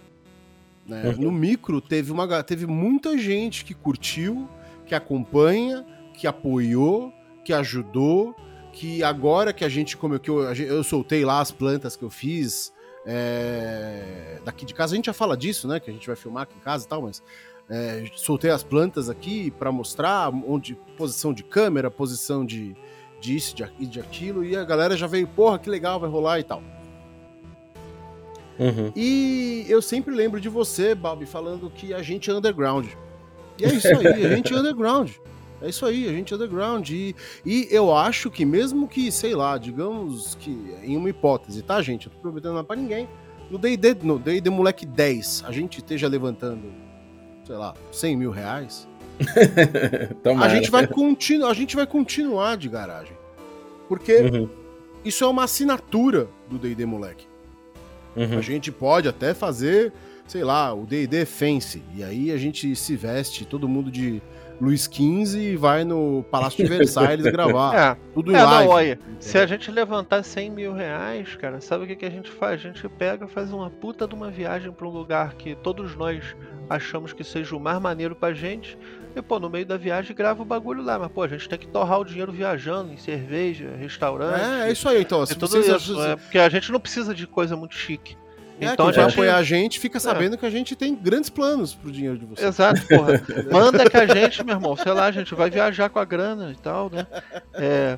Né? 0.86 1.08
Uhum. 1.08 1.22
No 1.24 1.32
micro 1.32 1.80
teve, 1.80 2.12
uma, 2.12 2.44
teve 2.44 2.68
muita 2.68 3.18
gente 3.18 3.64
que 3.64 3.74
curtiu, 3.74 4.50
que 4.86 4.94
acompanha, 4.94 5.86
que 6.14 6.28
apoiou, 6.28 7.14
que 7.46 7.54
ajudou, 7.54 8.36
que 8.74 9.02
agora 9.02 9.54
que 9.54 9.64
a 9.64 9.70
gente 9.70 9.96
como 9.96 10.20
que 10.20 10.30
eu, 10.30 10.42
eu 10.54 10.84
soltei 10.84 11.24
lá 11.24 11.40
as 11.40 11.52
plantas 11.52 11.96
que 11.96 12.04
eu 12.04 12.10
fiz 12.10 12.74
é, 13.10 14.40
daqui 14.44 14.66
de 14.66 14.74
casa, 14.74 14.94
a 14.94 14.98
gente 14.98 15.06
já 15.06 15.14
fala 15.14 15.38
disso, 15.38 15.66
né? 15.66 15.80
Que 15.80 15.90
a 15.90 15.94
gente 15.94 16.06
vai 16.06 16.16
filmar 16.18 16.44
aqui 16.44 16.56
em 16.58 16.60
casa 16.62 16.86
e 16.86 16.88
tal, 16.90 17.02
mas 17.02 17.24
é, 17.70 18.04
soltei 18.16 18.52
as 18.52 18.64
plantas 18.64 19.10
aqui 19.10 19.50
para 19.52 19.72
mostrar 19.72 20.30
onde 20.30 20.76
posição 20.98 21.34
de 21.34 21.42
câmera, 21.42 21.90
posição 21.90 22.46
de 22.46 22.76
disso, 23.22 23.56
de, 23.56 23.66
de 23.88 24.00
aquilo, 24.00 24.44
e 24.44 24.56
a 24.56 24.64
galera 24.64 24.96
já 24.98 25.08
veio, 25.08 25.26
porra, 25.26 25.58
que 25.58 25.70
legal, 25.70 26.00
vai 26.02 26.10
rolar 26.10 26.40
e 26.40 26.44
tal. 26.44 26.62
Uhum. 28.60 28.92
E 28.96 29.66
eu 29.70 29.82
sempre 29.82 30.14
lembro 30.14 30.42
de 30.42 30.50
você, 30.50 30.94
Balbi, 30.94 31.26
falando 31.26 31.70
que 31.70 31.94
a 31.94 32.04
gente 32.04 32.30
é 32.30 32.34
underground. 32.34 32.88
E 33.58 33.66
é 33.66 33.68
isso 33.70 33.88
aí, 33.88 34.26
a 34.26 34.36
gente 34.36 34.54
é 34.54 34.58
underground. 34.58 35.12
É 35.62 35.70
isso 35.70 35.86
aí, 35.86 36.08
a 36.08 36.12
gente 36.12 36.34
é 36.34 36.36
underground. 36.36 36.90
E, 36.90 37.16
e 37.46 37.68
eu 37.72 37.96
acho 37.96 38.30
que 38.30 38.46
mesmo 38.46 38.88
que, 38.88 39.12
sei 39.12 39.34
lá, 39.34 39.58
digamos 39.58 40.36
que 40.36 40.52
em 40.84 40.96
uma 40.96 41.10
hipótese, 41.10 41.62
tá, 41.64 41.82
gente? 41.82 42.08
Eu 42.08 42.14
tô 42.14 42.20
prometendo 42.20 42.54
nada 42.54 42.64
pra 42.64 42.76
ninguém. 42.76 43.08
No 43.50 43.58
D&D, 43.58 43.96
no 44.04 44.20
D&D 44.20 44.50
Moleque 44.50 44.86
10, 44.86 45.46
a 45.48 45.52
gente 45.52 45.78
esteja 45.78 46.08
levantando, 46.08 46.72
sei 47.46 47.56
lá, 47.56 47.74
100 47.92 48.18
mil 48.18 48.32
reais. 48.32 48.88
a 50.40 50.50
gente 50.50 50.70
vai 50.70 50.86
continuar, 50.86 51.50
a 51.50 51.54
gente 51.54 51.76
vai 51.76 51.88
continuar 51.88 52.58
de 52.58 52.70
garagem. 52.70 53.18
Porque 53.88 54.18
uhum. 54.18 54.50
isso 55.04 55.24
é 55.24 55.28
uma 55.28 55.46
assinatura 55.46 56.28
do 56.50 56.58
D&D 56.60 56.86
Moleque. 56.86 57.26
Uhum. 58.16 58.38
A 58.38 58.42
gente 58.42 58.72
pode 58.72 59.08
até 59.08 59.34
fazer, 59.34 59.94
sei 60.28 60.44
lá, 60.44 60.74
o 60.74 60.86
D&D 60.86 61.26
Fence. 61.26 61.82
E 61.96 62.04
aí 62.04 62.32
a 62.32 62.38
gente 62.38 62.76
se 62.76 62.96
veste, 62.96 63.46
todo 63.46 63.68
mundo 63.68 63.90
de 63.90 64.22
Luiz 64.60 64.84
XV 64.84 65.40
e 65.40 65.56
vai 65.56 65.84
no 65.84 66.24
Palácio 66.32 66.64
de 66.64 66.70
Versailles 66.70 67.26
gravar. 67.32 67.76
É, 67.76 67.98
tudo 68.14 68.32
em 68.32 68.36
é, 68.36 68.44
live. 68.44 68.66
Não, 68.66 68.74
olha, 68.74 69.00
se 69.20 69.38
a 69.38 69.46
gente 69.46 69.70
levantar 69.72 70.24
100 70.24 70.50
mil 70.50 70.74
reais, 70.74 71.36
cara, 71.36 71.62
sabe 71.62 71.84
o 71.84 71.88
que, 71.88 71.96
que 71.96 72.06
a 72.06 72.10
gente 72.10 72.30
faz? 72.32 72.62
A 72.62 72.68
gente 72.70 72.88
pega, 72.90 73.28
faz 73.28 73.52
uma 73.54 73.70
puta 73.70 74.08
de 74.08 74.16
uma 74.16 74.32
viagem 74.32 74.72
para 74.72 74.88
um 74.88 74.92
lugar 74.92 75.36
que 75.36 75.56
todos 75.56 75.96
nós 75.96 76.36
achamos 76.70 77.14
que 77.14 77.24
seja 77.24 77.56
o 77.56 77.60
mais 77.60 77.80
maneiro 77.80 78.16
pra 78.16 78.34
gente. 78.34 78.78
E, 79.16 79.22
pô, 79.22 79.40
no 79.40 79.50
meio 79.50 79.66
da 79.66 79.78
viagem 79.78 80.16
grava 80.16 80.42
o 80.42 80.46
bagulho 80.46 80.84
lá. 80.84 81.00
Mas, 81.00 81.12
pô, 81.12 81.24
a 81.24 81.28
gente 81.28 81.48
tem 81.48 81.58
que 81.58 81.68
torrar 81.68 82.00
o 82.00 82.06
dinheiro 82.06 82.32
viajando 82.32 82.94
em 82.94 82.98
cerveja, 82.98 83.76
restaurante. 83.76 84.42
É, 84.42 84.70
é 84.70 84.72
isso 84.72 84.88
aí, 84.88 85.02
então. 85.02 85.26
Se 85.26 85.36
tudo 85.36 85.50
vocês... 85.50 85.82
isso. 85.82 86.02
É, 86.02 86.16
porque 86.16 86.38
a 86.38 86.50
gente 86.50 86.72
não 86.72 86.80
precisa 86.80 87.14
de 87.14 87.26
coisa 87.26 87.56
muito 87.56 87.76
chique. 87.76 88.18
É, 88.60 88.74
então, 88.74 88.92
quem 88.92 88.96
vai 88.96 89.12
apoiar 89.12 89.38
a 89.38 89.44
gente 89.44 89.80
fica 89.80 89.98
é. 89.98 90.00
sabendo 90.00 90.36
é. 90.36 90.38
que 90.38 90.46
a 90.46 90.50
gente 90.50 90.76
tem 90.76 90.96
grandes 90.96 91.30
planos 91.30 91.76
pro 91.76 91.92
dinheiro 91.92 92.18
de 92.18 92.26
vocês. 92.26 92.48
Exato, 92.48 92.82
porra. 92.88 93.22
Manda 93.52 93.90
que 93.90 93.98
a 93.98 94.06
gente, 94.08 94.44
meu 94.44 94.56
irmão, 94.56 94.76
sei 94.76 94.92
lá, 94.92 95.06
a 95.06 95.12
gente 95.12 95.34
vai 95.36 95.50
viajar 95.50 95.90
com 95.90 96.00
a 96.00 96.06
grana 96.06 96.52
e 96.52 96.56
tal, 96.56 96.90
né? 96.90 97.06
É, 97.54 97.98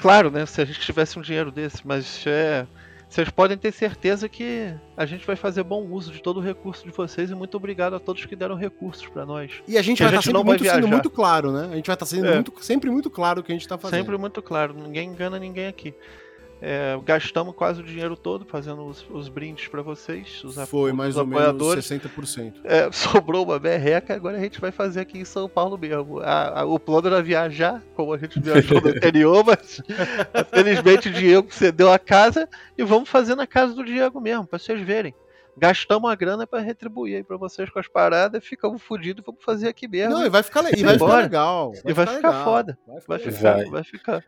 claro, 0.00 0.30
né? 0.30 0.44
Se 0.46 0.60
a 0.60 0.64
gente 0.64 0.80
tivesse 0.80 1.18
um 1.18 1.22
dinheiro 1.22 1.50
desse, 1.50 1.86
mas 1.86 2.24
é. 2.26 2.66
Vocês 3.10 3.28
podem 3.28 3.58
ter 3.58 3.72
certeza 3.72 4.28
que 4.28 4.72
a 4.96 5.04
gente 5.04 5.26
vai 5.26 5.34
fazer 5.34 5.64
bom 5.64 5.82
uso 5.82 6.12
de 6.12 6.22
todo 6.22 6.36
o 6.36 6.40
recurso 6.40 6.84
de 6.84 6.92
vocês 6.92 7.28
e 7.28 7.34
muito 7.34 7.56
obrigado 7.56 7.96
a 7.96 7.98
todos 7.98 8.24
que 8.24 8.36
deram 8.36 8.54
recursos 8.54 9.04
para 9.08 9.26
nós. 9.26 9.50
E 9.66 9.76
a 9.76 9.82
gente 9.82 9.98
vai 9.98 10.10
estar 10.10 10.18
tá 10.18 10.22
sempre 10.22 10.44
muito, 10.44 10.64
sendo 10.64 10.86
muito 10.86 11.10
claro, 11.10 11.50
né? 11.50 11.62
A 11.72 11.74
gente 11.74 11.86
vai 11.88 11.94
estar 11.94 11.96
tá 11.96 12.06
sendo 12.06 12.28
é. 12.28 12.34
muito, 12.34 12.52
sempre 12.60 12.88
muito 12.88 13.10
claro 13.10 13.40
o 13.40 13.42
que 13.42 13.50
a 13.50 13.54
gente 13.54 13.62
está 13.62 13.76
fazendo. 13.76 13.98
Sempre 13.98 14.16
muito 14.16 14.40
claro, 14.40 14.74
ninguém 14.74 15.08
engana 15.08 15.40
ninguém 15.40 15.66
aqui. 15.66 15.92
É, 16.62 16.98
gastamos 17.04 17.54
quase 17.54 17.80
o 17.80 17.84
dinheiro 17.84 18.14
todo 18.16 18.44
fazendo 18.44 18.84
os, 18.84 19.04
os 19.08 19.28
brindes 19.28 19.66
para 19.66 19.80
vocês, 19.80 20.44
os, 20.44 20.56
Foi 20.68 20.92
mais 20.92 21.16
ou 21.16 21.26
menos 21.26 21.56
60%. 21.56 22.54
É, 22.64 22.90
sobrou 22.92 23.44
uma 23.44 23.58
berreca, 23.58 24.14
agora 24.14 24.36
a 24.36 24.40
gente 24.40 24.60
vai 24.60 24.70
fazer 24.70 25.00
aqui 25.00 25.18
em 25.18 25.24
São 25.24 25.48
Paulo 25.48 25.78
mesmo. 25.78 26.20
A, 26.20 26.60
a, 26.60 26.64
o 26.66 26.78
plano 26.78 27.06
era 27.06 27.22
viajar, 27.22 27.82
como 27.94 28.12
a 28.12 28.18
gente 28.18 28.38
viajou 28.38 28.80
no 28.80 28.88
anterior, 28.94 29.42
mas 29.44 29.80
felizmente 30.50 31.08
o 31.08 31.12
Diego 31.12 31.52
cedeu 31.52 31.90
a 31.90 31.98
casa 31.98 32.46
e 32.76 32.84
vamos 32.84 33.08
fazer 33.08 33.34
na 33.34 33.46
casa 33.46 33.72
do 33.72 33.82
Diego 33.82 34.20
mesmo, 34.20 34.46
para 34.46 34.58
vocês 34.58 34.80
verem 34.80 35.14
gastamos 35.56 36.10
a 36.10 36.14
grana 36.14 36.46
para 36.46 36.60
retribuir 36.60 37.16
aí 37.16 37.22
para 37.22 37.36
vocês 37.36 37.68
com 37.68 37.78
as 37.78 37.86
paradas, 37.86 38.42
ficamos 38.42 38.80
fodidos, 38.80 39.22
vamos 39.24 39.44
fazer 39.44 39.68
aqui 39.68 39.86
mesmo. 39.86 40.14
Não, 40.14 40.24
e 40.24 40.30
vai 40.30 40.42
ficar, 40.42 40.60
e 40.72 40.82
vai 40.82 40.94
ficar 40.94 41.16
legal. 41.16 41.72
Vai 41.72 41.82
e 41.84 41.92
vai 41.92 42.06
ficar, 42.06 42.16
ficar 42.16 42.44
foda. 42.44 42.78
Vai 42.86 43.00
ficar, 43.00 43.18
vai 43.18 43.18
ficar. 43.20 43.56
Vai. 43.56 43.64
vai 43.66 43.84
ficar. 43.84 44.24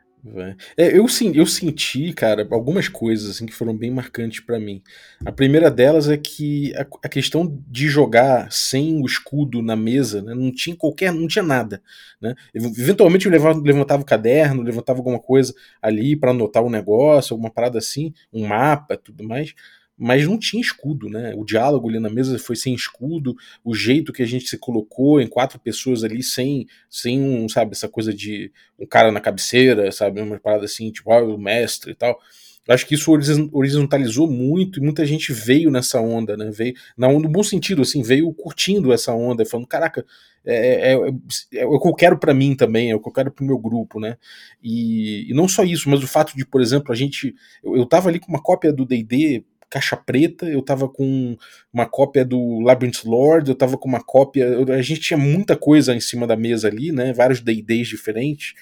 É, 0.77 0.97
eu, 0.97 1.07
eu 1.35 1.47
senti, 1.47 2.13
cara, 2.13 2.47
algumas 2.53 2.87
coisas 2.87 3.31
assim 3.31 3.45
que 3.45 3.53
foram 3.53 3.77
bem 3.77 3.91
marcantes 3.91 4.39
para 4.39 4.59
mim. 4.59 4.81
A 5.25 5.33
primeira 5.33 5.69
delas 5.69 6.09
é 6.09 6.17
que 6.17 6.73
a, 6.77 6.83
a, 6.83 7.09
questão 7.09 7.61
de 7.67 7.89
jogar 7.89 8.51
sem 8.53 9.03
o 9.03 9.07
escudo 9.07 9.61
na 9.61 9.75
mesa, 9.75 10.23
né, 10.23 10.33
não 10.33 10.53
tinha 10.53 10.77
qualquer, 10.77 11.13
não 11.13 11.27
tinha 11.27 11.43
nada, 11.43 11.83
né? 12.21 12.37
Eventualmente 12.55 13.27
eu 13.27 13.33
levava, 13.33 13.61
levantava 13.61 14.03
o 14.03 14.07
caderno, 14.07 14.63
levantava 14.63 15.01
alguma 15.01 15.19
coisa 15.19 15.53
ali 15.81 16.15
para 16.15 16.31
anotar 16.31 16.63
um 16.63 16.71
negócio, 16.71 17.35
alguma 17.35 17.51
parada 17.51 17.79
assim, 17.79 18.15
um 18.33 18.47
mapa, 18.47 18.97
tudo 18.97 19.25
mais 19.25 19.55
mas 20.03 20.27
não 20.27 20.37
tinha 20.37 20.61
escudo, 20.61 21.09
né? 21.09 21.33
O 21.37 21.45
diálogo 21.45 21.89
ali 21.89 22.01
na 22.01 22.11
mesa 22.11 22.37
foi 22.37 22.57
sem 22.57 22.75
escudo, 22.75 23.37
o 23.65 23.73
jeito 23.73 24.13
que 24.13 24.21
a 24.21 24.27
gente 24.27 24.49
se 24.49 24.59
colocou 24.59 25.21
em 25.21 25.29
quatro 25.29 25.61
pessoas 25.61 26.03
ali 26.03 26.25
sem, 26.25 26.67
sem 26.91 27.23
um, 27.23 27.49
sabe, 27.49 27.71
essa 27.71 27.89
coisa 27.89 28.13
de 28.13 28.51
um 28.77 28.85
cara 28.85 29.13
na 29.13 29.21
cabeceira, 29.21 29.93
sabe, 29.93 30.21
uma 30.21 30.41
parada 30.41 30.65
assim, 30.65 30.91
tipo, 30.91 31.13
ah, 31.13 31.23
o 31.23 31.39
mestre 31.39 31.93
e 31.93 31.95
tal. 31.95 32.19
Acho 32.69 32.85
que 32.85 32.97
isso 32.97 33.13
horizontalizou 33.53 34.29
muito 34.29 34.81
e 34.81 34.83
muita 34.83 35.07
gente 35.07 35.33
veio 35.33 35.71
nessa 35.71 36.01
onda, 36.01 36.37
né? 36.37 36.51
Veio, 36.53 36.75
não, 36.97 37.21
no 37.21 37.29
bom 37.29 37.43
sentido, 37.45 37.83
assim, 37.83 38.03
veio 38.03 38.33
curtindo 38.35 38.93
essa 38.93 39.13
onda, 39.15 39.45
falando, 39.45 39.69
caraca, 39.69 40.05
é, 40.45 40.93
é, 40.93 40.95
é, 40.95 41.61
é 41.61 41.67
o 41.67 41.79
que 41.81 41.89
eu 41.89 41.95
quero 41.95 42.19
para 42.19 42.35
mim 42.35 42.57
também, 42.57 42.91
é 42.91 42.97
o 42.97 43.01
que 43.01 43.09
eu 43.09 43.13
quero 43.13 43.31
pro 43.31 43.45
meu 43.45 43.59
grupo, 43.59 44.01
né? 44.01 44.17
E, 44.61 45.31
e, 45.31 45.35
não 45.35 45.47
só 45.47 45.63
isso, 45.63 45.89
mas 45.89 46.03
o 46.03 46.09
fato 46.09 46.37
de, 46.37 46.45
por 46.45 46.61
exemplo, 46.61 46.93
a 46.93 46.97
gente. 46.97 47.35
Eu, 47.63 47.77
eu 47.77 47.87
tava 47.87 48.09
ali 48.09 48.19
com 48.19 48.29
uma 48.29 48.43
cópia 48.43 48.73
do 48.73 48.85
DD 48.85 49.45
caixa 49.73 49.97
preta, 49.97 50.47
eu 50.47 50.61
tava 50.61 50.87
com 50.87 51.35
uma 51.73 51.87
cópia 51.87 52.27
do 52.27 52.61
Labyrinth 52.61 53.05
Lord, 53.07 53.49
eu 53.49 53.55
tava 53.55 53.79
com 53.79 53.89
uma 53.89 54.05
cópia. 54.05 54.45
Eu, 54.45 54.71
a 54.71 54.83
gente 54.83 55.01
tinha 55.01 55.17
muita 55.17 55.57
coisa 55.57 55.95
em 55.95 56.01
cima 56.01 56.27
da 56.27 56.37
mesa 56.37 56.69
ali, 56.69 56.93
né? 56.93 57.15
Vários 57.15 57.41
DDs 57.41 57.89
diferentes. 57.89 58.53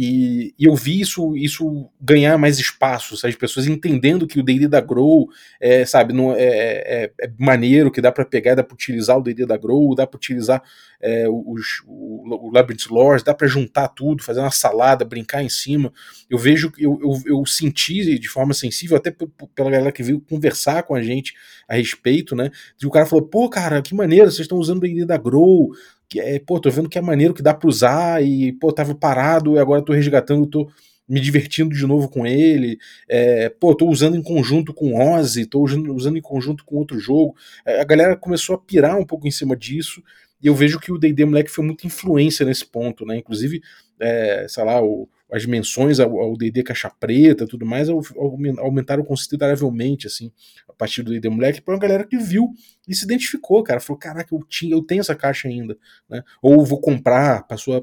E, 0.00 0.54
e 0.56 0.64
eu 0.64 0.76
vi 0.76 1.00
isso, 1.00 1.36
isso 1.36 1.90
ganhar 2.00 2.38
mais 2.38 2.60
espaço, 2.60 3.16
sabe? 3.16 3.32
as 3.32 3.36
pessoas 3.36 3.66
entendendo 3.66 4.28
que 4.28 4.38
o 4.38 4.44
D&D 4.44 4.68
da 4.68 4.80
Grow, 4.80 5.28
é, 5.60 5.84
sabe, 5.84 6.12
não, 6.12 6.32
é, 6.32 6.44
é, 6.44 7.12
é 7.20 7.32
maneiro, 7.36 7.90
que 7.90 8.00
dá 8.00 8.12
para 8.12 8.24
pegar, 8.24 8.54
dá 8.54 8.62
para 8.62 8.74
utilizar 8.74 9.18
o 9.18 9.20
D&D 9.20 9.44
da 9.44 9.56
Grow, 9.56 9.96
dá 9.96 10.06
para 10.06 10.16
utilizar 10.16 10.62
é, 11.00 11.28
os, 11.28 11.82
o, 11.84 12.46
o 12.46 12.52
Labyrinth 12.52 12.86
Lores, 12.88 13.24
dá 13.24 13.34
para 13.34 13.48
juntar 13.48 13.88
tudo, 13.88 14.22
fazer 14.22 14.38
uma 14.38 14.52
salada, 14.52 15.04
brincar 15.04 15.42
em 15.42 15.48
cima. 15.48 15.92
Eu 16.30 16.38
vejo, 16.38 16.72
eu, 16.78 16.96
eu, 17.02 17.38
eu 17.38 17.44
senti 17.44 18.20
de 18.20 18.28
forma 18.28 18.54
sensível, 18.54 18.96
até 18.96 19.10
pela 19.10 19.68
galera 19.68 19.90
que 19.90 20.04
veio 20.04 20.20
conversar 20.20 20.84
com 20.84 20.94
a 20.94 21.02
gente 21.02 21.34
a 21.68 21.74
respeito, 21.74 22.36
né? 22.36 22.52
De 22.76 22.86
o 22.86 22.90
cara 22.90 23.04
falou, 23.04 23.26
pô, 23.26 23.48
cara, 23.50 23.82
que 23.82 23.96
maneiro, 23.96 24.30
vocês 24.30 24.42
estão 24.42 24.58
usando 24.58 24.78
o 24.78 24.80
D&D 24.82 25.04
da 25.04 25.16
Grow, 25.16 25.72
que 26.08 26.20
é, 26.20 26.38
pô, 26.38 26.58
tô 26.60 26.70
vendo 26.70 26.88
que 26.88 26.98
é 26.98 27.02
maneiro 27.02 27.34
que 27.34 27.42
dá 27.42 27.52
para 27.52 27.68
usar 27.68 28.22
e, 28.24 28.52
pô, 28.52 28.72
tava 28.72 28.94
parado 28.94 29.54
e 29.56 29.58
agora 29.58 29.82
tô 29.82 29.92
resgatando, 29.92 30.46
tô 30.46 30.70
me 31.08 31.20
divertindo 31.20 31.74
de 31.74 31.86
novo 31.86 32.08
com 32.08 32.26
ele. 32.26 32.78
É, 33.08 33.48
pô, 33.48 33.74
tô 33.74 33.86
usando 33.88 34.16
em 34.16 34.22
conjunto 34.22 34.74
com 34.74 34.94
Ozzy, 35.14 35.46
tô 35.46 35.62
usando, 35.62 35.94
usando 35.94 36.18
em 36.18 36.22
conjunto 36.22 36.64
com 36.64 36.76
outro 36.76 36.98
jogo. 36.98 37.34
É, 37.64 37.80
a 37.80 37.84
galera 37.84 38.16
começou 38.16 38.54
a 38.56 38.58
pirar 38.58 38.98
um 38.98 39.06
pouco 39.06 39.26
em 39.26 39.30
cima 39.30 39.56
disso. 39.56 40.02
E 40.42 40.46
eu 40.46 40.54
vejo 40.54 40.78
que 40.78 40.92
o 40.92 40.98
D&D 40.98 41.24
Moleque 41.24 41.50
foi 41.50 41.64
muita 41.64 41.86
influência 41.86 42.46
nesse 42.46 42.64
ponto, 42.64 43.04
né? 43.04 43.16
Inclusive, 43.16 43.60
é, 43.98 44.46
sei 44.48 44.64
lá, 44.64 44.82
o, 44.82 45.08
as 45.30 45.44
menções 45.44 46.00
ao 46.00 46.36
D&D 46.36 46.62
Caixa 46.62 46.90
Preta 46.90 47.46
tudo 47.46 47.66
mais 47.66 47.88
aumentaram 47.88 49.04
consideravelmente, 49.04 50.06
assim, 50.06 50.32
a 50.68 50.72
partir 50.72 51.02
do 51.02 51.10
D&D 51.10 51.28
Moleque, 51.28 51.60
para 51.60 51.74
uma 51.74 51.80
galera 51.80 52.06
que 52.06 52.16
viu 52.16 52.52
e 52.86 52.94
se 52.94 53.04
identificou, 53.04 53.62
cara, 53.62 53.80
falou, 53.80 53.98
caraca, 53.98 54.34
eu, 54.34 54.42
tinha, 54.48 54.74
eu 54.74 54.82
tenho 54.82 55.00
essa 55.00 55.14
caixa 55.14 55.48
ainda, 55.48 55.76
né? 56.08 56.22
Ou 56.40 56.64
vou 56.64 56.80
comprar, 56.80 57.46
passou 57.46 57.76
a 57.76 57.82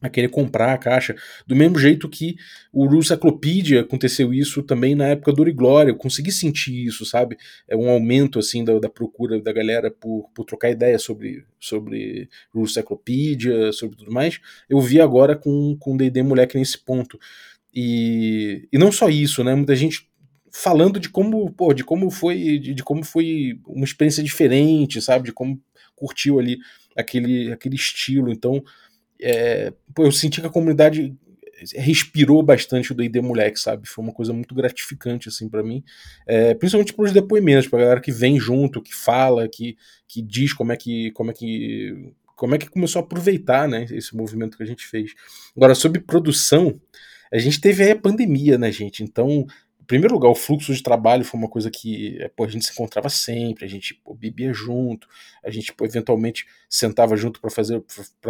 a 0.00 0.08
querer 0.08 0.28
comprar 0.28 0.72
a 0.72 0.78
caixa. 0.78 1.14
Do 1.46 1.54
mesmo 1.54 1.78
jeito 1.78 2.08
que 2.08 2.36
o 2.72 2.86
Rusaclopedia 2.86 3.82
aconteceu 3.82 4.32
isso 4.32 4.62
também 4.62 4.94
na 4.94 5.08
época 5.08 5.32
do 5.32 5.54
Glória. 5.54 5.90
Eu 5.90 5.96
consegui 5.96 6.32
sentir 6.32 6.86
isso, 6.86 7.04
sabe? 7.04 7.36
É 7.68 7.76
um 7.76 7.88
aumento 7.90 8.38
assim 8.38 8.64
da, 8.64 8.78
da 8.78 8.88
procura 8.88 9.40
da 9.40 9.52
galera 9.52 9.90
por, 9.90 10.28
por 10.34 10.44
trocar 10.44 10.70
ideia 10.70 10.98
sobre, 10.98 11.44
sobre 11.58 12.28
Rusaclopedia, 12.54 13.72
sobre 13.72 13.96
tudo 13.96 14.12
mais. 14.12 14.40
Eu 14.68 14.80
vi 14.80 15.00
agora 15.00 15.36
com 15.36 15.76
o 15.84 15.96
D&D 15.96 16.22
Moleque 16.22 16.58
nesse 16.58 16.78
ponto. 16.78 17.18
E, 17.74 18.68
e 18.72 18.78
não 18.78 18.90
só 18.90 19.08
isso, 19.08 19.44
né? 19.44 19.54
Muita 19.54 19.76
gente 19.76 20.08
falando 20.52 20.98
de 20.98 21.08
como, 21.08 21.50
pô, 21.52 21.72
de 21.72 21.84
como 21.84 22.10
foi, 22.10 22.58
de, 22.58 22.74
de 22.74 22.82
como 22.82 23.04
foi 23.04 23.60
uma 23.66 23.84
experiência 23.84 24.22
diferente, 24.22 25.00
sabe? 25.00 25.26
De 25.26 25.32
como 25.32 25.60
curtiu 25.94 26.38
ali 26.38 26.58
aquele, 26.96 27.52
aquele 27.52 27.76
estilo. 27.76 28.32
Então, 28.32 28.62
é, 29.22 29.72
pô, 29.94 30.04
eu 30.04 30.12
senti 30.12 30.40
que 30.40 30.46
a 30.46 30.50
comunidade 30.50 31.14
respirou 31.74 32.42
bastante 32.42 32.92
o 32.92 32.94
D&D 32.94 33.20
Moleque, 33.20 33.60
sabe? 33.60 33.88
Foi 33.88 34.02
uma 34.02 34.12
coisa 34.12 34.32
muito 34.32 34.54
gratificante, 34.54 35.28
assim, 35.28 35.48
para 35.48 35.62
mim. 35.62 35.84
É, 36.26 36.54
principalmente 36.54 36.94
pelos 36.94 37.12
depoimentos, 37.12 37.68
pra 37.68 37.80
galera 37.80 38.00
que 38.00 38.12
vem 38.12 38.38
junto, 38.38 38.82
que 38.82 38.94
fala, 38.94 39.48
que, 39.48 39.76
que 40.08 40.22
diz 40.22 40.52
como 40.52 40.72
é 40.72 40.76
que, 40.76 41.10
como 41.12 41.30
é 41.30 41.34
que 41.34 42.14
como 42.36 42.54
é 42.54 42.58
que 42.58 42.70
começou 42.70 43.00
a 43.00 43.04
aproveitar, 43.04 43.68
né, 43.68 43.84
esse 43.90 44.16
movimento 44.16 44.56
que 44.56 44.62
a 44.62 44.66
gente 44.66 44.86
fez. 44.86 45.12
Agora, 45.54 45.74
sobre 45.74 46.00
produção, 46.00 46.80
a 47.30 47.38
gente 47.38 47.60
teve 47.60 47.82
aí 47.82 47.90
a 47.90 47.96
pandemia, 47.96 48.56
né, 48.56 48.72
gente? 48.72 49.02
Então, 49.02 49.46
primeiro 49.90 50.14
lugar, 50.14 50.28
o 50.28 50.36
fluxo 50.36 50.72
de 50.72 50.84
trabalho 50.84 51.24
foi 51.24 51.36
uma 51.36 51.48
coisa 51.48 51.68
que 51.68 52.16
é, 52.22 52.28
pô, 52.28 52.44
a 52.44 52.48
gente 52.48 52.64
se 52.64 52.70
encontrava 52.70 53.08
sempre, 53.08 53.64
a 53.64 53.68
gente 53.68 53.92
pô, 53.92 54.14
bebia 54.14 54.52
junto, 54.52 55.08
a 55.42 55.50
gente 55.50 55.72
pô, 55.72 55.84
eventualmente 55.84 56.46
sentava 56.68 57.16
junto 57.16 57.40
para 57.40 57.50
fazer, 57.50 57.82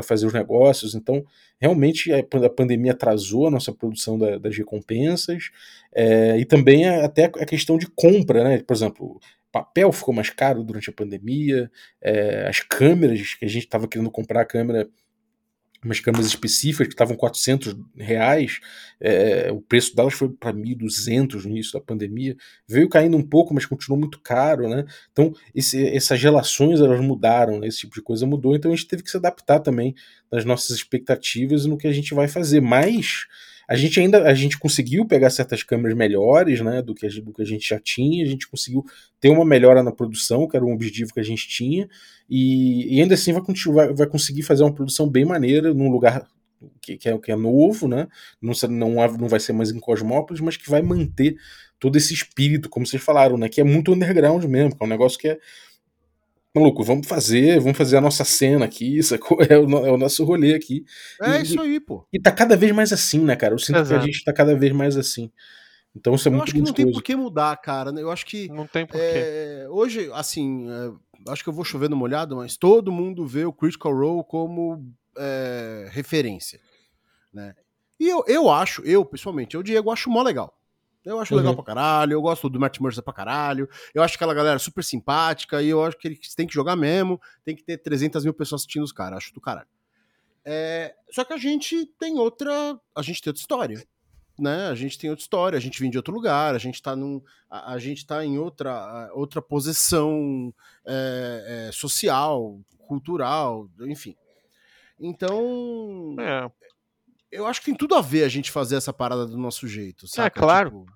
fazer 0.03 0.27
os 0.27 0.33
negócios. 0.33 0.95
Então, 0.95 1.23
realmente, 1.61 2.11
a, 2.15 2.19
a 2.19 2.49
pandemia 2.49 2.93
atrasou 2.93 3.47
a 3.47 3.51
nossa 3.51 3.75
produção 3.75 4.19
da, 4.19 4.39
das 4.39 4.57
recompensas 4.57 5.51
é, 5.93 6.39
e 6.39 6.47
também 6.47 6.89
até 6.89 7.27
a 7.27 7.45
questão 7.45 7.77
de 7.77 7.87
compra, 7.89 8.43
né? 8.43 8.63
Por 8.63 8.73
exemplo, 8.73 9.21
papel 9.53 9.93
ficou 9.93 10.15
mais 10.15 10.31
caro 10.31 10.65
durante 10.65 10.89
a 10.89 10.95
pandemia, 10.95 11.71
é, 12.01 12.49
as 12.49 12.61
câmeras 12.61 13.35
que 13.35 13.45
a 13.45 13.49
gente 13.49 13.65
estava 13.65 13.87
querendo 13.87 14.11
comprar 14.11 14.41
a 14.41 14.47
câmera 14.47 14.89
umas 15.85 16.01
câmeras 16.01 16.27
específicas 16.27 16.87
que 16.87 16.95
estavam 16.95 17.17
400 17.17 17.77
reais, 17.97 18.61
é, 19.01 19.51
o 19.51 19.61
preço 19.61 19.97
delas 19.97 20.13
foi 20.13 20.29
para 20.29 20.53
1.200 20.53 21.45
no 21.45 21.51
início 21.51 21.73
da 21.73 21.81
pandemia, 21.81 22.37
veio 22.69 22.89
caindo 22.89 23.17
um 23.17 23.23
pouco, 23.23 23.55
mas 23.55 23.65
continuou 23.65 23.99
muito 23.99 24.21
caro, 24.21 24.69
né? 24.69 24.85
Então 25.13 25.33
esse, 25.55 25.87
essas 25.89 26.23
relações 26.23 26.81
elas 26.81 27.01
mudaram, 27.01 27.59
né? 27.59 27.67
esse 27.67 27.81
tipo 27.81 27.95
de 27.95 28.03
coisa 28.03 28.27
mudou, 28.27 28.55
então 28.55 28.71
a 28.71 28.77
gente 28.77 28.89
teve 28.89 29.03
que 29.03 29.11
se 29.11 29.17
adaptar 29.17 29.61
também 29.61 29.95
nas 30.31 30.45
nossas 30.45 30.77
expectativas 30.77 31.65
e 31.65 31.69
no 31.69 31.79
que 31.79 31.89
a 31.89 31.93
gente 31.93 32.15
vai 32.15 32.29
fazer, 32.29 32.61
mas 32.61 33.27
a 33.71 33.77
gente 33.77 34.01
ainda 34.01 34.25
a 34.25 34.35
gente 34.35 34.59
conseguiu 34.59 35.07
pegar 35.07 35.31
certas 35.31 35.63
câmeras 35.63 35.97
melhores, 35.97 36.61
né, 36.61 36.83
do 36.83 36.93
que, 36.93 37.07
a, 37.07 37.09
do 37.09 37.33
que 37.33 37.41
a 37.41 37.45
gente 37.45 37.69
já 37.69 37.79
tinha, 37.79 38.25
a 38.25 38.27
gente 38.27 38.49
conseguiu 38.49 38.85
ter 39.21 39.29
uma 39.29 39.45
melhora 39.45 39.81
na 39.81 39.93
produção, 39.93 40.49
que 40.49 40.57
era 40.57 40.67
um 40.67 40.73
objetivo 40.73 41.15
que 41.15 41.21
a 41.21 41.23
gente 41.23 41.47
tinha, 41.47 41.89
e, 42.29 42.97
e 42.97 43.01
ainda 43.01 43.15
assim 43.15 43.33
vai, 43.33 43.43
vai, 43.73 43.95
vai 43.95 44.07
conseguir 44.09 44.43
fazer 44.43 44.65
uma 44.65 44.75
produção 44.75 45.09
bem 45.09 45.25
maneira 45.25 45.73
num 45.73 45.89
lugar 45.89 46.27
que, 46.83 46.97
que, 46.97 47.09
é, 47.09 47.17
que 47.17 47.31
é 47.31 47.37
novo, 47.37 47.87
né? 47.87 48.09
Não, 48.43 48.53
não, 48.69 49.17
não 49.17 49.29
vai 49.29 49.39
ser 49.39 49.53
mais 49.53 49.71
em 49.71 49.79
Cosmópolis, 49.79 50.41
mas 50.41 50.57
que 50.57 50.69
vai 50.69 50.83
manter 50.83 51.37
todo 51.79 51.97
esse 51.97 52.13
espírito, 52.13 52.69
como 52.69 52.85
vocês 52.85 53.01
falaram, 53.01 53.39
né? 53.39 53.49
Que 53.49 53.61
é 53.61 53.65
muito 53.65 53.93
underground 53.93 54.45
mesmo, 54.47 54.77
que 54.77 54.83
é 54.83 54.87
um 54.87 54.91
negócio 54.91 55.17
que 55.17 55.29
é 55.29 55.39
maluco, 56.55 56.83
vamos 56.83 57.07
fazer, 57.07 57.61
vamos 57.61 57.77
fazer 57.77 57.97
a 57.97 58.01
nossa 58.01 58.25
cena 58.25 58.65
aqui, 58.65 59.03
sacou? 59.05 59.39
É 59.43 59.59
o, 59.59 59.87
é 59.87 59.93
o 59.93 59.97
nosso 59.97 60.25
rolê 60.25 60.55
aqui. 60.55 60.85
É 61.23 61.39
e, 61.39 61.43
isso 61.43 61.61
aí, 61.61 61.81
pô. 61.81 62.07
E 62.13 62.21
tá 62.21 62.33
cada 62.33 62.57
vez 62.57 62.73
mais 62.73 62.93
assim, 62.93 63.21
né, 63.21 63.37
cara? 63.37 63.55
Eu 63.55 63.59
sinto 63.59 63.79
Exato. 63.79 64.01
que 64.01 64.09
a 64.09 64.13
gente 64.13 64.25
tá 64.25 64.33
cada 64.33 64.55
vez 64.55 64.73
mais 64.73 64.97
assim. 64.97 65.31
Então 65.95 66.15
isso 66.15 66.29
é 66.29 66.31
eu 66.31 66.33
muito 66.33 66.45
acho 66.45 66.53
que 66.55 66.63
não 66.63 66.73
tem 66.73 66.91
por 66.91 67.03
que 67.03 67.17
mudar, 67.17 67.57
cara. 67.57 67.91
Eu 67.99 68.11
acho 68.11 68.25
que. 68.25 68.49
Não 68.49 68.67
tem 68.67 68.87
por 68.87 68.99
é, 69.01 69.67
hoje, 69.69 70.11
assim, 70.13 70.69
é, 70.71 71.31
acho 71.33 71.43
que 71.43 71.49
eu 71.49 71.53
vou 71.53 71.65
chover 71.65 71.91
no 71.91 71.97
molhado, 71.97 72.37
mas 72.37 72.57
todo 72.57 72.93
mundo 72.93 73.27
vê 73.27 73.45
o 73.45 73.53
Critical 73.53 73.93
Role 73.93 74.25
como 74.29 74.85
é, 75.19 75.89
referência. 75.91 76.61
Né? 77.33 77.55
E 77.99 78.09
eu, 78.09 78.25
eu 78.27 78.51
acho, 78.51 78.83
eu 78.83 79.05
pessoalmente, 79.05 79.55
eu, 79.55 79.63
Diego, 79.63 79.91
acho 79.91 80.11
mó 80.11 80.23
legal. 80.23 80.57
Eu 81.05 81.19
acho 81.19 81.33
uhum. 81.33 81.39
legal 81.39 81.55
pra 81.55 81.65
caralho, 81.65 82.13
eu 82.13 82.21
gosto 82.21 82.49
do 82.49 82.61
Matt 82.61 82.79
Mercer 82.79 83.03
pra 83.03 83.13
caralho, 83.13 83.69
eu 83.95 84.03
acho 84.03 84.17
aquela 84.17 84.35
galera 84.35 84.59
super 84.59 84.85
simpática 84.85 85.63
e 85.63 85.69
eu 85.69 85.83
acho 85.85 85.97
que 85.97 86.09
eles 86.09 86.35
têm 86.35 86.47
que 86.47 86.53
jogar 86.53 86.77
mesmo, 86.77 87.21
tem 87.45 87.57
que 87.57 87.65
ter 87.65 87.79
300 87.79 88.25
mil 88.25 88.35
pessoas 88.35 88.61
assistindo 88.61 88.83
os 88.83 88.93
caras, 88.93 89.19
acho 89.19 89.35
do 89.35 89.41
caralho. 89.41 89.69
É, 90.45 90.95
só 91.11 91.25
que 91.25 91.33
a 91.33 91.37
gente 91.37 91.87
tem 91.99 92.19
outra. 92.19 92.79
A 92.95 93.03
gente 93.03 93.23
tem 93.23 93.31
outra 93.31 93.41
história. 93.41 93.87
Né? 94.39 94.69
A 94.69 94.75
gente 94.75 94.99
tem 94.99 95.11
outra 95.11 95.23
história, 95.23 95.57
a 95.59 95.61
gente 95.61 95.79
vem 95.79 95.91
de 95.91 95.99
outro 95.99 96.15
lugar, 96.15 96.55
a 96.55 96.59
gente 96.59 96.81
tá, 96.81 96.97
num, 96.97 97.23
a, 97.51 97.75
a 97.75 97.79
gente 97.79 98.07
tá 98.07 98.25
em 98.25 98.39
outra, 98.39 99.11
outra 99.13 99.43
posição 99.43 100.55
é, 100.87 101.67
é, 101.69 101.73
social, 101.73 102.59
cultural, 102.89 103.69
enfim. 103.81 104.17
Então. 104.99 106.17
É 106.19 106.51
eu 107.31 107.47
acho 107.47 107.61
que 107.61 107.67
tem 107.67 107.75
tudo 107.75 107.95
a 107.95 108.01
ver 108.01 108.25
a 108.25 108.29
gente 108.29 108.51
fazer 108.51 108.77
essa 108.77 108.93
parada 108.93 109.27
do 109.27 109.39
nosso 109.39 109.69
jeito, 109.69 110.07
sabe? 110.09 110.27
É, 110.27 110.31
claro. 110.31 110.71
Tipo, 110.71 110.87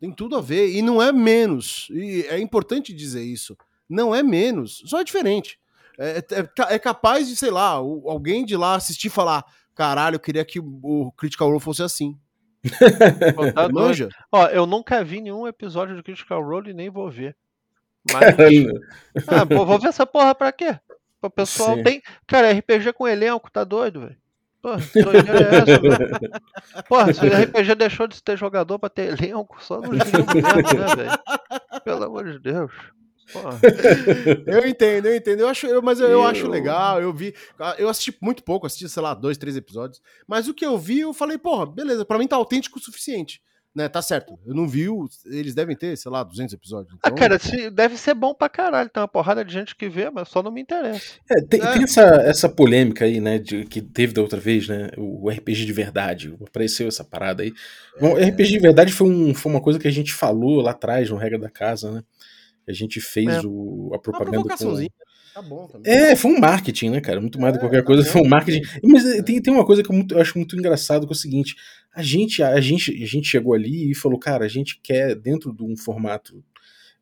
tem 0.00 0.12
tudo 0.12 0.36
a 0.36 0.40
ver. 0.40 0.70
E 0.70 0.82
não 0.82 1.00
é 1.00 1.12
menos. 1.12 1.88
E 1.92 2.26
é 2.28 2.38
importante 2.38 2.92
dizer 2.92 3.22
isso. 3.22 3.56
Não 3.88 4.14
é 4.14 4.22
menos, 4.22 4.82
só 4.86 5.00
é 5.00 5.04
diferente. 5.04 5.60
É, 5.98 6.18
é, 6.18 6.74
é 6.74 6.78
capaz 6.78 7.28
de, 7.28 7.36
sei 7.36 7.50
lá, 7.50 7.68
alguém 7.68 8.44
de 8.44 8.56
lá 8.56 8.74
assistir 8.74 9.08
e 9.08 9.10
falar: 9.10 9.44
caralho, 9.74 10.16
eu 10.16 10.20
queria 10.20 10.44
que 10.44 10.58
o 10.58 11.12
Critical 11.12 11.48
Role 11.48 11.60
fosse 11.60 11.82
assim. 11.82 12.18
Tá 13.54 13.68
Manja? 13.68 14.08
Ó, 14.30 14.46
eu 14.46 14.66
nunca 14.66 15.02
vi 15.04 15.20
nenhum 15.20 15.46
episódio 15.46 15.96
do 15.96 16.02
Critical 16.02 16.42
Role 16.42 16.70
e 16.70 16.74
nem 16.74 16.88
vou 16.90 17.10
ver. 17.10 17.36
Mas. 18.10 18.22
ah, 19.28 19.44
vou 19.44 19.78
ver 19.78 19.88
essa 19.88 20.06
porra 20.06 20.34
pra 20.34 20.52
quê? 20.52 20.78
O 21.20 21.30
pessoal 21.30 21.76
Sim. 21.76 21.82
tem. 21.82 22.02
Cara, 22.26 22.52
RPG 22.52 22.92
com 22.94 23.06
elenco, 23.06 23.50
tá 23.50 23.62
doido, 23.62 24.00
velho. 24.00 24.21
Porra, 24.62 24.76
é 24.76 25.56
essa, 25.56 25.80
velho? 25.80 26.30
Porra, 26.88 27.12
se 27.12 27.26
o 27.26 27.28
RPG 27.28 27.74
deixou 27.74 28.06
de 28.06 28.22
ter 28.22 28.38
jogador 28.38 28.78
pra 28.78 28.88
ter 28.88 29.18
elenco, 29.18 29.56
só 29.60 29.80
no 29.80 29.86
jogo 29.86 29.98
mesmo, 30.32 30.78
né, 30.78 30.96
velho? 30.96 31.82
Pelo 31.84 32.04
amor 32.04 32.30
de 32.30 32.38
Deus. 32.38 32.70
Porra. 33.32 33.58
Eu 34.46 34.66
entendo, 34.68 35.06
eu 35.06 35.16
entendo. 35.16 35.40
Eu 35.40 35.48
acho, 35.48 35.66
eu, 35.66 35.82
mas 35.82 35.98
eu, 35.98 36.08
eu, 36.08 36.22
acho 36.22 36.48
legal. 36.48 37.00
Eu 37.00 37.12
vi. 37.12 37.34
Eu 37.76 37.88
assisti 37.88 38.16
muito 38.20 38.44
pouco, 38.44 38.66
assisti, 38.66 38.88
sei 38.88 39.02
lá, 39.02 39.14
dois, 39.14 39.36
três 39.36 39.56
episódios. 39.56 40.00
Mas 40.28 40.46
o 40.46 40.54
que 40.54 40.64
eu 40.64 40.78
vi, 40.78 41.00
eu 41.00 41.12
falei, 41.12 41.38
porra, 41.38 41.66
beleza, 41.66 42.04
pra 42.04 42.18
mim 42.18 42.28
tá 42.28 42.36
autêntico 42.36 42.78
o 42.78 42.82
suficiente 42.82 43.42
né, 43.74 43.88
tá 43.88 44.02
certo. 44.02 44.38
Eu 44.46 44.54
não 44.54 44.68
vi, 44.68 44.86
eles 45.26 45.54
devem 45.54 45.74
ter, 45.74 45.96
sei 45.96 46.10
lá, 46.10 46.22
200 46.22 46.52
episódios. 46.52 46.94
Ah, 46.94 47.08
então... 47.08 47.12
Ah, 47.12 47.18
cara, 47.18 47.70
deve 47.70 47.96
ser 47.96 48.14
bom 48.14 48.34
pra 48.34 48.48
caralho. 48.48 48.90
Tem 48.90 49.00
uma 49.00 49.08
porrada 49.08 49.44
de 49.44 49.52
gente 49.52 49.74
que 49.74 49.88
vê, 49.88 50.10
mas 50.10 50.28
só 50.28 50.42
não 50.42 50.50
me 50.50 50.60
interessa. 50.60 51.14
É, 51.30 51.40
tem, 51.40 51.60
é. 51.60 51.72
tem, 51.72 51.82
essa, 51.84 52.02
essa 52.02 52.48
polêmica 52.48 53.04
aí, 53.04 53.20
né, 53.20 53.38
de, 53.38 53.64
que 53.64 53.80
teve 53.80 54.12
da 54.12 54.20
outra 54.20 54.38
vez, 54.38 54.68
né, 54.68 54.90
o 54.98 55.30
RPG 55.30 55.64
de 55.64 55.72
verdade. 55.72 56.36
Apareceu 56.46 56.86
essa 56.86 57.02
parada 57.02 57.42
aí. 57.42 57.52
Bom, 57.98 58.18
é. 58.18 58.24
RPG 58.26 58.50
de 58.50 58.58
verdade 58.58 58.92
foi, 58.92 59.08
um, 59.08 59.34
foi 59.34 59.50
uma 59.50 59.60
coisa 59.60 59.78
que 59.78 59.88
a 59.88 59.92
gente 59.92 60.12
falou 60.12 60.60
lá 60.60 60.72
atrás, 60.72 61.08
no 61.08 61.16
Regra 61.16 61.38
da 61.38 61.50
Casa, 61.50 61.90
né. 61.90 62.02
A 62.68 62.72
gente 62.72 63.00
fez 63.00 63.28
é. 63.28 63.40
o, 63.44 63.90
a 63.92 63.98
propaganda 63.98 64.56
com... 64.56 64.86
Tá 65.34 65.40
bom 65.40 65.66
também. 65.66 65.90
É, 65.92 66.14
foi 66.14 66.30
um 66.30 66.38
marketing, 66.38 66.90
né, 66.90 67.00
cara? 67.00 67.20
Muito 67.20 67.40
mais 67.40 67.54
do 67.54 67.58
que 67.58 67.64
É, 67.64 67.68
qualquer 67.68 67.84
coisa, 67.84 68.04
foi 68.04 68.20
um 68.22 68.28
marketing. 68.28 68.60
Mas 68.84 69.04
eh, 69.06 69.22
tem, 69.22 69.40
tem 69.40 69.52
uma 69.52 69.64
coisa 69.64 69.82
que 69.82 69.90
eu, 69.90 69.94
muito- 69.96 70.14
eu 70.14 70.20
acho 70.20 70.36
muito 70.36 70.56
engraçado, 70.56 71.06
que 71.06 71.12
é 71.12 71.16
o 71.16 71.18
seguinte: 71.18 71.54
a 71.94 72.02
gente, 72.02 72.42
a, 72.42 72.60
gente, 72.60 72.90
a 73.02 73.06
gente 73.06 73.26
chegou 73.28 73.54
ali 73.54 73.90
e 73.90 73.94
falou, 73.94 74.18
cara, 74.18 74.44
a 74.44 74.48
gente 74.48 74.78
quer, 74.82 75.14
dentro 75.14 75.52
de 75.54 75.62
um 75.62 75.76
formato 75.76 76.42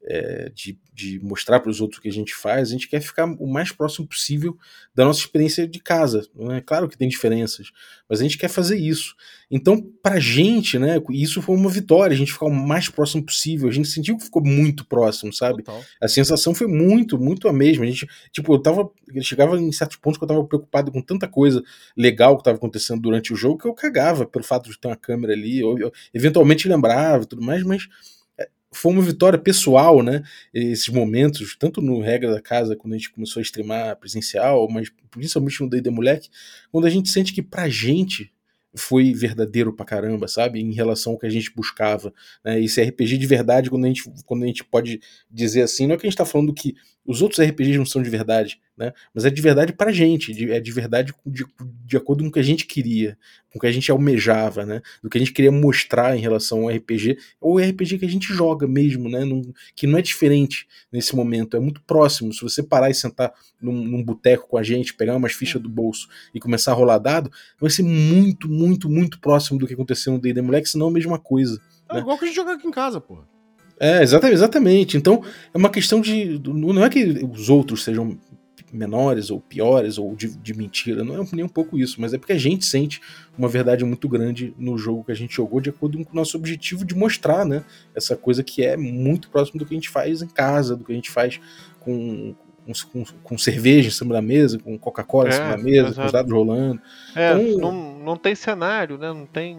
é, 0.03 0.51
de, 0.55 0.79
de 0.93 1.21
mostrar 1.21 1.61
para 1.61 1.71
os 1.71 1.81
outros 1.81 1.99
o 1.99 2.03
que 2.03 2.09
a 2.09 2.13
gente 2.13 2.35
faz, 2.35 2.69
a 2.69 2.73
gente 2.73 2.89
quer 2.89 3.01
ficar 3.01 3.27
o 3.27 3.47
mais 3.47 3.71
próximo 3.71 4.07
possível 4.07 4.57
da 4.95 5.05
nossa 5.05 5.21
experiência 5.21 5.69
de 5.69 5.79
casa. 5.79 6.27
Não 6.35 6.53
é 6.53 6.61
claro 6.61 6.89
que 6.89 6.97
tem 6.97 7.09
diferenças, 7.09 7.71
mas 8.09 8.21
a 8.21 8.23
gente 8.23 8.39
quer 8.39 8.49
fazer 8.49 8.79
isso. 8.79 9.15
Então, 9.51 9.83
pra 10.03 10.19
gente, 10.19 10.79
né, 10.79 10.97
isso 11.11 11.43
foi 11.43 11.57
uma 11.57 11.69
vitória, 11.69 12.15
a 12.15 12.17
gente 12.17 12.33
ficar 12.33 12.47
o 12.47 12.51
mais 12.51 12.89
próximo 12.89 13.25
possível. 13.25 13.69
A 13.69 13.73
gente 13.73 13.89
sentiu 13.89 14.17
que 14.17 14.25
ficou 14.25 14.43
muito 14.43 14.87
próximo, 14.87 15.33
sabe? 15.33 15.63
Total. 15.63 15.83
A 16.01 16.09
sensação 16.09 16.55
foi 16.55 16.67
muito, 16.67 17.19
muito 17.19 17.49
a 17.49 17.53
mesma. 17.53 17.85
A 17.85 17.89
gente, 17.89 18.07
tipo, 18.33 18.55
eu 18.55 18.59
tava. 18.59 18.91
Eu 19.13 19.23
chegava 19.23 19.59
em 19.59 19.73
certos 19.73 19.97
pontos 19.97 20.19
que 20.19 20.25
eu 20.25 20.29
tava 20.29 20.45
preocupado 20.45 20.93
com 20.93 21.03
tanta 21.03 21.27
coisa 21.27 21.63
legal 21.97 22.39
que 22.39 22.45
tava 22.45 22.57
acontecendo 22.57 23.01
durante 23.01 23.33
o 23.33 23.37
jogo 23.37 23.59
que 23.59 23.67
eu 23.67 23.75
cagava 23.75 24.25
pelo 24.25 24.45
fato 24.45 24.71
de 24.71 24.79
ter 24.79 24.89
uma 24.89 24.97
câmera 24.97 25.33
ali. 25.33 25.61
Eu, 25.61 25.77
eu 25.79 25.93
eventualmente 26.15 26.69
lembrava 26.69 27.25
e 27.25 27.27
tudo 27.27 27.43
mais, 27.43 27.65
mas 27.65 27.89
foi 28.73 28.93
uma 28.93 29.03
vitória 29.03 29.39
pessoal, 29.39 30.03
né? 30.03 30.23
Esses 30.55 30.89
momentos, 30.89 31.57
tanto 31.59 31.81
no 31.81 32.01
Regra 32.01 32.33
da 32.33 32.41
Casa, 32.41 32.77
quando 32.77 32.95
a 32.95 32.97
gente 32.97 33.11
começou 33.11 33.41
a 33.41 33.43
streamar 33.43 33.97
presencial, 33.97 34.69
mas 34.71 34.91
principalmente 35.11 35.61
no 35.61 35.69
The 35.69 35.91
Moleque, 35.91 36.29
quando 36.71 36.87
a 36.87 36.91
gente 36.91 37.11
sente 37.11 37.33
que 37.33 37.43
pra 37.43 37.69
gente 37.69 38.33
foi 38.75 39.13
verdadeiro 39.13 39.73
pra 39.73 39.85
caramba, 39.85 40.29
sabe? 40.29 40.61
Em 40.61 40.73
relação 40.73 41.15
ao 41.15 41.19
que 41.19 41.27
a 41.27 41.31
gente 41.31 41.53
buscava. 41.55 42.15
Né? 42.45 42.63
Esse 42.63 42.81
RPG 42.81 43.19
de 43.19 43.27
verdade, 43.27 43.69
quando 43.69 43.85
a, 43.85 43.89
gente, 43.89 44.03
quando 44.25 44.45
a 44.45 44.47
gente 44.47 44.65
pode 44.65 45.01
dizer 45.29 45.63
assim, 45.63 45.87
não 45.87 45.95
é 45.95 45.99
que 45.99 46.07
a 46.07 46.11
gente 46.11 46.17
tá 46.17 46.25
falando 46.25 46.55
que 46.55 46.77
os 47.05 47.23
outros 47.23 47.45
RPGs 47.45 47.79
não 47.79 47.87
são 47.87 48.03
de 48.03 48.11
verdade, 48.11 48.61
né? 48.81 48.93
Mas 49.15 49.27
é 49.27 49.31
de 49.31 49.43
verdade 49.43 49.75
pra 49.75 49.93
gente, 49.93 50.33
de- 50.33 50.51
é 50.51 50.59
de 50.59 50.73
verdade 50.73 51.13
de, 51.27 51.45
de 51.85 51.97
acordo 51.99 52.23
com 52.25 52.31
o 52.31 52.33
que 52.33 52.41
a 52.41 52.43
gente 52.43 52.65
queria, 52.65 53.19
com 53.53 53.59
o 53.59 53.61
que 53.61 53.67
a 53.67 53.73
gente 53.73 53.91
almejava, 53.93 54.65
né? 54.65 54.81
Do 55.03 55.11
que 55.11 55.19
a 55.19 55.21
gente 55.21 55.33
queria 55.35 55.53
mostrar 55.53 56.17
em 56.17 56.21
relação 56.21 56.63
ao 56.63 56.71
RPG, 56.71 57.19
ou 57.39 57.57
o 57.57 57.59
RPG 57.59 57.99
que 57.99 58.07
a 58.07 58.09
gente 58.09 58.33
joga 58.33 58.67
mesmo, 58.67 59.09
né? 59.11 59.23
Num- 59.25 59.53
que 59.77 59.87
não 59.87 59.99
é 59.99 60.03
diferente 60.03 60.67
nesse 60.91 61.15
momento, 61.15 61.57
é 61.57 61.61
muito 61.61 61.83
próximo. 61.83 62.33
Se 62.33 62.41
você 62.41 62.63
parar 62.63 62.89
e 62.91 62.95
sentar 62.95 63.33
num, 63.61 63.85
num 63.85 64.03
boteco 64.03 64.49
com 64.49 64.57
a 64.57 64.63
gente, 64.63 64.95
pegar 64.95 65.15
umas 65.15 65.33
fichas 65.33 65.61
do 65.61 65.69
bolso 65.69 66.09
e 66.35 66.41
começar 66.41 66.73
a 66.73 66.75
rolar 66.75 66.99
dado, 66.99 67.31
vai 67.61 67.71
ser 67.71 67.83
muito, 67.83 68.49
muito, 68.49 68.89
muito 68.89 69.21
próximo 69.21 69.59
do 69.59 69.67
que 69.67 69.75
aconteceu 69.75 70.13
no 70.15 70.19
D&D 70.19 70.41
Moleque, 70.41 70.69
senão 70.71 70.89
a 70.89 70.91
mesma 70.91 71.19
coisa. 71.19 71.61
É 71.91 71.95
né? 71.95 72.01
igual 72.01 72.17
que 72.19 72.25
a 72.25 72.29
gente 72.29 72.37
joga 72.37 72.55
aqui 72.55 72.67
em 72.67 72.71
casa, 72.71 73.01
porra. 73.01 73.29
É, 73.83 74.03
exatamente, 74.03 74.35
exatamente. 74.35 74.97
Então, 74.99 75.25
é 75.55 75.57
uma 75.57 75.71
questão 75.71 76.03
de. 76.03 76.39
Não 76.45 76.85
é 76.85 76.91
que 76.91 77.03
os 77.25 77.49
outros 77.49 77.83
sejam 77.83 78.19
menores 78.73 79.31
ou 79.31 79.41
piores 79.41 79.99
ou 79.99 80.15
de, 80.15 80.29
de 80.37 80.55
mentira, 80.55 81.05
não 81.05 81.23
é 81.23 81.27
nem 81.33 81.45
um 81.45 81.49
pouco 81.49 81.79
isso, 81.79 82.01
mas 82.01 82.15
é 82.15 82.19
porque 82.19 82.33
a 82.33 82.39
gente 82.39 82.65
sente 82.65 83.01
uma 83.37 83.49
verdade 83.49 83.85
muito 83.85 84.09
grande 84.09 84.55
no 84.59 84.77
jogo 84.79 85.05
que 85.05 85.13
a 85.13 85.17
gente 85.17 85.35
jogou, 85.35 85.61
de 85.61 85.71
acordo 85.71 86.05
com 86.05 86.13
o 86.13 86.17
nosso 86.17 86.37
objetivo 86.37 86.85
de 86.85 86.95
mostrar, 86.95 87.45
né? 87.45 87.65
Essa 87.95 88.17
coisa 88.17 88.43
que 88.43 88.63
é 88.63 88.77
muito 88.77 89.31
próximo 89.31 89.59
do 89.59 89.67
que 89.67 89.75
a 89.75 89.77
gente 89.77 89.89
faz 89.89 90.23
em 90.23 90.29
casa, 90.29 90.77
do 90.77 90.85
que 90.85 90.93
a 90.93 90.95
gente 90.95 91.11
faz 91.11 91.41
com. 91.81 92.35
Com, 92.93 93.05
com 93.25 93.39
cerveja 93.39 93.89
em 93.89 93.91
cima 93.91 94.13
da 94.15 94.23
mesa, 94.23 94.59
com 94.59 94.79
Coca-Cola 94.79 95.29
em 95.29 95.33
É, 95.33 95.33
cima 95.33 95.49
da 95.49 95.59
mesa, 95.59 95.83
com 95.87 95.91
os 95.91 95.97
exato. 95.99 96.13
dados 96.13 96.33
rolando. 96.33 96.81
É, 97.17 97.33
Então- 97.33 97.73
não, 97.73 97.99
não 97.99 98.17
tem 98.17 98.35
cenário, 98.35 98.97
né? 98.97 99.09
Não 99.09 99.27
tem. 99.27 99.57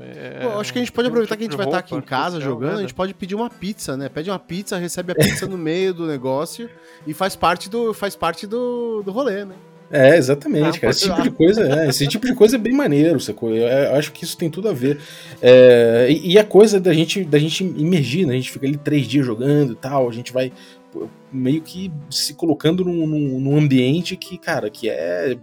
é, 0.00 0.40
Pô, 0.42 0.60
acho 0.60 0.72
que 0.72 0.78
a 0.78 0.82
gente 0.82 0.92
pode 0.92 1.08
aproveitar 1.08 1.36
que 1.36 1.42
a 1.44 1.46
tipo 1.48 1.52
gente 1.52 1.56
vai 1.58 1.66
de 1.66 1.70
estar 1.70 1.78
aqui 1.80 1.94
em 1.94 2.00
casa 2.06 2.40
jogando, 2.40 2.68
a 2.68 2.72
nada. 2.72 2.82
gente 2.82 2.94
pode 2.94 3.14
pedir 3.14 3.34
uma 3.34 3.50
pizza, 3.50 3.96
né? 3.96 4.08
Pede 4.08 4.30
uma 4.30 4.38
pizza, 4.38 4.76
recebe 4.76 5.10
a 5.12 5.14
pizza 5.14 5.46
no 5.46 5.58
meio 5.58 5.92
do 5.92 6.06
negócio 6.06 6.68
e 7.06 7.12
faz 7.14 7.34
parte 7.34 7.68
do, 7.68 7.92
faz 7.92 8.14
parte 8.14 8.46
do, 8.46 9.02
do 9.02 9.10
rolê, 9.10 9.44
né? 9.44 9.54
É, 9.90 10.16
exatamente, 10.16 10.78
Ah, 10.78 10.80
cara. 10.80 10.90
Esse 10.90 11.04
tipo 11.08 11.22
de 11.22 11.30
coisa, 11.30 11.62
é, 11.82 11.88
esse 11.88 12.06
tipo 12.06 12.26
de 12.26 12.34
coisa 12.34 12.56
é 12.56 12.58
bem 12.58 12.72
maneiro, 12.72 13.18
sacou? 13.20 13.50
Eu, 13.54 13.66
eu 13.66 13.94
acho 13.96 14.10
que 14.12 14.24
isso 14.24 14.38
tem 14.38 14.48
tudo 14.48 14.68
a 14.68 14.72
ver. 14.72 14.98
É, 15.42 16.06
e, 16.08 16.32
e 16.32 16.38
a 16.38 16.44
coisa 16.44 16.80
da 16.80 16.92
gente, 16.94 17.24
da 17.24 17.38
gente 17.38 17.62
imergir, 17.64 18.26
né? 18.26 18.32
A 18.34 18.36
gente 18.36 18.50
fica 18.50 18.66
ali 18.66 18.76
três 18.78 19.06
dias 19.06 19.26
jogando 19.26 19.72
e 19.72 19.76
tal, 19.76 20.08
a 20.08 20.12
gente 20.12 20.32
vai 20.32 20.50
meio 21.32 21.62
que 21.62 21.90
se 22.10 22.34
colocando 22.34 22.84
num, 22.84 23.06
num, 23.06 23.40
num 23.40 23.58
ambiente 23.58 24.16
que, 24.16 24.36
cara, 24.38 24.68
que 24.70 24.88
é, 24.90 25.36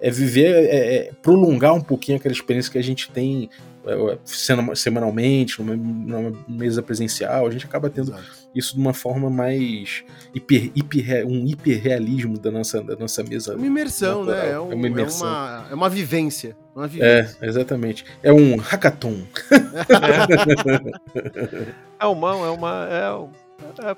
é 0.00 0.10
viver, 0.10 0.54
é, 0.54 0.96
é 1.08 1.12
prolongar 1.22 1.74
um 1.74 1.80
pouquinho 1.80 2.18
aquela 2.18 2.32
experiência 2.34 2.70
que 2.72 2.78
a 2.78 2.82
gente 2.82 3.10
tem 3.10 3.48
é, 3.86 4.18
sena- 4.24 4.74
semanalmente, 4.76 5.60
numa, 5.62 5.74
numa 5.74 6.38
mesa 6.46 6.82
presencial, 6.82 7.46
a 7.46 7.50
gente 7.50 7.64
acaba 7.64 7.88
tendo 7.88 8.14
isso 8.54 8.74
de 8.74 8.80
uma 8.80 8.92
forma 8.92 9.30
mais 9.30 10.04
hiper, 10.34 10.70
hiper, 10.74 11.26
um 11.26 11.46
hiperrealismo 11.46 12.38
da 12.38 12.50
nossa, 12.50 12.82
da 12.82 12.94
nossa 12.96 13.22
mesa 13.22 13.52
É 13.52 13.56
uma 13.56 13.66
imersão, 13.66 14.24
Natural, 14.24 14.42
né? 14.44 14.48
É, 14.48 14.52
é 14.52 14.60
um- 14.60 14.74
uma 14.74 14.86
é 14.86 14.90
imersão. 14.90 15.26
uma, 15.28 15.66
é 15.70 15.74
uma 15.74 15.88
vivência. 15.88 16.56
Uma 16.76 16.86
vivência. 16.86 17.36
É, 17.40 17.46
exatamente. 17.46 18.04
É 18.22 18.30
um 18.32 18.56
hackathon. 18.56 19.22
É 21.98 22.06
uma, 22.06 22.30
é 22.30 22.50
uma, 22.50 22.88
é, 22.90 23.12
um- 23.12 23.22
é, 23.22 23.28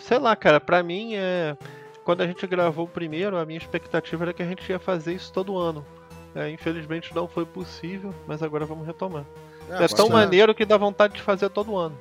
sei 0.00 0.18
lá, 0.18 0.34
cara, 0.36 0.60
pra 0.60 0.82
mim 0.82 1.14
é 1.14 1.56
quando 2.04 2.20
a 2.20 2.26
gente 2.26 2.46
gravou 2.46 2.84
o 2.84 2.88
primeiro, 2.88 3.36
a 3.36 3.44
minha 3.44 3.58
expectativa 3.58 4.24
era 4.24 4.32
que 4.32 4.42
a 4.42 4.46
gente 4.46 4.68
ia 4.68 4.78
fazer 4.78 5.14
isso 5.14 5.32
todo 5.32 5.56
ano. 5.56 5.84
É, 6.34 6.48
infelizmente 6.50 7.14
não 7.14 7.28
foi 7.28 7.44
possível, 7.44 8.14
mas 8.26 8.42
agora 8.42 8.64
vamos 8.64 8.86
retomar. 8.86 9.24
É, 9.68 9.86
tão 9.88 10.08
maneiro 10.08 10.54
que 10.54 10.64
dá 10.64 10.76
vontade 10.76 11.14
de 11.14 11.22
fazer 11.22 11.48
todo 11.50 11.76
ano, 11.76 11.96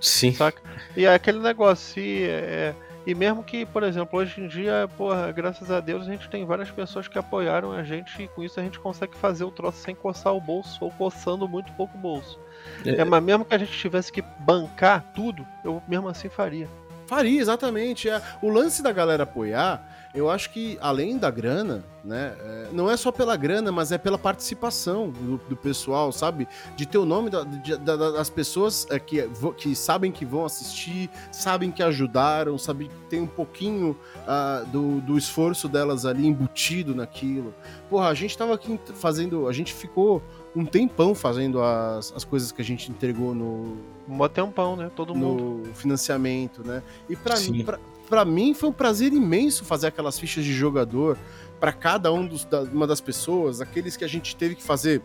Sim. 0.00 0.32
saca? 0.32 0.60
E 0.96 1.04
é 1.04 1.14
aquele 1.14 1.38
negócio, 1.38 1.94
se, 1.94 2.24
é, 2.24 2.74
e 3.06 3.14
mesmo 3.14 3.42
que, 3.42 3.64
por 3.64 3.82
exemplo, 3.82 4.18
hoje 4.18 4.40
em 4.40 4.48
dia, 4.48 4.88
porra, 4.96 5.32
graças 5.32 5.70
a 5.70 5.80
Deus 5.80 6.06
a 6.06 6.10
gente 6.10 6.28
tem 6.28 6.44
várias 6.44 6.70
pessoas 6.70 7.08
que 7.08 7.18
apoiaram 7.18 7.72
a 7.72 7.82
gente 7.84 8.22
e 8.22 8.28
com 8.28 8.42
isso 8.42 8.60
a 8.60 8.62
gente 8.62 8.78
consegue 8.78 9.16
fazer 9.16 9.44
o 9.44 9.50
troço 9.50 9.78
sem 9.78 9.94
coçar 9.94 10.34
o 10.34 10.40
bolso 10.40 10.84
ou 10.84 10.90
coçando 10.90 11.48
muito 11.48 11.72
pouco 11.72 11.96
o 11.96 12.00
bolso. 12.00 12.38
É. 12.84 12.90
É, 12.90 13.04
mas 13.04 13.22
mesmo 13.22 13.44
que 13.44 13.54
a 13.54 13.58
gente 13.58 13.72
tivesse 13.72 14.12
que 14.12 14.22
bancar 14.40 15.12
tudo, 15.14 15.46
eu 15.64 15.80
mesmo 15.88 16.08
assim 16.08 16.28
faria. 16.28 16.68
Faria, 17.06 17.40
exatamente. 17.40 18.08
É. 18.08 18.20
O 18.42 18.48
lance 18.48 18.82
da 18.82 18.92
galera 18.92 19.22
apoiar, 19.22 19.86
eu 20.14 20.30
acho 20.30 20.50
que 20.50 20.76
além 20.80 21.18
da 21.18 21.30
grana, 21.30 21.84
né? 22.04 22.34
é, 22.40 22.68
não 22.72 22.90
é 22.90 22.96
só 22.96 23.12
pela 23.12 23.36
grana, 23.36 23.70
mas 23.70 23.92
é 23.92 23.98
pela 23.98 24.16
participação 24.18 25.10
do, 25.10 25.36
do 25.48 25.56
pessoal, 25.56 26.10
sabe? 26.10 26.48
De 26.76 26.86
ter 26.86 26.98
o 26.98 27.04
nome 27.04 27.30
da- 27.30 27.44
de- 27.44 27.76
da- 27.76 27.96
da- 27.96 28.10
das 28.12 28.30
pessoas 28.30 28.86
é, 28.90 28.98
que, 28.98 29.28
que 29.56 29.74
sabem 29.76 30.10
que 30.10 30.24
vão 30.24 30.44
assistir, 30.44 31.10
sabem 31.30 31.70
que 31.70 31.82
ajudaram, 31.82 32.56
sabem 32.58 32.88
que 32.88 32.94
tem 33.10 33.20
um 33.20 33.26
pouquinho 33.26 33.96
ah, 34.26 34.64
do, 34.72 35.00
do 35.02 35.18
esforço 35.18 35.68
delas 35.68 36.04
ali 36.06 36.26
embutido 36.26 36.94
naquilo. 36.94 37.54
Porra, 37.90 38.08
a 38.08 38.14
gente 38.14 38.36
tava 38.36 38.54
aqui 38.54 38.80
fazendo. 38.94 39.46
A 39.48 39.52
gente 39.52 39.72
ficou 39.74 40.22
um 40.56 40.64
tempão 40.64 41.14
fazendo 41.14 41.60
as, 41.62 42.12
as 42.16 42.24
coisas 42.24 42.50
que 42.50 42.62
a 42.62 42.64
gente 42.64 42.90
entregou 42.90 43.34
no, 43.34 43.76
Mó 44.08 44.26
tempão, 44.26 44.74
né? 44.74 44.90
Todo 44.96 45.14
mundo. 45.14 45.68
no 45.68 45.74
financiamento, 45.74 46.66
né? 46.66 46.82
E 47.08 47.14
pra, 47.14 47.36
Sim. 47.36 47.52
mim- 47.52 47.64
pra, 47.64 47.78
pra 48.08 48.24
mim 48.24 48.54
foi 48.54 48.70
um 48.70 48.72
prazer 48.72 49.12
imenso 49.12 49.64
fazer 49.64 49.88
aquelas 49.88 50.18
fichas 50.18 50.44
de 50.44 50.52
jogador 50.52 51.18
pra 51.60 51.72
cada 51.72 52.12
um 52.12 52.26
dos, 52.26 52.44
da, 52.44 52.62
uma 52.62 52.86
das 52.86 53.00
pessoas, 53.00 53.60
aqueles 53.60 53.96
que 53.96 54.04
a 54.04 54.08
gente 54.08 54.34
teve 54.34 54.54
que 54.54 54.62
fazer 54.62 55.02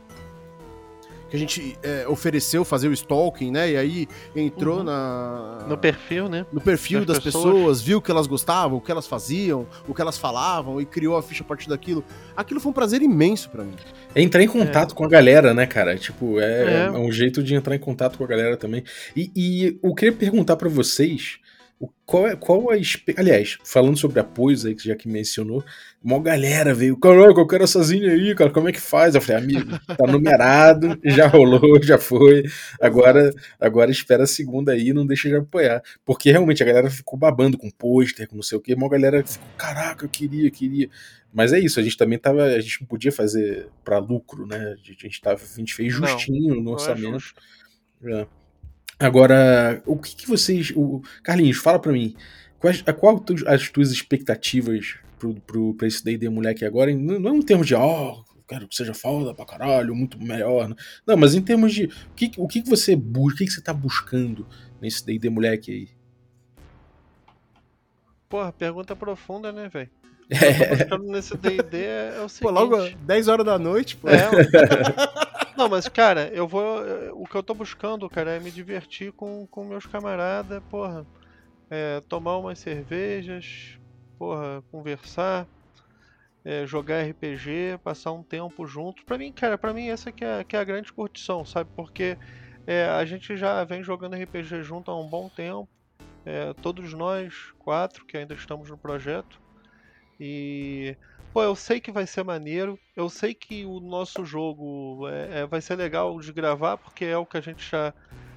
que 1.32 1.36
a 1.38 1.40
gente 1.40 1.78
é, 1.82 2.06
ofereceu 2.08 2.64
fazer 2.66 2.90
o 2.90 2.94
stalking, 2.94 3.50
né? 3.52 3.72
E 3.72 3.78
aí 3.78 4.08
entrou 4.36 4.80
Uhum. 4.80 4.84
na 4.84 5.66
No 5.68 5.78
perfil, 5.78 6.28
né? 6.30 6.46
no 6.52 6.60
perfil 6.62 7.00
das 7.06 7.16
das 7.18 7.24
pessoas. 7.24 7.46
pessoas, 7.56 7.82
viu 7.82 7.98
o 8.00 8.02
que 8.02 8.12
elas 8.12 8.28
gostavam, 8.28 8.78
o 8.78 8.82
que 8.82 8.92
elas 8.92 9.08
faziam, 9.08 9.66
o 9.88 9.94
que 9.96 10.02
elas 10.02 10.18
falavam 10.18 10.80
e 10.82 10.86
criou 10.86 11.18
a 11.18 11.24
ficha 11.24 11.42
a 11.44 11.46
partir 11.48 11.70
daquilo. 11.70 12.04
Aquilo 12.36 12.60
foi 12.60 12.70
um 12.70 12.74
prazer 12.74 13.02
imenso 13.02 13.50
pra 13.50 13.64
mim. 13.64 13.74
É 14.14 14.22
entrar 14.22 14.44
em 14.44 14.48
contato 14.48 14.94
com 14.94 15.06
a 15.06 15.08
galera, 15.08 15.54
né, 15.54 15.66
cara? 15.66 15.96
Tipo, 15.98 16.40
é, 16.40 16.44
É. 16.64 16.86
é 16.88 16.92
um 16.92 17.12
jeito 17.12 17.42
de 17.42 17.56
entrar 17.56 17.74
em 17.76 17.80
contato 17.80 18.18
com 18.18 18.24
a 18.26 18.28
galera 18.28 18.58
também. 18.58 18.84
E, 19.16 19.32
e 19.36 19.80
eu 19.82 19.96
queria 19.96 20.14
perguntar 20.14 20.58
pra 20.58 20.68
vocês 20.70 21.40
o- 21.82 21.90
qual 22.06 22.28
é, 22.28 22.36
qual 22.36 22.70
a. 22.72 22.76
Aliás, 23.18 23.58
falando 23.66 23.98
sobre 23.98 24.20
apoios 24.20 24.66
aí, 24.66 24.76
que 24.76 24.88
já 24.88 24.96
que 24.96 25.08
mencionou, 25.08 25.64
uma 26.04 26.20
galera 26.22 26.74
veio, 26.74 26.98
caraca, 26.98 27.40
eu 27.40 27.48
quero 27.48 27.64
essa 27.64 27.82
zinha 27.84 28.12
aí, 28.12 28.36
cara, 28.36 28.52
como 28.52 28.70
é 28.70 28.72
que 28.72 28.80
faz? 28.80 29.16
Eu 29.16 29.22
falei, 29.22 29.42
amigo, 29.44 29.80
tá 29.98 30.06
numerado, 30.08 30.98
já 31.06 31.28
rolou, 31.28 31.82
já 31.82 31.98
foi. 31.98 32.44
Agora, 32.80 33.34
agora 33.60 33.90
espera 33.92 34.24
a 34.24 34.28
segunda 34.28 34.72
aí, 34.74 34.94
não 34.94 35.06
deixa 35.06 35.28
de 35.30 35.36
apoiar. 35.36 35.82
Porque 36.06 36.32
realmente 36.32 36.62
a 36.62 36.66
galera 36.66 36.90
ficou 36.90 37.18
babando 37.18 37.58
com 37.58 37.70
pôster, 37.72 38.28
com 38.28 38.36
não 38.36 38.44
sei 38.44 38.58
o 38.58 38.62
quê, 38.62 38.74
uma 38.74 38.90
galera 38.90 39.24
ficou, 39.26 39.48
caraca, 39.58 40.06
eu 40.06 40.10
queria, 40.10 40.50
queria. 40.52 40.90
Mas 41.34 41.54
é 41.54 41.60
isso, 41.60 41.80
a 41.80 41.84
gente 41.84 41.96
também 41.98 42.20
tava. 42.20 42.44
A 42.44 42.60
gente 42.60 42.82
não 42.82 42.88
podia 42.88 43.12
fazer 43.12 43.70
pra 43.86 44.00
lucro, 44.00 44.46
né? 44.46 44.74
A 44.74 44.76
gente, 44.76 45.22
tava, 45.22 45.40
a 45.42 45.58
gente 45.60 45.74
fez 45.74 45.98
Não, 45.98 46.06
justinho 46.06 46.56
no 46.56 46.62
Não 46.62 46.72
é 46.72 46.76
orçamento. 46.76 47.12
justo. 47.20 47.42
É. 48.04 48.28
Agora, 49.02 49.82
o 49.86 49.98
que, 49.98 50.16
que 50.16 50.28
vocês. 50.28 50.72
O, 50.76 51.02
Carlinhos, 51.24 51.58
fala 51.58 51.80
pra 51.80 51.92
mim. 51.92 52.16
Quais, 52.60 52.84
a 52.86 52.94
qual 52.94 53.20
tu- 53.20 53.48
as 53.48 53.70
tuas 53.70 53.92
expectativas 53.92 54.96
pro, 55.18 55.34
pro, 55.42 55.74
pra 55.74 55.88
esse 55.88 56.04
D&D 56.04 56.30
moleque 56.30 56.64
agora? 56.64 56.94
Não, 56.94 57.20
não 57.20 57.36
em 57.38 57.42
termos 57.42 57.66
de, 57.66 57.74
ó, 57.74 58.22
quero 58.48 58.68
que 58.68 58.76
seja 58.76 58.94
foda 58.94 59.34
pra 59.34 59.46
caralho, 59.46 59.96
muito 59.96 60.22
melhor. 60.22 60.70
Não, 60.70 60.76
não 61.08 61.18
mas 61.18 61.34
em 61.34 61.42
termos 61.42 61.74
de. 61.74 61.86
O 61.86 62.14
que, 62.16 62.32
o 62.38 62.48
que, 62.48 62.62
que 62.62 62.70
você 62.70 62.96
busca, 62.96 63.36
o 63.36 63.38
que, 63.40 63.46
que 63.46 63.52
você 63.52 63.62
tá 63.62 63.74
buscando 63.74 64.46
nesse 64.80 65.04
D&D 65.06 65.30
moleque 65.30 65.72
aí? 65.72 65.90
Porra, 68.30 68.52
pergunta 68.52 68.96
profunda, 68.96 69.52
né, 69.52 69.68
velho? 69.68 69.90
Buscando 70.78 71.04
nesse 71.12 71.36
D&D 71.36 71.78
é, 71.78 72.16
é 72.18 72.22
o 72.22 72.30
seguinte... 72.30 72.42
Pô, 72.42 72.52
logo 72.52 72.78
10 73.02 73.28
horas 73.28 73.46
da 73.46 73.60
noite, 73.60 73.98
pô. 73.98 74.08
É, 74.08 74.30
não, 75.62 75.70
mas 75.70 75.88
cara, 75.88 76.28
eu 76.34 76.48
vou. 76.48 76.82
O 77.14 77.28
que 77.28 77.36
eu 77.36 77.44
tô 77.44 77.54
buscando, 77.54 78.10
cara, 78.10 78.32
é 78.32 78.40
me 78.40 78.50
divertir 78.50 79.12
com, 79.14 79.46
com 79.46 79.64
meus 79.64 79.86
camaradas, 79.86 80.60
porra. 80.68 81.06
É, 81.70 82.02
tomar 82.10 82.38
umas 82.38 82.58
cervejas, 82.58 83.78
porra, 84.18 84.64
conversar, 84.72 85.48
é, 86.44 86.66
jogar 86.66 87.06
RPG, 87.06 87.80
passar 87.84 88.12
um 88.12 88.24
tempo 88.24 88.66
junto. 88.66 89.06
Pra 89.06 89.20
mim, 89.20 89.32
cara, 89.32 89.56
pra 89.56 89.72
mim 89.72 89.90
essa 89.90 90.12
que 90.12 90.26
é, 90.26 90.44
que 90.44 90.56
é 90.56 90.60
a 90.60 90.64
grande 90.64 90.92
curtição, 90.92 91.46
sabe? 91.46 91.70
Porque 91.76 92.18
é, 92.66 92.86
a 92.86 93.06
gente 93.06 93.38
já 93.38 93.64
vem 93.64 93.84
jogando 93.84 94.16
RPG 94.16 94.64
junto 94.64 94.90
há 94.90 95.00
um 95.00 95.08
bom 95.08 95.30
tempo. 95.30 95.70
É, 96.26 96.54
todos 96.56 96.92
nós, 96.94 97.36
quatro, 97.60 98.04
que 98.08 98.18
ainda 98.18 98.34
estamos 98.34 98.68
no 98.68 98.78
projeto. 98.80 99.40
E 100.20 100.98
Pô, 101.34 101.42
eu 101.42 101.56
sei 101.56 101.80
que 101.80 101.94
vai 101.94 102.06
ser 102.06 102.26
maneiro, 102.26 102.78
eu 102.94 103.08
sei 103.08 103.34
que 103.34 103.66
o 103.66 103.80
nosso 103.80 104.26
jogo 104.26 105.08
é, 105.08 105.40
é, 105.40 105.48
vai 105.48 105.62
ser 105.62 105.78
legal 105.78 106.20
de 106.20 106.34
gravar, 106.34 106.78
porque 106.78 107.06
é 107.06 107.18
o 107.18 107.26
que 107.26 107.38
a 107.38 107.42
gente 107.42 107.70
já, 107.72 107.94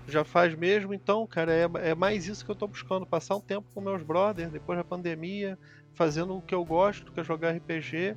já 0.06 0.22
faz 0.22 0.54
mesmo, 0.54 0.94
então, 0.94 1.26
cara, 1.26 1.52
é, 1.52 1.68
é 1.90 1.94
mais 1.96 2.28
isso 2.28 2.44
que 2.44 2.52
eu 2.52 2.54
tô 2.54 2.68
buscando, 2.68 3.04
passar 3.04 3.34
um 3.34 3.40
tempo 3.40 3.66
com 3.74 3.80
meus 3.80 4.04
brothers, 4.04 4.52
depois 4.52 4.78
da 4.78 4.84
pandemia, 4.84 5.58
fazendo 5.92 6.36
o 6.36 6.42
que 6.42 6.54
eu 6.54 6.64
gosto, 6.64 7.10
que 7.10 7.18
é 7.18 7.24
jogar 7.24 7.56
RPG, 7.56 8.16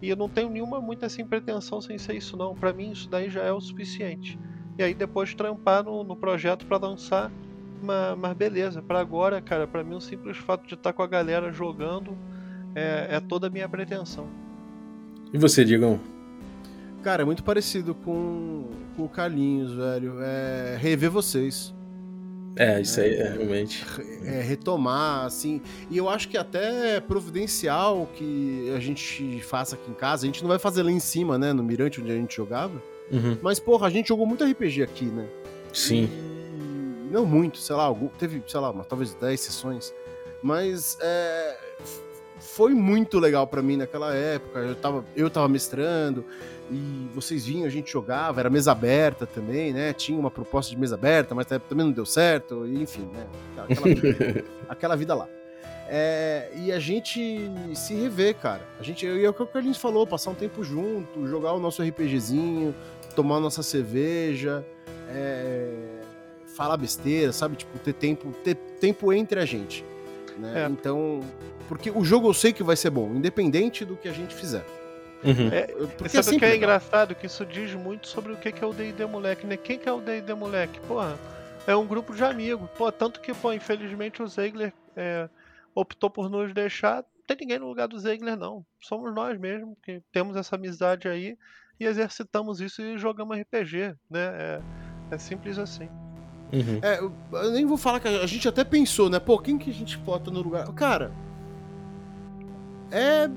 e 0.00 0.08
eu 0.08 0.16
não 0.16 0.28
tenho 0.28 0.50
nenhuma 0.50 0.80
muita 0.80 1.06
assim 1.06 1.26
pretensão 1.26 1.80
sem 1.80 1.98
ser 1.98 2.14
isso 2.14 2.36
não, 2.36 2.54
para 2.54 2.72
mim 2.72 2.92
isso 2.92 3.10
daí 3.10 3.28
já 3.28 3.42
é 3.42 3.50
o 3.50 3.60
suficiente. 3.60 4.38
E 4.78 4.84
aí 4.84 4.94
depois 4.94 5.34
trampar 5.34 5.82
no, 5.82 6.04
no 6.04 6.14
projeto 6.14 6.64
para 6.66 6.78
lançar, 6.78 7.28
mas, 7.82 8.34
beleza, 8.34 8.80
para 8.80 9.00
agora, 9.00 9.40
cara, 9.40 9.66
para 9.66 9.82
mim 9.82 9.96
o 9.96 10.00
simples 10.00 10.36
fato 10.38 10.64
de 10.68 10.74
estar 10.74 10.90
tá 10.90 10.92
com 10.92 11.02
a 11.02 11.08
galera 11.08 11.50
jogando 11.52 12.16
é, 12.74 13.16
é 13.16 13.20
toda 13.20 13.46
a 13.46 13.50
minha 13.50 13.68
pretensão. 13.68 14.26
E 15.32 15.38
você, 15.38 15.64
Digão? 15.64 15.98
Cara, 17.02 17.22
é 17.22 17.24
muito 17.24 17.42
parecido 17.42 17.94
com, 17.94 18.68
com 18.96 19.04
o 19.04 19.08
Carlinhos, 19.08 19.74
velho. 19.74 20.16
É 20.20 20.76
rever 20.80 21.10
vocês. 21.10 21.74
É, 22.54 22.80
isso 22.80 23.00
aí 23.00 23.14
é 23.14 23.32
realmente. 23.32 23.84
É, 24.24 24.40
retomar, 24.40 25.24
assim. 25.24 25.60
E 25.90 25.96
eu 25.96 26.08
acho 26.08 26.28
que 26.28 26.36
até 26.36 27.00
providencial 27.00 28.08
que 28.14 28.72
a 28.76 28.78
gente 28.78 29.40
faça 29.40 29.74
aqui 29.74 29.90
em 29.90 29.94
casa. 29.94 30.24
A 30.24 30.26
gente 30.26 30.42
não 30.42 30.48
vai 30.48 30.58
fazer 30.58 30.82
lá 30.82 30.92
em 30.92 31.00
cima, 31.00 31.38
né? 31.38 31.52
No 31.52 31.62
Mirante, 31.62 32.00
onde 32.00 32.12
a 32.12 32.14
gente 32.14 32.36
jogava. 32.36 32.80
Uhum. 33.10 33.36
Mas, 33.42 33.58
porra, 33.58 33.86
a 33.86 33.90
gente 33.90 34.08
jogou 34.08 34.26
muito 34.26 34.44
RPG 34.44 34.82
aqui, 34.82 35.06
né? 35.06 35.26
Sim. 35.72 36.04
E 36.04 37.12
não 37.12 37.26
muito, 37.26 37.58
sei 37.58 37.74
lá, 37.74 37.92
teve, 38.18 38.42
sei 38.46 38.60
lá, 38.60 38.70
uma, 38.70 38.84
talvez 38.84 39.14
10 39.14 39.40
sessões. 39.40 39.94
Mas 40.42 40.98
é, 41.00 41.56
foi 42.42 42.74
muito 42.74 43.18
legal 43.18 43.46
para 43.46 43.62
mim 43.62 43.76
naquela 43.76 44.14
época. 44.14 44.58
Eu 44.58 44.74
tava, 44.74 45.04
eu 45.16 45.30
tava 45.30 45.48
mestrando 45.48 46.24
e 46.70 47.08
vocês 47.14 47.46
vinham, 47.46 47.66
a 47.66 47.70
gente 47.70 47.90
jogava, 47.90 48.40
era 48.40 48.50
mesa 48.50 48.72
aberta 48.72 49.26
também, 49.26 49.72
né? 49.72 49.92
Tinha 49.92 50.18
uma 50.18 50.30
proposta 50.30 50.70
de 50.70 50.78
mesa 50.78 50.94
aberta, 50.94 51.34
mas 51.34 51.46
também 51.46 51.86
não 51.86 51.92
deu 51.92 52.06
certo, 52.06 52.66
e 52.66 52.82
enfim, 52.82 53.08
né? 53.12 53.26
Aquela 53.56 53.86
vida, 53.94 54.44
aquela 54.68 54.96
vida 54.96 55.14
lá. 55.14 55.28
É, 55.88 56.50
e 56.56 56.72
a 56.72 56.78
gente 56.78 57.50
se 57.74 57.94
rever, 57.94 58.34
cara. 58.36 58.62
A 58.80 58.82
gente, 58.82 59.06
é 59.06 59.28
o 59.28 59.34
que 59.34 59.42
o 59.42 59.46
Carlinhos 59.46 59.78
falou, 59.78 60.06
passar 60.06 60.30
um 60.30 60.34
tempo 60.34 60.64
junto, 60.64 61.26
jogar 61.26 61.52
o 61.52 61.60
nosso 61.60 61.82
RPGzinho, 61.82 62.74
tomar 63.14 63.38
nossa 63.40 63.62
cerveja, 63.62 64.64
é, 65.08 65.70
falar 66.56 66.76
besteira, 66.76 67.32
sabe? 67.32 67.56
Tipo, 67.56 67.78
ter 67.78 67.92
tempo, 67.92 68.32
ter 68.42 68.54
tempo 68.54 69.12
entre 69.12 69.38
a 69.38 69.44
gente. 69.44 69.84
Né? 70.38 70.64
É. 70.64 70.66
Então, 70.66 71.20
porque 71.68 71.90
o 71.90 72.04
jogo 72.04 72.28
eu 72.28 72.34
sei 72.34 72.52
que 72.52 72.62
vai 72.62 72.76
ser 72.76 72.90
bom, 72.90 73.10
independente 73.14 73.84
do 73.84 73.96
que 73.96 74.08
a 74.08 74.12
gente 74.12 74.34
fizer. 74.34 74.64
Uhum. 75.24 75.48
É, 75.52 75.66
porque 75.96 76.22
sabe 76.22 76.36
o 76.36 76.38
que 76.38 76.44
é 76.44 76.56
engraçado? 76.56 77.14
Que 77.14 77.26
isso 77.26 77.46
diz 77.46 77.74
muito 77.74 78.08
sobre 78.08 78.32
o 78.32 78.36
que 78.36 78.48
é 78.48 78.66
o 78.66 78.72
D&D 78.72 79.06
moleque, 79.06 79.46
né? 79.46 79.56
Quem 79.56 79.78
que 79.78 79.88
é 79.88 79.92
o 79.92 80.00
D&D 80.00 80.34
moleque? 80.34 80.80
Porra, 80.80 81.16
é 81.66 81.76
um 81.76 81.86
grupo 81.86 82.14
de 82.14 82.24
amigos. 82.24 82.68
Pô, 82.76 82.90
tanto 82.90 83.20
que, 83.20 83.32
pô, 83.32 83.52
infelizmente 83.52 84.22
o 84.22 84.26
Zegler 84.26 84.72
é, 84.96 85.28
optou 85.74 86.10
por 86.10 86.28
nos 86.28 86.52
deixar. 86.52 86.96
Não 86.96 87.26
tem 87.26 87.36
ninguém 87.40 87.58
no 87.60 87.68
lugar 87.68 87.86
do 87.86 87.98
Zegler, 87.98 88.36
não. 88.36 88.66
Somos 88.80 89.14
nós 89.14 89.38
mesmo 89.38 89.76
que 89.82 90.02
temos 90.12 90.36
essa 90.36 90.56
amizade 90.56 91.06
aí 91.06 91.36
e 91.78 91.84
exercitamos 91.84 92.60
isso 92.60 92.82
e 92.82 92.98
jogamos 92.98 93.38
RPG, 93.38 93.94
né? 94.10 94.32
É, 94.34 94.60
é 95.12 95.18
simples 95.18 95.58
assim. 95.58 95.88
Uhum. 96.52 96.80
É, 96.82 97.00
eu 97.00 97.50
nem 97.50 97.64
vou 97.64 97.78
falar 97.78 97.98
que 97.98 98.08
a 98.08 98.26
gente 98.26 98.46
até 98.46 98.62
pensou, 98.62 99.08
né? 99.08 99.18
Pô, 99.18 99.38
quem 99.38 99.56
que 99.56 99.70
a 99.70 99.72
gente 99.72 99.96
bota 99.96 100.30
no 100.30 100.42
lugar? 100.42 100.66
Cara, 100.74 101.12
é. 102.90 103.28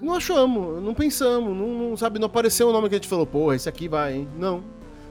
Não 0.00 0.14
achamos, 0.14 0.82
não 0.82 0.94
pensamos, 0.94 1.54
não, 1.54 1.90
não, 1.90 1.96
sabe, 1.96 2.18
não 2.18 2.26
apareceu 2.26 2.68
o 2.68 2.72
nome 2.72 2.88
que 2.88 2.94
a 2.94 2.98
gente 2.98 3.08
falou, 3.08 3.26
pô, 3.26 3.52
esse 3.52 3.68
aqui 3.68 3.86
vai, 3.86 4.14
hein? 4.14 4.28
Não. 4.38 4.64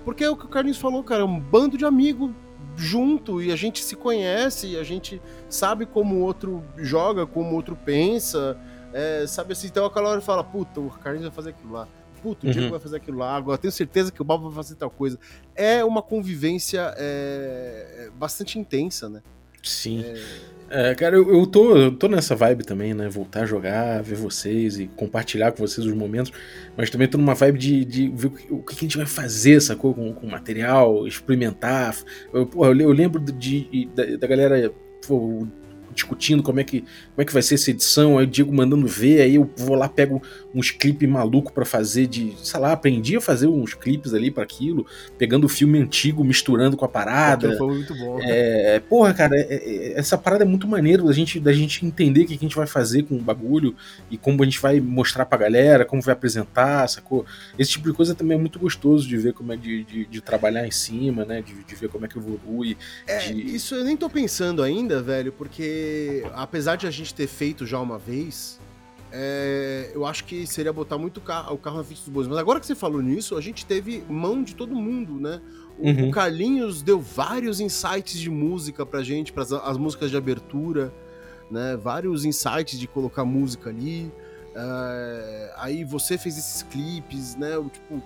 Porque 0.04 0.24
é 0.24 0.30
o 0.30 0.36
que 0.36 0.46
o 0.46 0.48
Carlinhos 0.48 0.80
falou, 0.80 1.04
cara, 1.04 1.22
é 1.22 1.26
um 1.26 1.39
bando 1.39 1.78
de 1.78 1.86
amigos 1.86 2.32
junto 2.76 3.39
e 3.39 3.52
a 3.52 3.56
gente 3.56 3.84
se 3.84 3.96
conhece, 3.96 4.70
e 4.70 4.80
a 4.80 4.84
gente 4.84 5.22
sabe 5.48 5.86
como 5.86 6.16
o 6.16 6.22
outro 6.22 6.64
joga, 6.76 7.28
como 7.28 7.52
o 7.52 7.54
outro 7.54 7.76
pensa, 7.76 8.58
é, 8.91 9.26
sabe 9.28 9.54
assim, 9.54 9.68
então 9.68 9.86
aquela 9.86 10.10
hora 10.10 10.22
fala, 10.22 10.44
puta, 10.44 10.80
o 10.80 10.89
Carlinhos 10.89 11.28
vai 11.28 11.36
fazer 11.36 11.52
aquilo 11.52 11.74
lá 11.74 11.88
puto, 12.24 12.46
o 12.46 12.48
uhum. 12.48 12.54
Diego 12.54 12.72
vai 12.72 12.80
fazer 12.80 12.96
aquilo 12.96 13.18
lá, 13.18 13.36
agora 13.36 13.58
tenho 13.58 13.72
certeza 13.72 14.10
que 14.10 14.22
o 14.22 14.26
Bob 14.26 14.46
vai 14.46 14.54
fazer 14.54 14.76
tal 14.76 14.90
coisa. 14.90 15.20
É 15.54 15.84
uma 15.84 16.02
convivência 16.02 16.94
é, 16.98 18.10
bastante 18.18 18.58
intensa, 18.58 19.10
né? 19.10 19.22
Sim. 19.62 20.06
É... 20.70 20.92
é 20.92 20.96
cara, 20.96 21.18
eu, 21.18 21.30
eu, 21.34 21.46
tô, 21.46 21.76
eu 21.76 21.92
tô 21.92 22.08
nessa 22.08 22.34
vibe 22.36 22.64
também, 22.64 22.94
né? 22.94 23.10
Voltar 23.10 23.44
a 23.44 23.46
jogar, 23.46 24.02
ver 24.02 24.16
vocês 24.16 24.80
e 24.80 24.88
compartilhar 24.88 25.52
com 25.52 25.58
vocês 25.60 25.86
os 25.86 25.94
momentos, 25.94 26.32
mas 26.78 26.90
também 26.90 27.08
tô 27.08 27.18
numa 27.18 27.36
vibe 27.36 27.60
de, 27.60 27.86
de 27.86 28.10
ver 28.10 28.32
o 28.50 28.64
que, 28.64 28.74
a 28.74 28.80
gente 28.80 28.96
vai 28.96 29.06
fazer, 29.06 29.62
sacou? 29.62 29.94
Com, 29.94 30.14
com 30.14 30.28
material, 30.28 31.06
experimentar. 31.06 31.96
Eu, 32.34 32.46
porra, 32.46 32.70
eu 32.70 32.92
lembro 32.92 33.20
de, 33.20 33.32
de 33.32 33.86
da, 33.94 34.18
da 34.18 34.28
galera 34.28 34.74
pô, 35.06 35.46
discutindo 35.94 36.44
como 36.44 36.60
é 36.60 36.64
que, 36.64 36.84
como 37.14 37.22
é 37.22 37.26
que 37.26 37.34
vai 37.34 37.43
ser 37.43 37.55
essa 37.55 37.70
edição, 37.70 38.18
aí 38.18 38.26
o 38.26 38.28
Diego 38.28 38.51
mandando 38.51 38.88
ver, 38.88 39.22
aí 39.22 39.36
eu 39.36 39.49
vou 39.55 39.76
lá, 39.76 39.88
pego 39.88 40.22
uns 40.53 40.72
clipes 40.72 41.07
maluco 41.07 41.53
para 41.53 41.64
fazer 41.64 42.07
de, 42.07 42.34
sei 42.43 42.59
lá, 42.59 42.72
aprendi 42.72 43.16
a 43.16 43.22
fazer 43.22 43.47
uns 43.47 43.76
clipes 43.76 44.14
ali 44.14 44.32
para 44.32 44.43
aquilo, 44.43 44.86
pegando 45.18 45.45
o 45.45 45.49
filme 45.49 45.80
antigo, 45.80 46.24
misturando 46.24 46.76
com 46.76 46.86
a 46.86 46.88
parada. 46.88 47.55
Foi 47.57 47.68
muito 47.68 47.95
bom. 47.95 48.20
É, 48.22 48.80
porra, 48.80 49.14
cara, 49.14 49.36
é, 49.36 49.47
é, 49.49 49.99
essa 49.99 50.18
parada 50.18 50.43
é 50.43 50.47
muito 50.47 50.68
maneiro 50.68 51.05
da 51.05 51.14
gente, 51.14 51.39
da 51.39 51.53
gente 51.53 51.86
entender 51.86 52.24
o 52.24 52.26
que 52.26 52.34
a 52.34 52.38
gente 52.38 52.55
vai 52.55 52.68
fazer 52.68 53.03
com 53.03 53.16
o 53.16 53.22
bagulho 53.22 53.76
e 54.09 54.18
como 54.18 54.41
a 54.41 54.45
gente 54.45 54.59
vai 54.59 54.80
mostrar 54.80 55.26
pra 55.26 55.38
galera, 55.38 55.86
como 55.86 56.01
vai 56.01 56.14
apresentar, 56.14 56.88
sacou? 56.88 57.26
Esse 57.57 57.72
tipo 57.72 57.89
de 57.89 57.95
coisa 57.95 58.16
também 58.16 58.38
é 58.38 58.39
muito 58.39 58.57
gostoso 58.57 59.07
de 59.07 59.18
ver 59.18 59.34
como 59.34 59.53
é 59.53 59.57
de, 59.57 59.84
de, 59.84 60.05
de 60.05 60.22
trabalhar 60.22 60.68
em 60.68 60.72
cima, 60.72 61.26
né? 61.26 61.41
De, 61.41 61.64
de, 61.64 61.76
ver 61.76 61.89
como 61.89 62.05
é 62.05 62.07
que 62.07 62.18
evolui. 62.18 62.76
É, 63.07 63.20
de... 63.20 63.55
isso 63.55 63.76
eu 63.76 63.84
nem 63.84 63.95
tô 63.95 64.09
pensando 64.09 64.64
ainda, 64.64 65.01
velho, 65.01 65.32
porque 65.32 66.24
apesar 66.34 66.76
de 66.76 66.88
a 66.88 66.91
gente 66.91 67.03
ter 67.12 67.26
feito 67.26 67.66
já 67.66 67.80
uma 67.80 67.97
vez, 67.97 68.60
é, 69.16 69.91
eu 69.93 70.08
acho 70.08 70.24
que 70.24 70.47
seria 70.47 70.74
botar 70.74 70.97
muito 70.97 71.18
o 71.18 71.22
carro 71.22 71.78
na 71.78 71.84
frente 71.84 71.99
dos 71.99 72.10
bois. 72.10 72.28
Mas 72.28 72.38
agora 72.39 72.60
que 72.60 72.66
você 72.66 72.74
falou 72.74 72.99
nisso, 72.99 73.38
a 73.38 73.41
gente 73.41 73.64
teve 73.64 74.04
mão 74.10 74.43
de 74.43 74.56
todo 74.56 74.74
mundo, 74.74 75.20
né? 75.20 75.39
O, 75.78 75.88
uhum. 75.88 76.10
o 76.10 76.12
Carlinhos 76.12 76.82
deu 76.82 76.99
vários 76.99 77.60
insights 77.60 78.20
de 78.20 78.30
música 78.32 78.84
pra 78.84 79.04
gente, 79.04 79.32
para 79.32 79.43
as 79.43 79.78
músicas 79.78 80.10
de 80.10 80.18
abertura, 80.18 80.91
né? 81.51 81.78
Vários 81.78 82.26
insights 82.26 82.80
de 82.80 82.88
colocar 82.88 83.24
música 83.24 83.70
ali. 83.70 84.12
É, 84.56 85.54
aí 85.58 85.84
você 85.84 86.18
fez 86.18 86.36
esses 86.36 86.64
clipes, 86.64 87.36
né? 87.36 87.51
Tipo, 87.72 88.01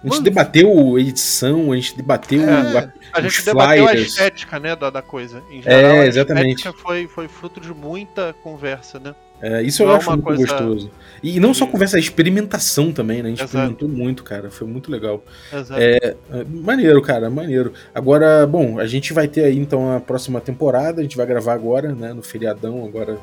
a 0.00 0.06
gente 0.06 0.12
Mano, 0.12 0.22
debateu 0.22 0.98
edição, 0.98 1.72
a 1.72 1.76
gente 1.76 1.96
debateu 1.96 2.42
é, 2.42 2.52
a, 2.52 2.92
a 3.14 3.20
gente 3.20 3.44
debateu 3.44 3.86
flyers. 3.86 4.00
a 4.00 4.06
estética, 4.06 4.60
né, 4.60 4.76
da, 4.76 4.90
da 4.90 5.02
coisa. 5.02 5.42
Em 5.50 5.60
geral, 5.60 5.78
é, 5.78 6.06
exatamente. 6.06 6.68
A 6.68 6.72
foi, 6.72 7.08
foi 7.08 7.26
fruto 7.26 7.60
de 7.60 7.74
muita 7.74 8.32
conversa, 8.42 9.00
né? 9.00 9.14
É, 9.40 9.62
isso 9.62 9.82
não 9.82 9.90
eu 9.90 9.94
é 9.94 9.98
acho 9.98 10.10
muito 10.10 10.24
coisa... 10.24 10.46
gostoso. 10.46 10.90
E 11.22 11.40
não 11.40 11.52
só 11.52 11.66
conversa, 11.66 11.96
a 11.96 12.00
experimentação 12.00 12.92
também, 12.92 13.22
né? 13.22 13.28
A 13.28 13.30
gente 13.30 13.38
Exato. 13.42 13.56
experimentou 13.56 13.88
muito, 13.88 14.22
cara. 14.22 14.50
Foi 14.50 14.66
muito 14.66 14.90
legal. 14.90 15.22
Exato. 15.52 15.80
É, 15.80 15.96
é, 15.96 16.44
maneiro, 16.48 17.00
cara, 17.02 17.28
maneiro. 17.28 17.72
Agora, 17.94 18.46
bom, 18.46 18.78
a 18.78 18.86
gente 18.86 19.12
vai 19.12 19.26
ter 19.26 19.44
aí 19.44 19.58
então 19.58 19.96
a 19.96 20.00
próxima 20.00 20.40
temporada. 20.40 21.00
A 21.00 21.02
gente 21.02 21.16
vai 21.16 21.26
gravar 21.26 21.54
agora, 21.54 21.92
né? 21.92 22.12
No 22.12 22.22
feriadão, 22.22 22.84
agora, 22.84 23.18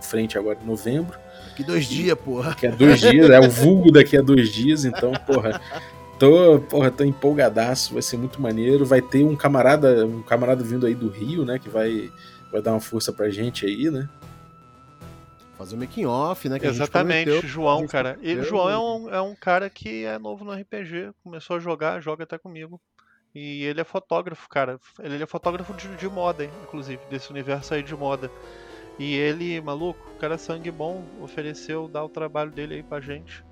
frente 0.00 0.38
agora 0.38 0.58
em 0.62 0.66
novembro. 0.66 1.18
Que 1.56 1.62
dois 1.62 1.86
dias, 1.86 2.18
porra. 2.18 2.50
Daqui 2.50 2.66
a 2.66 2.70
dois 2.70 3.00
dias, 3.00 3.30
é 3.30 3.40
o 3.40 3.48
vulgo 3.48 3.92
daqui 3.92 4.16
a 4.16 4.22
dois 4.22 4.48
dias, 4.50 4.84
então, 4.84 5.12
porra. 5.26 5.60
Tô, 6.18 6.60
porra, 6.60 6.90
tô 6.90 7.04
empolgadaço, 7.04 7.92
vai 7.92 8.02
ser 8.02 8.16
muito 8.16 8.40
maneiro. 8.40 8.84
Vai 8.84 9.02
ter 9.02 9.24
um 9.24 9.34
camarada, 9.34 10.06
um 10.06 10.22
camarada 10.22 10.62
vindo 10.62 10.86
aí 10.86 10.94
do 10.94 11.08
Rio, 11.08 11.44
né? 11.44 11.58
Que 11.58 11.68
vai, 11.68 12.10
vai 12.52 12.62
dar 12.62 12.72
uma 12.72 12.80
força 12.80 13.12
pra 13.12 13.30
gente 13.30 13.66
aí, 13.66 13.90
né? 13.90 14.08
Fazer 15.58 15.76
o 15.76 15.78
making 15.78 16.06
off, 16.06 16.48
né? 16.48 16.58
Exatamente, 16.62 17.46
João, 17.46 17.86
cara. 17.86 18.18
E 18.22 18.42
João 18.42 18.70
é 18.70 18.78
um, 18.78 19.14
é 19.14 19.20
um 19.20 19.34
cara 19.34 19.70
que 19.70 20.04
é 20.04 20.18
novo 20.18 20.44
no 20.44 20.52
RPG, 20.52 21.12
começou 21.22 21.56
a 21.56 21.60
jogar, 21.60 22.00
joga 22.00 22.24
até 22.24 22.38
comigo. 22.38 22.80
E 23.34 23.64
ele 23.64 23.80
é 23.80 23.84
fotógrafo, 23.84 24.48
cara. 24.48 24.78
Ele 25.00 25.22
é 25.22 25.26
fotógrafo 25.26 25.74
de, 25.74 25.88
de 25.96 26.08
moda, 26.08 26.44
inclusive, 26.44 27.00
desse 27.10 27.30
universo 27.30 27.74
aí 27.74 27.82
de 27.82 27.94
moda. 27.94 28.30
E 28.98 29.14
ele, 29.14 29.60
maluco, 29.60 30.08
o 30.14 30.18
cara 30.18 30.34
é 30.34 30.38
sangue 30.38 30.70
bom, 30.70 31.04
ofereceu 31.20 31.88
dar 31.88 32.04
o 32.04 32.08
trabalho 32.08 32.52
dele 32.52 32.76
aí 32.76 32.82
pra 32.82 33.00
gente. 33.00 33.44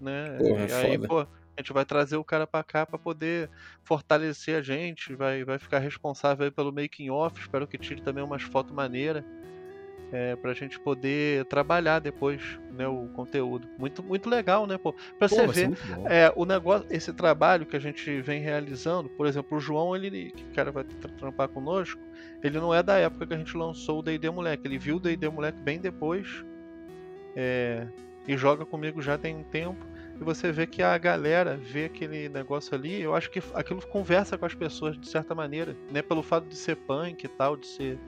Né? 0.00 0.36
Porra, 0.38 0.66
e 0.68 0.72
aí, 0.72 0.98
foda. 0.98 1.08
pô, 1.08 1.26
a 1.56 1.60
gente 1.60 1.72
vai 1.72 1.84
trazer 1.84 2.16
o 2.16 2.24
cara 2.24 2.46
pra 2.46 2.62
cá 2.64 2.84
pra 2.84 2.98
poder 2.98 3.48
fortalecer 3.82 4.56
a 4.56 4.62
gente, 4.62 5.14
vai, 5.14 5.44
vai 5.44 5.58
ficar 5.58 5.78
responsável 5.78 6.44
aí 6.44 6.50
pelo 6.50 6.72
making 6.72 7.10
off, 7.10 7.40
espero 7.40 7.66
que 7.66 7.78
tire 7.78 8.00
também 8.02 8.24
umas 8.24 8.42
fotos 8.42 8.72
maneiras. 8.74 9.24
É, 10.12 10.36
pra 10.36 10.52
gente 10.52 10.78
poder 10.78 11.44
trabalhar 11.46 11.98
depois, 11.98 12.40
né, 12.70 12.86
o 12.86 13.08
conteúdo. 13.14 13.66
Muito, 13.76 14.00
muito 14.00 14.30
legal, 14.30 14.64
né, 14.64 14.78
pô? 14.78 14.92
Pra 15.18 15.28
Pô, 15.28 15.34
você 15.46 15.66
ver, 15.66 15.78
é, 16.04 16.32
o 16.36 16.44
negócio, 16.44 16.86
esse 16.88 17.12
trabalho 17.12 17.66
que 17.66 17.74
a 17.74 17.80
gente 17.80 18.20
vem 18.20 18.40
realizando, 18.40 19.08
por 19.08 19.26
exemplo, 19.26 19.56
o 19.56 19.60
João, 19.60 19.96
ele, 19.96 20.30
que 20.30 20.44
o 20.44 20.54
cara 20.54 20.70
vai 20.70 20.84
tra- 20.84 21.10
trampar 21.18 21.48
conosco, 21.48 22.00
ele 22.44 22.60
não 22.60 22.72
é 22.72 22.80
da 22.80 22.96
época 22.96 23.26
que 23.26 23.34
a 23.34 23.38
gente 23.38 23.56
lançou 23.56 23.98
o 23.98 24.02
D&D 24.02 24.30
Moleque, 24.30 24.68
ele 24.68 24.78
viu 24.78 24.96
o 24.96 25.00
D&D 25.00 25.28
Moleque 25.28 25.58
bem 25.58 25.80
depois, 25.80 26.44
é, 27.34 27.86
e 28.28 28.36
joga 28.36 28.64
comigo 28.64 29.02
já 29.02 29.18
tem 29.18 29.34
um 29.34 29.42
tempo, 29.42 29.84
e 30.20 30.24
você 30.24 30.52
vê 30.52 30.66
que 30.66 30.82
a 30.82 30.96
galera 30.96 31.56
vê 31.56 31.86
aquele 31.86 32.28
negócio 32.28 32.74
ali, 32.74 33.02
eu 33.02 33.14
acho 33.14 33.30
que 33.30 33.42
aquilo 33.54 33.84
conversa 33.86 34.38
com 34.38 34.46
as 34.46 34.54
pessoas 34.54 34.98
de 34.98 35.08
certa 35.08 35.34
maneira, 35.34 35.76
né, 35.90 36.02
pelo 36.02 36.22
fato 36.22 36.46
de 36.46 36.56
ser 36.56 36.76
punk 36.76 37.24
e 37.24 37.28
tal, 37.28 37.56
de 37.56 37.66
ser 37.66 37.98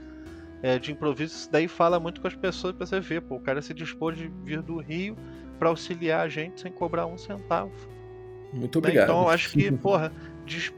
é, 0.63 0.79
de 0.79 0.91
improviso, 0.91 1.35
isso 1.35 1.53
daí 1.53 1.69
fala 1.69 2.01
muito 2.01 2.21
com 2.21 2.27
as 2.27 2.35
pessoas 2.35 2.75
pra 2.75 2.87
você 2.87 2.99
ver, 3.01 3.21
pô, 3.23 3.37
o 3.37 3.41
cara 3.41 3.61
se 3.61 3.75
dispôs 3.75 4.17
de 4.17 4.29
vir 4.43 4.63
do 4.63 4.79
Rio 4.79 5.17
pra 5.59 5.69
auxiliar 5.69 6.25
a 6.25 6.29
gente 6.29 6.61
sem 6.61 6.73
cobrar 6.73 7.07
um 7.07 7.19
centavo. 7.19 7.73
Muito 8.53 8.77
né? 8.77 8.79
obrigado. 8.79 9.05
Então 9.05 9.23
eu 9.23 9.29
acho 9.29 9.51
que, 9.51 9.71
porra, 9.77 10.13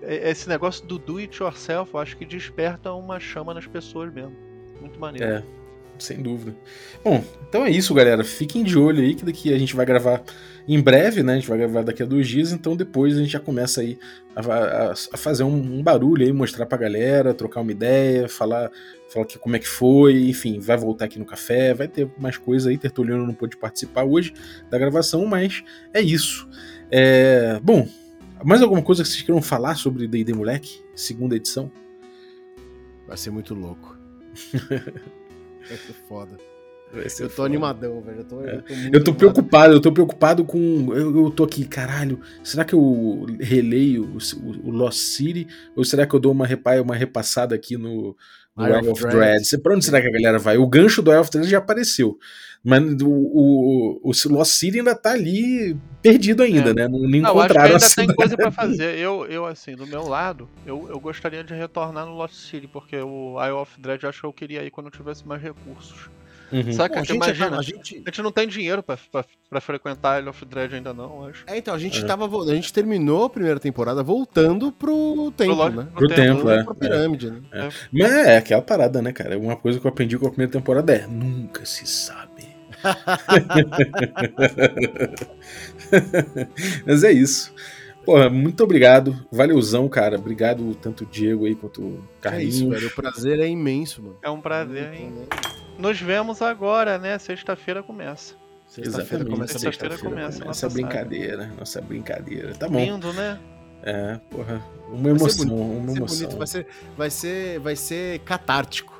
é- 0.02 0.30
esse 0.30 0.48
negócio 0.48 0.86
do 0.86 0.98
do 0.98 1.18
it 1.18 1.40
yourself, 1.40 1.94
eu 1.94 2.00
acho 2.00 2.16
que 2.16 2.24
desperta 2.24 2.92
uma 2.92 3.20
chama 3.20 3.54
nas 3.54 3.66
pessoas 3.66 4.12
mesmo. 4.12 4.36
Muito 4.80 4.98
maneiro. 4.98 5.26
É, 5.26 5.42
sem 5.98 6.22
dúvida. 6.22 6.54
Bom, 7.04 7.22
então 7.48 7.64
é 7.64 7.70
isso, 7.70 7.92
galera. 7.94 8.22
Fiquem 8.24 8.62
de 8.64 8.78
olho 8.78 9.02
aí 9.02 9.14
que 9.14 9.24
daqui 9.24 9.52
a 9.52 9.58
gente 9.58 9.74
vai 9.76 9.84
gravar 9.86 10.22
em 10.66 10.80
breve, 10.80 11.22
né? 11.22 11.32
A 11.32 11.36
gente 11.36 11.48
vai 11.48 11.56
gravar 11.58 11.82
daqui 11.82 12.02
a 12.02 12.06
dois 12.06 12.28
dias, 12.28 12.52
então 12.52 12.76
depois 12.76 13.16
a 13.16 13.20
gente 13.20 13.30
já 13.32 13.40
começa 13.40 13.80
aí 13.80 13.98
a, 14.36 14.40
a- 14.40 14.92
a 14.92 15.16
fazer 15.16 15.42
um, 15.44 15.54
um 15.78 15.82
barulho 15.82 16.24
aí, 16.24 16.32
mostrar 16.32 16.66
pra 16.66 16.76
galera, 16.78 17.32
trocar 17.32 17.60
uma 17.62 17.72
ideia, 17.72 18.28
falar, 18.28 18.70
falar 19.12 19.24
que, 19.26 19.38
como 19.38 19.56
é 19.56 19.58
que 19.58 19.68
foi, 19.68 20.28
enfim, 20.28 20.60
vai 20.60 20.76
voltar 20.76 21.06
aqui 21.06 21.18
no 21.18 21.24
café, 21.24 21.72
vai 21.72 21.88
ter 21.88 22.08
mais 22.18 22.36
coisa 22.36 22.68
aí. 22.70 22.76
Tertuliano 22.78 23.26
não 23.26 23.34
pôde 23.34 23.56
participar 23.56 24.04
hoje 24.04 24.32
da 24.70 24.78
gravação, 24.78 25.24
mas 25.24 25.62
é 25.94 26.00
isso. 26.02 26.48
É, 26.90 27.58
bom, 27.62 27.88
mais 28.44 28.60
alguma 28.62 28.82
coisa 28.82 29.02
que 29.02 29.08
vocês 29.08 29.22
queiram 29.22 29.40
falar 29.42 29.74
sobre 29.76 30.06
D&D 30.06 30.32
Moleque, 30.34 30.80
segunda 30.94 31.34
edição? 31.34 31.70
Vai 33.06 33.16
ser 33.16 33.30
muito 33.30 33.54
louco. 33.54 33.96
vai 35.68 35.76
ser 35.76 35.92
foda. 36.08 36.36
Vai 36.92 37.08
ser 37.08 37.24
Eu 37.24 37.28
tô 37.28 37.34
foda. 37.36 37.48
animadão, 37.48 38.00
velho. 38.00 38.20
Eu 38.20 38.24
tô, 38.24 38.40
eu 38.42 38.62
tô, 38.62 38.74
Eu 38.92 39.04
tô 39.04 39.14
preocupado, 39.14 39.74
eu 39.74 39.80
tô 39.80 39.92
preocupado 39.92 40.44
com. 40.44 40.92
Eu, 40.94 41.24
eu 41.24 41.30
tô 41.30 41.44
aqui, 41.44 41.66
caralho. 41.66 42.20
Será 42.42 42.64
que 42.64 42.74
eu 42.74 43.26
releio 43.38 44.04
o, 44.04 44.68
o 44.68 44.70
Lost 44.70 44.98
City? 44.98 45.46
Ou 45.76 45.84
será 45.84 46.06
que 46.06 46.14
eu 46.14 46.20
dou 46.20 46.32
uma, 46.32 46.46
repa, 46.46 46.80
uma 46.80 46.94
repassada 46.96 47.54
aqui 47.54 47.76
no, 47.76 48.16
Isle 48.66 48.78
Isle 48.80 48.88
of 48.90 49.00
Dread. 49.02 49.16
Dread? 49.42 49.58
Pra 49.62 49.74
onde 49.74 49.84
será 49.84 50.00
que 50.00 50.08
a 50.08 50.12
galera 50.12 50.38
vai? 50.38 50.56
O 50.58 50.66
gancho 50.66 51.02
do 51.02 51.10
Isle 51.10 51.20
of 51.20 51.30
Dread 51.30 51.48
já 51.48 51.58
apareceu. 51.58 52.18
Mas 52.64 52.82
o, 53.02 53.08
o, 53.08 54.00
o 54.04 54.12
Lost 54.32 54.52
City 54.52 54.78
ainda 54.78 54.94
tá 54.94 55.12
ali 55.12 55.76
perdido 56.02 56.42
ainda, 56.42 56.70
É. 56.70 56.74
né? 56.74 56.88
Não, 56.88 56.98
não 56.98 57.06
eu 57.06 57.06
acho 57.06 57.12
que 57.12 57.18
encontraram 57.18 57.60
a 57.60 57.64
ainda 57.66 57.78
tem 57.78 57.88
cidade. 57.88 58.14
coisa 58.16 58.36
pra 58.36 58.50
fazer. 58.52 58.98
Eu, 58.98 59.26
eu, 59.26 59.46
assim, 59.46 59.76
do 59.76 59.86
meu 59.86 60.02
lado, 60.02 60.48
eu, 60.66 60.86
eu 60.90 60.98
gostaria 60.98 61.44
de 61.44 61.54
retornar 61.54 62.04
no 62.04 62.14
Lost 62.16 62.34
City, 62.34 62.66
porque 62.66 62.96
o 62.96 63.36
Isle 63.42 63.52
of 63.54 63.80
Dread 63.80 64.04
acho 64.06 64.20
que 64.20 64.26
eu 64.26 64.32
queria 64.32 64.64
ir 64.64 64.70
quando 64.72 64.86
eu 64.86 64.92
tivesse 64.92 65.26
mais 65.26 65.40
recursos. 65.40 66.10
Uhum. 66.50 66.72
Saca? 66.72 66.94
Pô, 66.94 67.00
a 67.00 67.04
gente, 67.04 67.16
imagina? 67.16 67.58
a 67.58 67.62
gente, 67.62 68.02
A 68.04 68.10
gente 68.10 68.22
não 68.22 68.32
tem 68.32 68.48
dinheiro 68.48 68.82
pra 68.82 69.60
frequentar 69.60 70.18
Isle 70.20 70.30
of 70.30 70.44
Dread 70.44 70.74
ainda 70.74 70.92
não, 70.94 71.22
eu 71.24 71.30
acho. 71.30 71.44
é, 71.46 71.56
então, 71.58 71.74
a 71.74 71.78
gente 71.78 72.02
É. 72.02 72.06
tava. 72.06 72.24
A 72.50 72.54
gente 72.54 72.72
terminou 72.72 73.24
a 73.24 73.30
primeira 73.30 73.60
temporada 73.60 74.02
voltando 74.02 74.72
pro 74.72 75.32
templo, 75.36 75.56
Pro, 75.56 75.70
né? 75.70 75.88
Pro 75.94 76.08
templo, 76.08 76.42
Voltando 76.42 76.60
é. 76.60 76.64
pra 76.64 76.74
pirâmide, 76.74 77.30
né? 77.30 77.40
Mas 77.92 78.10
é 78.12 78.38
aquela 78.38 78.62
parada, 78.62 79.00
né, 79.02 79.12
cara? 79.12 79.38
Uma 79.38 79.56
coisa 79.56 79.78
que 79.78 79.86
eu 79.86 79.90
aprendi 79.90 80.18
com 80.18 80.26
a 80.26 80.30
primeira 80.30 80.52
temporada 80.52 80.92
é: 80.92 81.06
nunca 81.06 81.64
se 81.66 81.86
sabe. 81.86 82.48
Mas 86.86 87.04
é 87.04 87.12
isso. 87.12 87.52
Porra, 88.04 88.30
muito 88.30 88.62
obrigado. 88.64 89.26
Valeuzão, 89.30 89.88
cara. 89.88 90.16
Obrigado 90.16 90.74
tanto 90.76 91.04
o 91.04 91.06
Diego 91.06 91.44
aí 91.44 91.54
quanto 91.54 91.82
o 91.82 92.04
É 92.20 92.22
Carlinhos. 92.22 92.54
isso, 92.56 92.70
velho. 92.70 92.86
O 92.88 92.94
prazer 92.94 93.38
é 93.40 93.48
imenso, 93.48 94.02
mano. 94.02 94.16
É 94.22 94.30
um 94.30 94.40
prazer, 94.40 94.94
hein? 94.94 95.10
Muito, 95.10 95.36
né? 95.36 95.67
Nos 95.78 96.00
vemos 96.00 96.42
agora, 96.42 96.98
né? 96.98 97.18
Sexta-feira 97.18 97.82
começa. 97.82 98.34
Sexta-feira 98.66 99.24
começa 99.24 99.56
a 99.56 99.58
Sexta-feira 99.60 99.94
Sexta-feira 99.94 99.98
começa 99.98 100.40
começa 100.40 100.44
nossa 100.44 100.68
brincadeira. 100.68 101.50
Nossa 101.58 101.80
brincadeira. 101.80 102.54
Tá 102.54 102.68
bom. 102.68 102.78
Lindo, 102.80 103.12
né? 103.12 103.38
É, 103.82 104.18
porra. 104.30 104.60
Uma 104.90 105.14
Vai 105.14 105.30
ser 105.30 105.42
emoção, 105.42 105.46
bonito, 105.46 105.62
uma 105.62 105.78
Vai 105.86 105.94
ser 105.94 105.98
emoção. 105.98 106.18
bonito, 106.18 106.38
vai 106.38 106.46
ser, 106.46 106.66
vai 106.96 107.10
ser, 107.10 107.60
vai 107.60 107.76
ser 107.76 108.18
catártico. 108.20 108.98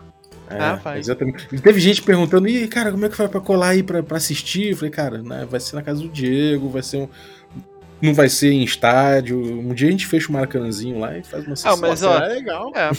É, 0.49 0.59
Ah, 0.59 0.74
vai. 0.76 0.99
exatamente. 0.99 1.47
Teve 1.61 1.81
gente 1.81 2.01
perguntando, 2.03 2.49
e 2.49 2.66
cara, 2.68 2.91
como 2.91 3.05
é 3.05 3.09
que 3.11 3.16
vai 3.18 3.29
pra 3.29 3.41
colar 3.41 3.68
aí 3.70 3.83
pra, 3.83 4.03
pra 4.03 4.16
assistir? 4.16 4.70
Eu 4.70 4.76
falei, 4.76 4.91
cara, 4.91 5.20
né, 5.22 5.47
vai 5.51 5.61
ser 5.61 5.76
na 5.76 5.83
casa 5.83 6.01
do 6.01 6.09
Diego, 6.09 6.70
vai 6.70 6.83
ser 6.83 6.99
um. 6.99 7.09
Não 8.01 8.14
vai 8.14 8.28
ser 8.28 8.51
em 8.53 8.62
estádio. 8.62 9.40
Um 9.40 9.74
dia 9.74 9.88
a 9.88 9.90
gente 9.90 10.07
fecha 10.07 10.28
o 10.28 10.32
Maracanãzinho 10.32 10.99
lá 11.01 11.18
e 11.18 11.22
faz 11.24 11.46
uma 11.46 11.57
sessão. 11.57 11.76
mas, 11.78 12.01
Pô, 12.01 12.07
ó, 12.09 12.12
será 12.14 12.26
legal. 12.28 12.72
É, 12.74 12.90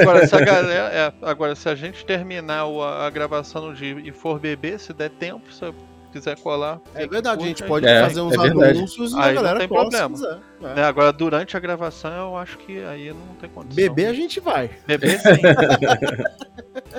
agora 0.00 0.26
se 0.26 0.34
a 0.34 0.40
galera. 0.40 0.94
é, 0.94 1.12
agora, 1.22 1.54
se 1.54 1.68
a 1.68 1.74
gente 1.74 2.04
terminar 2.04 2.64
a, 2.64 3.06
a 3.06 3.10
gravação 3.10 3.68
no 3.68 3.74
dia 3.74 3.96
e 4.04 4.12
for 4.12 4.38
beber, 4.38 4.78
se 4.78 4.92
der 4.92 5.08
tempo, 5.10 5.50
se 5.52 5.64
eu 5.64 5.74
quiser 6.12 6.36
colar. 6.36 6.78
É 6.94 7.06
verdade, 7.06 7.42
a 7.42 7.46
gente 7.46 7.62
curte, 7.62 7.68
pode 7.68 7.86
É, 7.86 8.02
fazer 8.02 8.20
uns 8.20 8.34
é 8.34 8.36
verdade. 8.38 8.78
anúncios 8.78 9.12
e 9.12 9.16
Aí 9.16 9.22
a 9.22 9.26
não 9.28 9.34
galera 9.42 9.58
tem 9.60 9.68
cola 9.68 9.90
se 9.90 9.96
problema. 9.98 10.42
É. 10.62 10.74
né, 10.74 10.84
agora, 10.84 11.10
durante 11.12 11.56
a 11.56 11.60
gravação, 11.60 12.12
eu 12.32 12.36
acho 12.36 12.58
que 12.58 12.84
aí 12.84 13.08
não 13.08 13.34
tem 13.40 13.48
condição. 13.48 13.74
Beber 13.74 14.06
a 14.08 14.12
gente 14.12 14.38
vai. 14.38 14.68
Beber 14.86 15.18
sim. 15.18 15.28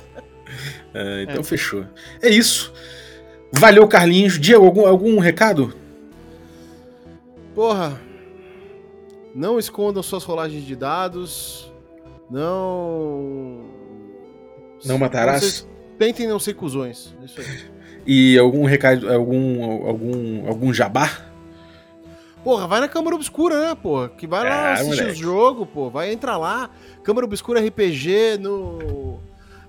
É, 0.94 1.24
então 1.24 1.42
É. 1.42 1.44
fechou. 1.44 1.86
É 2.22 2.30
isso. 2.30 2.72
Valeu, 3.52 3.88
Carlinhos. 3.88 4.40
Diego, 4.40 4.66
algum, 4.66 4.86
algum 4.86 5.20
recado? 5.20 5.74
Porra, 7.54 8.00
não 9.36 9.60
escondam 9.60 10.02
suas 10.02 10.24
rolagens 10.24 10.64
de 10.66 10.76
dados. 10.76 11.72
Não. 12.30 13.62
Não 14.86 14.98
matarás? 14.98 15.42
Vocês 15.42 15.68
Tentem 15.98 16.28
não 16.28 16.40
ser 16.40 16.56
cuzões. 16.56 17.14
É 17.22 17.26
Isso 17.26 17.40
aí. 17.40 17.48
E 18.06 18.38
algum 18.38 18.66
recado, 18.66 19.12
algum, 19.14 19.64
algum, 19.88 20.48
algum 20.48 20.74
jabá? 20.74 21.10
Porra, 22.44 22.68
vai 22.68 22.82
na 22.82 22.90
Câmara 22.90 23.16
Obscura, 23.16 23.68
né, 23.70 23.76
porra? 23.76 24.10
Que 24.10 24.28
vai 24.28 24.44
lá 24.44 24.70
É, 24.70 24.74
assistir 24.74 25.02
moleque. 25.04 25.12
o 25.12 25.16
jogo, 25.24 25.66
pô. 25.66 25.90
Vai 25.90 26.12
entrar 26.12 26.36
lá. 26.38 26.70
Câmara 27.04 27.26
Obscura 27.26 27.62
RPG 27.66 28.38
no, 28.42 29.20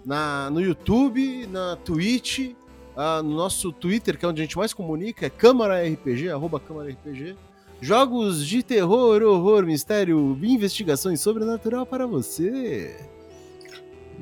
na, 0.04 0.50
no 0.50 0.60
YouTube, 0.60 1.46
na 1.46 1.76
Twitch, 1.76 2.52
ah, 2.96 3.22
no 3.22 3.36
nosso 3.36 3.70
Twitter, 3.70 4.18
que 4.18 4.24
é 4.24 4.28
onde 4.28 4.40
a 4.40 4.44
gente 4.44 4.58
mais 4.58 4.72
comunica, 4.74 5.26
é 5.26 5.30
Câmara 5.30 5.86
RPG, 5.86 6.30
arroba 6.30 6.58
Câmara 6.58 6.90
RPG. 6.90 7.36
Jogos 7.84 8.46
de 8.46 8.62
terror, 8.62 9.22
horror, 9.22 9.66
mistério, 9.66 10.38
investigação 10.42 11.12
e 11.12 11.18
sobrenatural 11.18 11.84
para 11.84 12.06
você. 12.06 12.96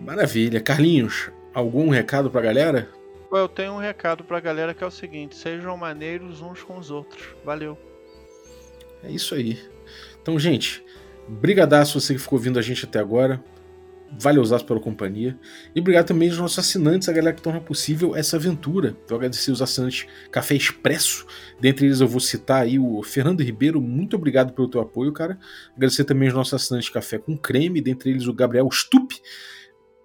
Maravilha. 0.05 0.61
Carlinhos, 0.61 1.31
algum 1.55 1.89
recado 1.89 2.29
pra 2.29 2.41
galera? 2.41 2.89
Pô, 3.31 3.39
Eu 3.39 3.49
tenho 3.49 3.75
um 3.75 3.79
recado 3.79 4.25
pra 4.25 4.41
galera 4.41 4.75
que 4.75 4.83
é 4.83 4.87
o 4.87 4.91
seguinte: 4.91 5.37
sejam 5.37 5.77
maneiros 5.77 6.43
uns 6.43 6.61
com 6.61 6.77
os 6.77 6.91
outros. 6.91 7.37
Valeu. 7.45 7.79
É 9.01 9.13
isso 9.13 9.33
aí. 9.33 9.61
Então, 10.21 10.37
gente, 10.41 10.85
brigadaço 11.29 12.01
você 12.01 12.15
que 12.15 12.21
ficou 12.21 12.41
ouvindo 12.41 12.59
a 12.59 12.63
gente 12.63 12.85
até 12.85 12.99
agora. 12.99 13.41
Valeuzaço 14.19 14.65
pela 14.65 14.81
companhia. 14.81 15.39
E 15.75 15.81
obrigado 15.81 16.07
também 16.07 16.29
aos 16.29 16.39
nossos 16.39 16.59
assinantes, 16.59 17.09
a 17.09 17.13
galera 17.13 17.35
que 17.35 17.43
torna 17.43 17.61
possível 17.61 18.15
essa 18.15 18.37
aventura. 18.37 18.97
Então, 19.05 19.17
agradecer 19.17 19.51
os 19.51 19.63
assinantes 19.63 20.07
Café 20.31 20.55
Expresso. 20.55 21.27
Dentre 21.61 21.87
eles, 21.87 22.01
eu 22.01 22.09
vou 22.09 22.21
citar 22.21 22.63
aí 22.63 22.79
o 22.79 23.03
Fernando 23.03 23.41
Ribeiro. 23.41 23.81
Muito 23.81 24.17
obrigado 24.17 24.53
pelo 24.53 24.69
teu 24.69 24.81
apoio, 24.81 25.13
cara. 25.13 25.39
Agradecer 25.77 26.05
também 26.05 26.29
os 26.29 26.35
nossos 26.35 26.55
assinantes 26.55 26.89
Café 26.89 27.19
com 27.19 27.37
Creme. 27.37 27.81
Dentre 27.81 28.11
eles, 28.11 28.27
o 28.27 28.33
Gabriel 28.33 28.71
Stup. 28.71 29.15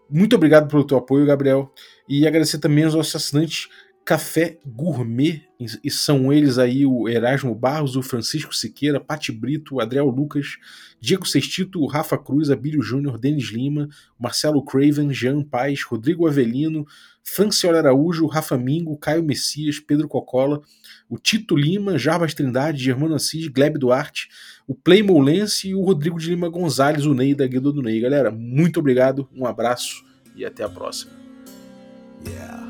Muito 0.09 0.35
obrigado 0.35 0.69
pelo 0.69 0.85
teu 0.85 0.97
apoio, 0.97 1.25
Gabriel. 1.25 1.71
E 2.07 2.25
agradecer 2.25 2.59
também 2.59 2.85
aos 2.85 2.93
nossos 2.93 3.15
assinantes 3.15 3.67
Café 4.07 4.57
Gourmet, 4.65 5.41
e 5.83 5.91
são 5.91 6.31
eles 6.31 6.57
aí 6.57 6.85
o 6.85 7.09
Erasmo 7.09 7.53
Barros, 7.53 7.97
o 7.97 8.01
Francisco 8.01 8.55
Siqueira, 8.55 9.01
Pati 9.01 9.33
Brito, 9.33 9.75
o 9.75 9.81
Adriel 9.81 10.05
Lucas, 10.05 10.55
Diego 10.97 11.27
Sextito, 11.27 11.81
o 11.81 11.87
Rafa 11.87 12.17
Cruz, 12.17 12.49
Abílio 12.49 12.81
Júnior, 12.81 13.17
Denis 13.17 13.49
Lima, 13.49 13.89
Marcelo 14.17 14.63
Craven, 14.63 15.13
Jean 15.13 15.43
Paz, 15.43 15.83
Rodrigo 15.83 16.25
Avelino, 16.25 16.87
Francioli 17.21 17.79
Araújo, 17.79 18.25
Rafa 18.27 18.57
Mingo, 18.57 18.95
Caio 18.95 19.21
Messias, 19.21 19.77
Pedro 19.77 20.07
Cocola, 20.07 20.61
o 21.09 21.17
Tito 21.17 21.53
Lima, 21.53 21.97
Jarbas 21.97 22.33
Trindade, 22.33 22.81
Germano 22.81 23.13
Assis, 23.13 23.49
Gleb 23.49 23.77
Duarte, 23.77 24.29
o 24.65 24.73
Playmo 24.73 25.19
Lance 25.19 25.67
e 25.67 25.75
o 25.75 25.81
Rodrigo 25.81 26.17
de 26.17 26.29
Lima 26.29 26.47
Gonzalez, 26.47 27.05
o 27.05 27.13
Ney 27.13 27.35
da 27.35 27.45
Guilda 27.45 27.73
do 27.73 27.81
Ney. 27.81 27.99
Galera, 27.99 28.31
muito 28.31 28.79
obrigado, 28.79 29.27
um 29.35 29.45
abraço 29.45 30.05
e 30.33 30.45
até 30.45 30.63
a 30.63 30.69
próxima. 30.69 31.11
Yeah. 32.25 32.66